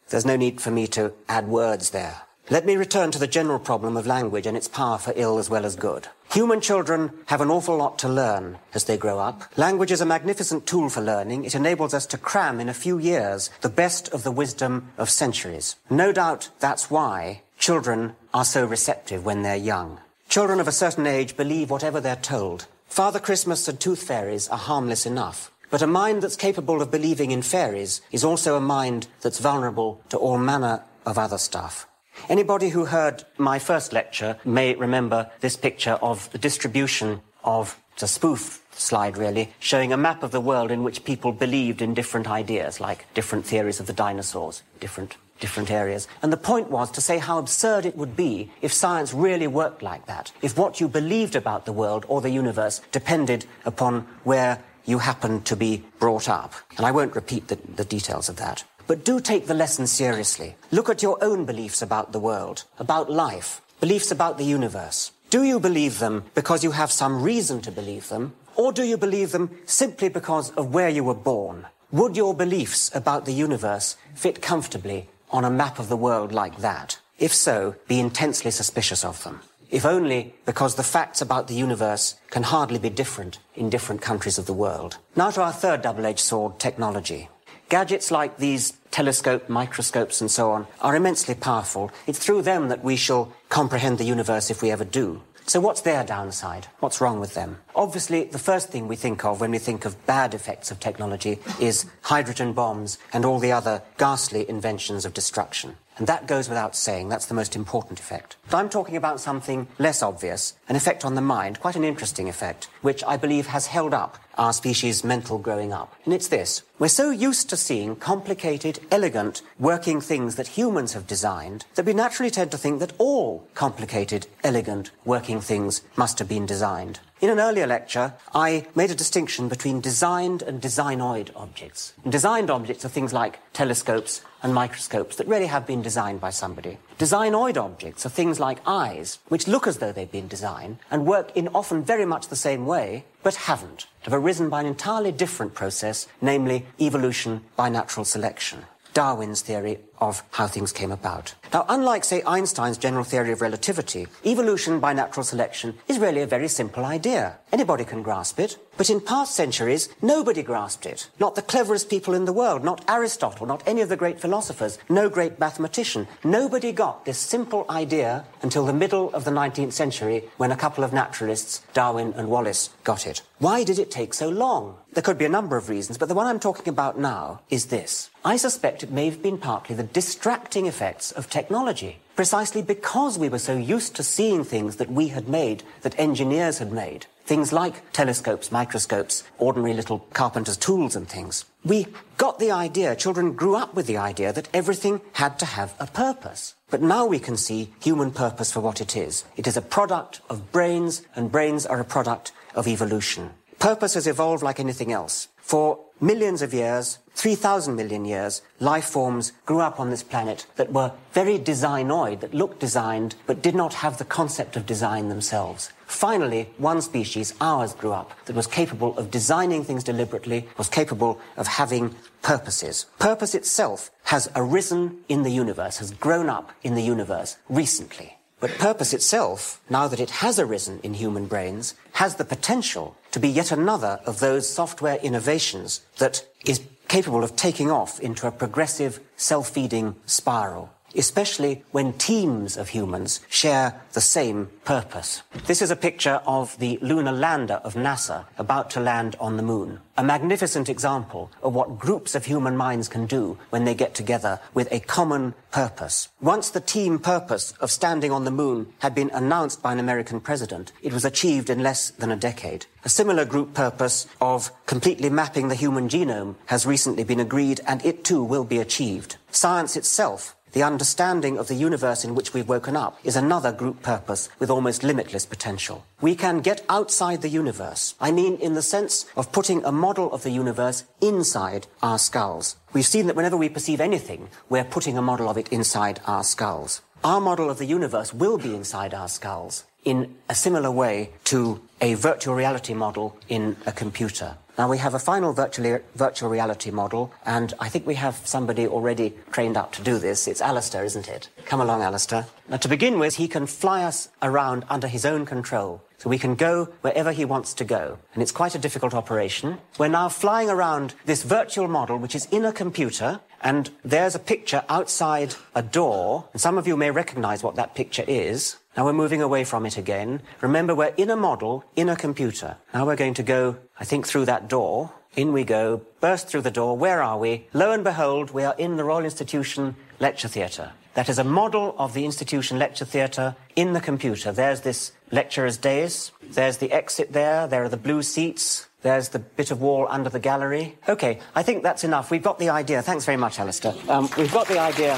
There's 0.09 0.27
no 0.27 0.37
need 0.37 0.61
for 0.61 0.71
me 0.71 0.87
to 0.89 1.13
add 1.29 1.49
words 1.49 1.91
there. 1.91 2.23
Let 2.49 2.65
me 2.65 2.77
return 2.77 3.11
to 3.11 3.19
the 3.19 3.27
general 3.27 3.59
problem 3.59 3.97
of 3.97 4.07
language 4.07 4.47
and 4.47 4.57
its 4.57 4.69
power 4.69 4.99
for 4.99 5.13
ill 5.17 5.39
as 5.39 5.51
well 5.51 5.67
as 5.67 5.75
good. 5.75 6.07
Human 6.31 6.61
children 6.61 7.11
have 7.27 7.41
an 7.41 7.51
awful 7.51 7.77
lot 7.77 7.99
to 8.01 8.09
learn 8.09 8.59
as 8.73 8.85
they 8.85 8.97
grow 8.97 9.19
up. 9.19 9.43
Language 9.59 9.91
is 9.91 10.01
a 10.01 10.07
magnificent 10.07 10.65
tool 10.65 10.89
for 10.89 11.01
learning. 11.01 11.45
It 11.45 11.57
enables 11.57 11.93
us 11.93 12.07
to 12.07 12.19
cram 12.19 12.61
in 12.61 12.69
a 12.69 12.75
few 12.75 12.99
years 12.99 13.51
the 13.63 13.69
best 13.69 14.09
of 14.11 14.23
the 14.23 14.31
wisdom 14.31 14.93
of 14.97 15.11
centuries. 15.11 15.75
No 15.91 16.13
doubt 16.13 16.51
that's 16.61 16.89
why 16.89 17.43
children 17.59 18.15
are 18.33 18.45
so 18.45 18.65
receptive 18.65 19.25
when 19.25 19.43
they're 19.43 19.57
young. 19.57 19.99
Children 20.29 20.61
of 20.61 20.69
a 20.69 20.73
certain 20.73 21.07
age 21.07 21.37
believe 21.37 21.69
whatever 21.71 22.01
they're 22.01 22.15
told. 22.15 22.67
Father 22.87 23.19
Christmas 23.19 23.67
and 23.67 23.81
tooth 23.81 24.03
fairies 24.03 24.49
are 24.49 24.59
harmless 24.59 25.05
enough. 25.05 25.51
But 25.71 25.83
a 25.83 25.87
mind 25.87 26.23
that's 26.23 26.37
capable 26.37 26.81
of 26.81 26.91
believing 26.91 27.31
in 27.31 27.43
fairies 27.43 28.01
is 28.13 28.25
also 28.25 28.57
a 28.57 28.61
mind 28.61 29.09
that's 29.21 29.41
vulnerable 29.41 30.01
to 30.11 30.17
all 30.17 30.39
manner 30.39 30.85
of 31.05 31.19
other 31.19 31.39
stuff. 31.39 31.87
Anybody 32.29 32.71
who 32.71 32.87
heard 32.87 33.25
my 33.37 33.59
first 33.59 33.93
lecture 33.93 34.39
may 34.45 34.75
remember 34.75 35.31
this 35.41 35.57
picture 35.57 35.99
of 36.03 36.31
the 36.33 36.39
distribution 36.39 37.21
of 37.45 37.79
the 37.99 38.09
spoof 38.09 38.63
slide 38.73 39.17
really, 39.17 39.55
showing 39.59 39.93
a 39.93 39.97
map 39.97 40.23
of 40.23 40.31
the 40.31 40.41
world 40.41 40.71
in 40.71 40.83
which 40.83 41.05
people 41.05 41.33
believed 41.33 41.81
in 41.81 41.95
different 41.95 42.29
ideas, 42.29 42.81
like 42.81 43.13
different 43.15 43.47
theories 43.47 43.81
of 43.81 43.87
the 43.87 43.93
dinosaurs, 43.93 44.63
different 44.81 45.17
different 45.39 45.71
areas. 45.71 46.09
And 46.23 46.33
the 46.33 46.39
point 46.39 46.71
was 46.71 46.91
to 46.93 47.03
say 47.03 47.19
how 47.19 47.39
absurd 47.39 47.85
it 47.85 47.97
would 47.97 48.17
be 48.17 48.51
if 48.63 48.73
science 48.73 49.13
really 49.13 49.47
worked 49.47 49.83
like 49.83 50.07
that, 50.07 50.33
if 50.41 50.57
what 50.57 50.81
you 50.81 50.89
believed 50.89 51.37
about 51.37 51.67
the 51.67 51.75
world 51.75 52.07
or 52.09 52.23
the 52.23 52.31
universe 52.31 52.81
depended 52.91 53.45
upon 53.67 54.07
where 54.25 54.63
you 54.87 54.99
happen 54.99 55.43
to 55.43 55.57
be 55.57 55.85
brought 55.99 56.29
up. 56.29 56.55
And 56.77 56.87
I 56.87 56.93
won't 56.93 57.15
repeat 57.15 57.49
the, 57.49 57.57
the 57.57 57.85
details 57.85 58.29
of 58.29 58.37
that. 58.37 58.65
But 58.87 59.05
do 59.05 59.21
take 59.21 59.47
the 59.47 59.55
lesson 59.55 59.87
seriously. 59.87 60.55
Look 60.71 60.89
at 60.89 61.03
your 61.03 61.23
own 61.23 61.45
beliefs 61.45 61.83
about 61.83 62.13
the 62.13 62.21
world, 62.21 62.65
about 62.79 63.11
life, 63.11 63.61
beliefs 63.81 64.11
about 64.11 64.39
the 64.39 64.45
universe. 64.45 65.11
Do 65.29 65.43
you 65.43 65.59
believe 65.59 65.99
them 65.99 66.25
because 66.35 66.63
you 66.63 66.71
have 66.71 66.93
some 66.93 67.21
reason 67.23 67.61
to 67.63 67.73
believe 67.73 68.09
them, 68.09 68.35
or 68.55 68.73
do 68.73 68.85
you 68.85 68.97
believe 68.97 69.33
them 69.33 69.51
simply 69.67 70.09
because 70.09 70.51
of 70.53 70.73
where 70.73 70.89
you 70.89 71.03
were 71.03 71.15
born? 71.15 71.67
Would 71.91 72.17
your 72.17 72.35
beliefs 72.35 72.95
about 72.95 73.25
the 73.25 73.33
universe 73.33 73.97
fit 74.15 74.41
comfortably 74.41 75.09
on 75.31 75.45
a 75.45 75.51
map 75.51 75.79
of 75.79 75.89
the 75.89 75.97
world 75.97 76.33
like 76.33 76.59
that? 76.59 76.99
If 77.19 77.35
so, 77.35 77.75
be 77.89 77.99
intensely 77.99 78.51
suspicious 78.51 79.05
of 79.05 79.23
them. 79.25 79.41
If 79.71 79.85
only 79.85 80.35
because 80.45 80.75
the 80.75 80.83
facts 80.83 81.21
about 81.21 81.49
the 81.49 81.55
universe 81.55 82.15
can 82.31 82.45
hardly 82.45 82.79
be 82.79 82.91
different 82.91 83.39
in 83.55 83.71
different 83.71 84.01
countries 84.01 84.39
of 84.39 84.47
the 84.47 84.53
world. 84.53 84.99
Now 85.17 85.31
to 85.31 85.43
our 85.43 85.53
third 85.53 85.83
double-edged 85.83 86.21
sword, 86.21 86.59
technology. 86.59 87.29
Gadgets 87.69 88.11
like 88.13 88.39
these 88.39 88.75
telescope, 88.93 89.49
microscopes 89.49 90.21
and 90.21 90.31
so 90.31 90.53
on 90.53 90.67
are 90.81 90.95
immensely 90.95 91.35
powerful. 91.35 91.91
It's 92.07 92.19
through 92.21 92.43
them 92.43 92.69
that 92.69 92.85
we 92.85 92.95
shall 92.95 93.33
comprehend 93.49 93.99
the 93.99 94.05
universe 94.05 94.51
if 94.51 94.63
we 94.63 94.71
ever 94.71 94.85
do. 94.85 95.23
So 95.49 95.61
what's 95.61 95.81
their 95.81 96.03
downside? 96.05 96.67
What's 96.81 97.01
wrong 97.01 97.21
with 97.21 97.35
them? 97.35 97.59
Obviously, 97.75 98.25
the 98.25 98.39
first 98.39 98.69
thing 98.69 98.89
we 98.89 98.97
think 98.97 99.25
of 99.25 99.41
when 99.41 99.53
we 99.53 99.59
think 99.59 99.85
of 99.85 100.05
bad 100.07 100.35
effects 100.35 100.71
of 100.71 100.81
technology 100.81 101.39
is 101.61 101.87
hydrogen 102.03 102.53
bombs 102.53 102.99
and 103.13 103.25
all 103.25 103.39
the 103.39 103.53
other 103.53 103.83
ghastly 103.97 104.49
inventions 104.49 105.05
of 105.05 105.15
destruction. 105.15 105.77
And 105.99 106.07
that 106.07 106.27
goes 106.27 106.49
without 106.49 106.77
saying. 106.77 107.09
That's 107.09 107.27
the 107.27 107.35
most 107.35 107.57
important 107.57 107.99
effect. 107.99 108.37
But 108.51 108.59
I'm 108.59 108.69
talking 108.69 108.97
about 108.97 109.21
something 109.21 109.67
less 109.79 110.03
obvious, 110.03 110.55
an 110.69 110.77
effect 110.77 111.05
on 111.05 111.15
the 111.15 111.21
mind, 111.21 111.61
quite 111.61 111.77
an 111.77 111.85
interesting 111.85 112.29
effect, 112.29 112.69
which 112.83 113.03
I 113.05 113.17
believe 113.17 113.47
has 113.47 113.69
held 113.69 113.95
up 113.95 114.19
our 114.37 114.53
species' 114.53 115.03
mental 115.03 115.39
growing 115.39 115.73
up. 115.73 115.95
And 116.05 116.13
it's 116.13 116.29
this. 116.29 116.63
We're 116.79 116.89
so 116.89 117.11
used 117.11 117.49
to 117.49 117.57
seeing 117.57 117.97
complicated, 117.97 118.81
elegant, 118.91 119.41
working 119.59 120.01
things 120.03 120.35
that 120.37 120.49
humans 120.49 120.93
have 120.93 121.07
designed 121.07 121.65
that 121.75 121.87
we 121.87 121.95
naturally 121.95 122.31
tend 122.31 122.51
to 122.51 122.59
think 122.59 122.81
that 122.81 122.93
all 122.99 123.49
complicated, 123.55 124.27
elegant, 124.45 124.91
working 125.07 125.41
things 125.41 125.81
must 125.97 126.19
have 126.19 126.29
been 126.29 126.45
designed. 126.45 127.01
In 127.19 127.31
an 127.31 127.41
earlier 127.41 127.67
lecture, 127.67 128.13
I 128.35 128.67
made 128.75 128.91
a 128.91 128.95
distinction 128.95 129.49
between 129.49 129.81
designed 129.81 130.43
and 130.43 130.61
designoid 130.61 131.31
objects. 131.35 131.95
And 132.05 132.13
designed 132.13 132.51
objects 132.51 132.85
are 132.85 132.91
things 132.91 133.15
like 133.15 133.39
telescopes 133.55 134.21
and 134.43 134.55
microscopes 134.55 135.17
that 135.17 135.27
really 135.27 135.47
have 135.47 135.67
been 135.67 135.83
designed 135.83 136.21
by 136.21 136.31
somebody. 136.31 136.79
Designoid 136.99 137.57
objects 137.57 138.07
are 138.07 138.11
things 138.11 138.41
like 138.41 138.59
eyes, 138.67 139.19
which 139.29 139.49
look 139.49 139.67
as 139.67 139.79
though 139.79 139.93
they've 139.93 140.11
been 140.11 140.29
designed 140.29 140.79
and 140.91 141.07
work 141.07 141.37
in 141.37 141.49
often 141.49 141.83
very 141.83 142.05
much 142.05 142.29
the 142.29 142.37
same 142.37 142.67
way, 142.67 143.05
but 143.23 143.35
haven't, 143.35 143.87
have 144.03 144.15
arisen 144.15 144.49
by 144.49 144.61
an 144.61 144.67
entirely 144.67 145.13
different 145.13 145.55
process, 145.55 146.07
namely 146.21 146.67
evolution 146.81 147.43
by 147.57 147.69
natural 147.69 148.05
selection. 148.05 148.65
Darwin's 148.95 149.43
theory 149.43 149.79
of 149.99 150.23
how 150.33 150.47
things 150.47 150.73
came 150.73 150.93
about. 150.93 151.35
Now, 151.53 151.65
unlike, 151.69 152.05
say, 152.05 152.23
Einstein's 152.27 152.79
general 152.79 153.05
theory 153.05 153.33
of 153.33 153.41
relativity, 153.41 154.07
evolution 154.25 154.81
by 154.81 154.93
natural 154.93 155.25
selection 155.25 155.75
is 155.89 155.99
really 155.99 156.23
a 156.23 156.27
very 156.27 156.49
simple 156.49 156.85
idea. 156.85 157.39
Anybody 157.53 157.85
can 157.85 158.03
grasp 158.03 158.39
it. 158.39 158.59
But 158.77 158.91
in 158.91 159.01
past 159.01 159.35
centuries, 159.35 159.89
nobody 160.03 160.43
grasped 160.43 160.85
it. 160.85 161.09
Not 161.19 161.35
the 161.35 161.41
cleverest 161.41 161.89
people 161.89 162.13
in 162.13 162.27
the 162.27 162.33
world, 162.33 162.63
not 162.63 162.85
Aristotle, 162.89 163.47
not 163.47 163.63
any 163.67 163.81
of 163.81 163.89
the 163.89 163.97
great 163.97 164.21
philosophers, 164.21 164.79
no 164.91 165.09
great 165.09 165.41
mathematician. 165.41 166.07
Nobody 166.23 166.73
got 166.73 167.07
this 167.07 167.17
simple 167.19 167.65
idea 167.71 168.27
until 168.43 168.67
the 168.67 168.75
middle 168.75 169.15
of 169.15 169.25
the 169.25 169.31
19th 169.31 169.73
century 169.73 170.25
when 170.37 170.53
a 170.53 170.57
couple 170.57 170.85
of 170.85 170.93
naturalists, 170.93 171.63
Darwin 171.73 172.13
and 172.19 172.29
Wallace, 172.29 172.69
got 172.85 173.07
it. 173.07 173.23
Why 173.39 173.65
did 173.65 173.79
it 173.79 173.91
take 173.91 174.13
so 174.13 174.29
long? 174.29 174.77
There 174.93 175.03
could 175.03 175.19
be 175.19 175.25
a 175.25 175.31
number 175.31 175.57
of 175.57 175.71
reasons, 175.71 175.97
but 175.97 176.09
the 176.09 176.15
one 176.15 176.27
I'm 176.27 176.41
talking 176.41 176.69
about 176.69 176.99
now 176.99 177.41
is 177.49 177.67
this. 177.67 178.11
I 178.25 178.37
suspect 178.37 178.83
it 178.83 178.91
may 178.91 179.09
have 179.09 179.23
been 179.23 179.39
partly 179.39 179.75
the 179.75 179.85
distracting 179.93 180.67
effects 180.67 181.13
of 181.13 181.31
technology. 181.31 181.99
Precisely 182.15 182.63
because 182.63 183.19
we 183.19 183.29
were 183.29 183.39
so 183.39 183.57
used 183.57 183.95
to 183.97 184.03
seeing 184.03 184.45
things 184.45 184.77
that 184.77 184.91
we 184.91 185.09
had 185.09 185.29
made, 185.29 185.63
that 185.83 185.99
engineers 185.99 186.59
had 186.59 186.73
made, 186.73 187.07
things 187.27 187.53
like 187.53 187.93
telescopes, 187.93 188.51
microscopes, 188.51 189.23
ordinary 189.39 189.75
little 189.75 189.99
carpenter's 190.13 190.57
tools 190.57 190.97
and 190.97 191.09
things. 191.09 191.45
We 191.65 191.89
got 192.17 192.39
the 192.39 192.53
idea, 192.53 192.97
children 192.97 193.33
grew 193.33 193.57
up 193.57 193.75
with 193.75 193.87
the 193.87 193.99
idea 193.99 194.33
that 194.33 194.49
everything 194.55 195.01
had 195.13 195.39
to 195.41 195.45
have 195.47 195.75
a 195.79 195.87
purpose. 195.87 196.55
But 196.71 196.83
now 196.83 197.05
we 197.07 197.19
can 197.19 197.37
see 197.37 197.73
human 197.81 198.11
purpose 198.11 198.51
for 198.51 198.61
what 198.61 198.81
it 198.81 198.97
is. 198.97 199.25
It 199.37 199.47
is 199.47 199.57
a 199.57 199.63
product 199.63 200.21
of 200.31 200.53
brains, 200.53 201.03
and 201.15 201.31
brains 201.31 201.67
are 201.67 201.81
a 201.81 201.85
product 201.85 202.33
of 202.55 202.67
evolution. 202.67 203.31
Purpose 203.59 203.95
has 203.95 204.07
evolved 204.07 204.43
like 204.43 204.61
anything 204.61 204.93
else. 204.93 205.29
For 205.37 205.79
millions 206.01 206.43
of 206.43 206.53
years, 206.53 206.99
3,000 207.15 207.75
million 207.75 208.05
years, 208.05 208.43
life 208.61 208.85
forms 208.85 209.33
grew 209.47 209.61
up 209.61 209.81
on 209.81 209.91
this 209.91 210.03
planet 210.03 210.47
that 210.57 210.73
were 210.73 210.93
very 211.13 211.39
designoid, 211.39 212.21
that 212.21 212.35
looked 212.35 212.61
designed, 212.61 213.15
but 213.27 213.43
did 213.43 213.55
not 213.55 213.75
have 213.75 213.97
the 213.97 214.05
concept 214.05 214.57
of 214.57 214.67
design 214.67 215.09
themselves. 215.09 215.73
Finally, 215.87 216.51
one 216.59 216.83
species, 216.83 217.33
ours, 217.41 217.73
grew 217.73 217.93
up 217.93 218.13
that 218.27 218.37
was 218.37 218.47
capable 218.47 218.97
of 218.99 219.11
designing 219.11 219.65
things 219.65 219.85
deliberately, 219.85 220.47
was 220.59 220.69
capable 220.69 221.19
of 221.37 221.47
having 221.47 221.95
purposes. 222.23 222.87
Purpose 222.99 223.35
itself 223.35 223.91
has 224.05 224.29
arisen 224.35 224.99
in 225.09 225.23
the 225.23 225.31
universe, 225.31 225.79
has 225.79 225.93
grown 225.93 226.29
up 226.29 226.53
in 226.63 226.75
the 226.75 226.83
universe 226.83 227.39
recently. 227.49 228.16
But 228.39 228.59
purpose 228.59 228.93
itself, 228.93 229.61
now 229.71 229.89
that 229.89 230.01
it 230.01 230.11
has 230.11 230.39
arisen 230.39 230.81
in 230.83 230.95
human 230.95 231.27
brains, 231.27 231.75
has 231.93 232.17
the 232.17 232.25
potential 232.25 232.97
to 233.13 233.19
be 233.19 233.29
yet 233.29 233.51
another 233.51 234.01
of 234.05 234.21
those 234.21 234.49
software 234.49 234.97
innovations 234.97 235.81
that 235.99 236.25
is 236.45 236.61
capable 236.89 237.25
of 237.25 237.35
taking 237.35 237.71
off 237.71 237.99
into 237.99 238.27
a 238.27 238.31
progressive, 238.33 239.01
self-feeding 239.17 239.97
spiral 240.05 240.71
especially 240.99 241.65
when 241.73 241.93
teams 241.95 242.57
of 242.57 242.71
humans 242.71 243.21
share 243.29 243.81
the 243.93 244.01
same 244.01 244.49
purpose. 244.65 245.23
This 245.47 245.63
is 245.63 245.71
a 245.71 245.77
picture 245.77 246.21
of 246.27 246.59
the 246.59 246.79
lunar 246.83 247.13
lander 247.13 247.61
of 247.65 247.75
NASA 247.75 248.27
about 248.39 248.71
to 248.71 248.81
land 248.81 249.17
on 249.21 249.37
the 249.37 249.43
moon. 249.43 249.81
A 249.99 250.05
magnificent 250.05 250.69
example 250.69 251.31
of 251.43 251.55
what 251.55 251.79
groups 251.79 252.15
of 252.15 252.27
human 252.27 252.57
minds 252.57 252.87
can 252.89 253.07
do 253.07 253.39
when 253.49 253.65
they 253.65 253.75
get 253.75 253.95
together 253.95 254.39
with 254.53 254.71
a 254.71 254.81
common 254.81 255.33
purpose. 255.51 256.09
Once 256.21 256.51
the 256.51 256.61
team 256.61 256.99
purpose 256.99 257.53
of 257.61 257.71
standing 257.71 258.13
on 258.13 258.25
the 258.25 258.31
moon 258.31 258.67
had 258.81 258.95
been 258.95 259.11
announced 259.15 259.63
by 259.63 259.73
an 259.73 259.79
American 259.81 260.21
president, 260.21 260.73
it 260.83 260.93
was 260.93 261.07
achieved 261.07 261.49
in 261.49 261.63
less 261.63 261.91
than 261.91 262.13
a 262.13 262.17
decade. 262.17 262.67
A 262.85 262.91
similar 262.91 263.25
group 263.25 263.55
purpose 263.55 264.07
of 264.21 264.53
completely 264.67 265.09
mapping 265.09 265.49
the 265.49 265.55
human 265.55 265.89
genome 265.89 266.35
has 266.47 266.67
recently 266.67 267.03
been 267.03 267.21
agreed 267.21 267.61
and 267.67 267.85
it 267.85 268.05
too 268.05 268.23
will 268.23 268.45
be 268.45 268.59
achieved. 268.59 269.17
Science 269.31 269.77
itself 269.77 270.36
the 270.53 270.63
understanding 270.63 271.39
of 271.39 271.49
the 271.49 271.55
universe 271.55 272.05
in 272.05 272.15
which 272.15 272.33
we've 272.33 272.49
woken 272.49 272.77
up 272.77 272.99
is 273.05 273.17
another 273.17 273.53
group 273.53 273.83
purpose 273.83 274.29
with 274.39 274.51
almost 274.51 274.83
limitless 274.83 275.27
potential. 275.27 275.85
We 276.01 276.15
can 276.15 276.41
get 276.41 276.65
outside 276.69 277.23
the 277.23 277.29
universe. 277.29 277.95
I 278.01 278.11
mean, 278.11 278.37
in 278.37 278.55
the 278.55 278.63
sense 278.63 279.07
of 279.17 279.33
putting 279.33 279.65
a 279.65 279.73
model 279.73 280.13
of 280.13 280.23
the 280.23 280.31
universe 280.31 280.85
inside 281.01 281.67
our 281.83 281.99
skulls. 281.99 282.57
We've 282.73 282.87
seen 282.87 283.07
that 283.07 283.17
whenever 283.17 283.37
we 283.37 283.49
perceive 283.49 283.81
anything, 283.81 284.29
we're 284.49 284.65
putting 284.65 284.97
a 284.97 285.03
model 285.03 285.29
of 285.29 285.37
it 285.37 285.53
inside 285.53 286.01
our 286.07 286.25
skulls. 286.25 286.81
Our 287.05 287.21
model 287.21 287.51
of 287.51 287.59
the 287.59 287.67
universe 287.67 288.15
will 288.15 288.39
be 288.39 288.55
inside 288.55 288.95
our 288.95 289.09
skulls 289.09 289.65
in 289.85 290.17
a 290.29 290.35
similar 290.35 290.71
way 290.71 291.11
to 291.25 291.61
a 291.81 291.95
virtual 291.95 292.35
reality 292.35 292.75
model 292.75 293.17
in 293.29 293.57
a 293.67 293.73
computer. 293.73 294.37
Now 294.59 294.71
we 294.71 294.79
have 294.79 294.95
a 294.95 294.99
final 294.99 295.35
virtual, 295.35 295.81
virtual 295.95 296.31
reality 296.31 296.71
model, 296.71 297.13
and 297.27 297.53
I 297.61 297.69
think 297.69 297.87
we 297.87 297.95
have 297.97 298.27
somebody 298.27 298.67
already 298.67 299.13
trained 299.31 299.57
up 299.57 299.73
to 299.73 299.83
do 299.83 299.99
this. 299.99 300.27
It's 300.27 300.41
Alistair, 300.41 300.83
isn't 300.83 301.09
it? 301.09 301.29
Come 301.45 301.61
along, 301.61 301.83
Alistair. 301.83 302.27
Now 302.49 302.57
to 302.57 302.69
begin 302.69 302.99
with, 302.99 303.17
he 303.17 303.29
can 303.29 303.47
fly 303.47 303.85
us 303.85 304.09
around 304.23 304.65
under 304.71 304.89
his 304.89 305.05
own 305.05 305.27
control. 305.27 305.83
So 305.99 306.09
we 306.09 306.19
can 306.19 306.37
go 306.37 306.67
wherever 306.81 307.13
he 307.13 307.25
wants 307.25 307.53
to 307.55 307.65
go. 307.65 307.99
And 308.15 308.23
it's 308.23 308.33
quite 308.33 308.55
a 308.55 308.59
difficult 308.59 308.95
operation. 308.95 309.59
We're 309.79 309.89
now 309.89 310.09
flying 310.09 310.49
around 310.49 310.95
this 311.05 311.23
virtual 311.23 311.69
model, 311.69 311.99
which 311.99 312.15
is 312.15 312.27
in 312.27 312.45
a 312.45 312.53
computer, 312.53 313.21
and 313.47 313.71
there's 313.85 314.17
a 314.17 314.19
picture 314.19 314.65
outside 314.69 315.37
a 315.55 315.63
door, 315.63 316.29
and 316.33 316.41
some 316.41 316.59
of 316.59 316.67
you 316.67 316.77
may 316.77 316.91
recognize 316.91 317.45
what 317.45 317.55
that 317.55 317.77
picture 317.77 318.03
is. 318.09 318.57
Now 318.77 318.85
we're 318.85 318.93
moving 318.93 319.23
away 319.23 319.45
from 319.45 319.65
it 319.65 319.79
again. 319.79 320.21
Remember, 320.41 320.75
we're 320.75 320.97
in 320.97 321.11
a 321.11 321.17
model, 321.17 321.63
in 321.77 321.89
a 321.89 321.95
computer. 321.95 322.57
Now 322.75 322.85
we're 322.85 322.97
going 322.97 323.15
to 323.15 323.23
go, 323.23 323.57
I 323.79 323.85
think, 323.85 324.05
through 324.05 324.25
that 324.25 324.49
door. 324.49 324.91
In 325.15 325.33
we 325.33 325.45
go, 325.45 325.83
burst 326.01 326.27
through 326.27 326.43
the 326.43 326.51
door. 326.51 326.77
Where 326.77 327.01
are 327.01 327.19
we? 327.19 327.47
Lo 327.55 327.71
and 327.71 327.85
behold, 327.85 328.33
we 328.33 328.43
are 328.43 328.57
in 328.59 328.77
the 328.77 328.83
Royal 328.83 329.05
Institution 329.05 329.77
Lecture 330.01 330.27
Theatre. 330.27 330.73
That 330.95 331.09
is 331.09 331.21
a 331.21 331.25
model 331.25 331.77
of 331.79 331.95
the 331.95 332.05
institution 332.05 332.59
lecture 332.59 332.85
theatre 332.85 333.37
in 333.55 333.75
the 333.75 333.81
computer. 333.81 334.33
There's 334.33 334.63
this 334.63 334.91
lecturer's 335.13 335.57
dais. 335.57 336.11
There's 336.21 336.57
the 336.57 336.73
exit 336.73 337.13
there. 337.13 337.47
There 337.47 337.63
are 337.63 337.69
the 337.69 337.77
blue 337.77 338.03
seats. 338.03 338.67
There's 338.87 339.09
the 339.09 339.19
bit 339.19 339.51
of 339.51 339.61
wall 339.61 339.89
under 339.91 340.09
the 340.09 340.21
gallery. 340.21 340.79
Okay, 340.89 341.19
I 341.35 341.43
think 341.43 341.65
that's 341.65 341.83
enough. 341.83 342.13
We've 342.13 342.23
got 342.23 342.39
the 342.39 342.51
idea. 342.51 342.83
Thanks 342.83 343.05
very 343.05 343.17
much, 343.17 343.41
Alistair. 343.41 343.75
Um, 343.89 344.09
we've 344.17 344.33
got 344.33 344.47
the 344.47 344.61
idea. 344.61 344.97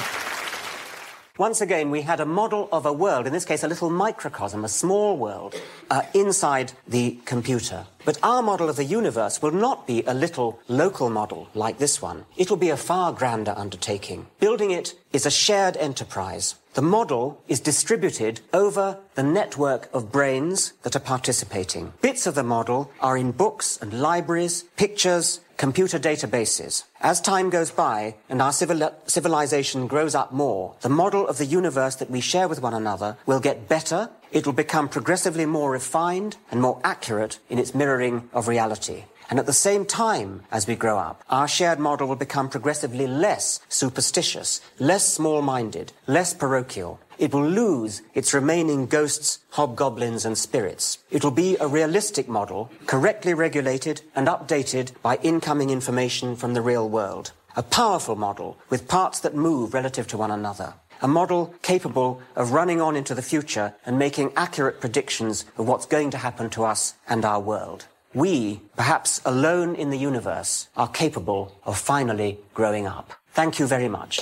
Once 1.39 1.61
again, 1.61 1.89
we 1.89 2.03
had 2.03 2.19
a 2.19 2.27
model 2.27 2.69
of 2.73 2.85
a 2.85 2.93
world, 2.93 3.25
in 3.25 3.33
this 3.33 3.45
case, 3.45 3.63
a 3.63 3.69
little 3.69 3.91
microcosm, 3.91 4.65
a 4.65 4.69
small 4.69 5.17
world, 5.17 5.55
uh, 5.89 6.03
inside 6.13 6.73
the 6.89 7.17
computer. 7.27 7.87
But 8.05 8.19
our 8.25 8.43
model 8.43 8.69
of 8.69 8.75
the 8.75 8.85
universe 8.85 9.41
will 9.41 9.53
not 9.53 9.87
be 9.87 10.03
a 10.03 10.15
little 10.15 10.59
local 10.67 11.11
model 11.11 11.49
like 11.55 11.79
this 11.79 12.03
one. 12.03 12.25
It'll 12.37 12.57
be 12.57 12.71
a 12.71 12.77
far 12.77 13.13
grander 13.13 13.55
undertaking. 13.57 14.27
Building 14.41 14.73
it 14.73 14.97
is 15.13 15.27
a 15.27 15.31
shared 15.31 15.77
enterprise. 15.77 16.57
The 16.75 16.83
model 16.83 17.41
is 17.47 17.61
distributed 17.61 18.41
over 18.53 18.99
the 19.15 19.23
network 19.23 19.89
of 19.93 20.11
brains 20.11 20.73
that 20.83 20.97
are 20.97 21.01
participating. 21.01 21.93
Bits 22.03 22.27
of 22.27 22.35
the 22.35 22.43
model 22.43 22.91
are 23.01 23.17
in 23.17 23.31
books 23.31 23.79
and 23.81 24.01
libraries, 24.01 24.65
pictures, 24.77 25.39
computer 25.59 25.99
databases. 25.99 26.85
As 27.01 27.21
time 27.21 27.51
goes 27.51 27.71
by 27.71 28.15
and 28.31 28.41
our 28.41 28.53
civil- 28.53 28.95
civilization 29.07 29.87
grows 29.87 30.15
up 30.15 30.33
more, 30.33 30.75
the 30.81 30.89
model 30.89 31.27
of 31.29 31.37
the 31.37 31.45
universe 31.45 31.97
that 31.97 32.11
we 32.11 32.21
share 32.21 32.49
with 32.49 32.63
one 32.63 32.73
another 32.73 33.19
will 33.27 33.41
get 33.41 33.69
better. 33.69 34.09
It 34.31 34.47
will 34.47 34.55
become 34.55 34.89
progressively 34.89 35.47
more 35.47 35.71
refined 35.73 36.37
and 36.51 36.63
more 36.63 36.81
accurate 36.85 37.39
in 37.51 37.59
its 37.59 37.75
mirroring 37.75 38.31
of 38.33 38.49
reality. 38.49 39.05
And 39.31 39.39
at 39.39 39.47
the 39.47 39.53
same 39.53 39.85
time, 39.85 40.43
as 40.51 40.67
we 40.67 40.75
grow 40.75 40.99
up, 40.99 41.23
our 41.29 41.47
shared 41.47 41.79
model 41.79 42.09
will 42.09 42.17
become 42.17 42.49
progressively 42.49 43.07
less 43.07 43.61
superstitious, 43.69 44.63
less 44.79 45.07
small-minded, 45.07 45.93
less 46.07 46.33
parochial. 46.33 46.99
It 47.19 47.35
will 47.35 47.47
lose 47.47 48.01
its 48.15 48.33
remaining 48.33 48.87
ghosts, 48.87 49.41
hobgoblins, 49.51 50.25
and 50.25 50.39
spirits. 50.39 50.99
It 51.11 51.25
will 51.25 51.33
be 51.33 51.57
a 51.59 51.67
realistic 51.67 52.29
model, 52.29 52.71
correctly 52.87 53.35
regulated 53.35 54.01
and 54.15 54.29
updated 54.29 54.93
by 55.03 55.17
incoming 55.17 55.71
information 55.71 56.35
from 56.37 56.55
the 56.55 56.63
real 56.63 56.89
world. 56.89 57.33
A 57.57 57.63
powerful 57.63 58.17
model 58.17 58.57
with 58.71 58.89
parts 58.89 59.21
that 59.21 59.35
move 59.35 59.75
relative 59.75 60.07
to 60.09 60.17
one 60.17 60.31
another. 60.31 60.75
A 61.03 61.09
model 61.09 61.55
capable 61.63 62.23
of 62.35 62.53
running 62.53 62.81
on 62.81 62.97
into 62.97 63.15
the 63.15 63.23
future 63.23 63.75
and 63.85 63.99
making 63.99 64.33
accurate 64.37 64.81
predictions 64.81 65.45
of 65.59 65.69
what's 65.69 65.87
going 65.87 66.11
to 66.11 66.19
happen 66.19 66.49
to 66.51 66.65
us 66.65 66.95
and 67.09 67.25
our 67.25 67.41
world. 67.41 67.87
We, 68.15 68.63
perhaps 68.75 69.21
alone 69.27 69.75
in 69.75 69.91
the 69.91 69.99
universe, 69.99 70.69
are 70.77 70.89
capable 70.89 71.55
of 71.65 71.79
finally 71.79 72.39
growing 72.55 72.87
up. 72.87 73.13
Thank 73.33 73.59
you 73.59 73.67
very 73.67 73.89
much. 73.89 74.21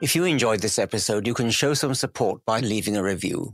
If 0.00 0.16
you 0.16 0.24
enjoyed 0.24 0.60
this 0.60 0.78
episode, 0.78 1.26
you 1.26 1.34
can 1.34 1.50
show 1.50 1.74
some 1.74 1.94
support 1.94 2.44
by 2.44 2.60
leaving 2.60 2.96
a 2.96 3.02
review. 3.02 3.52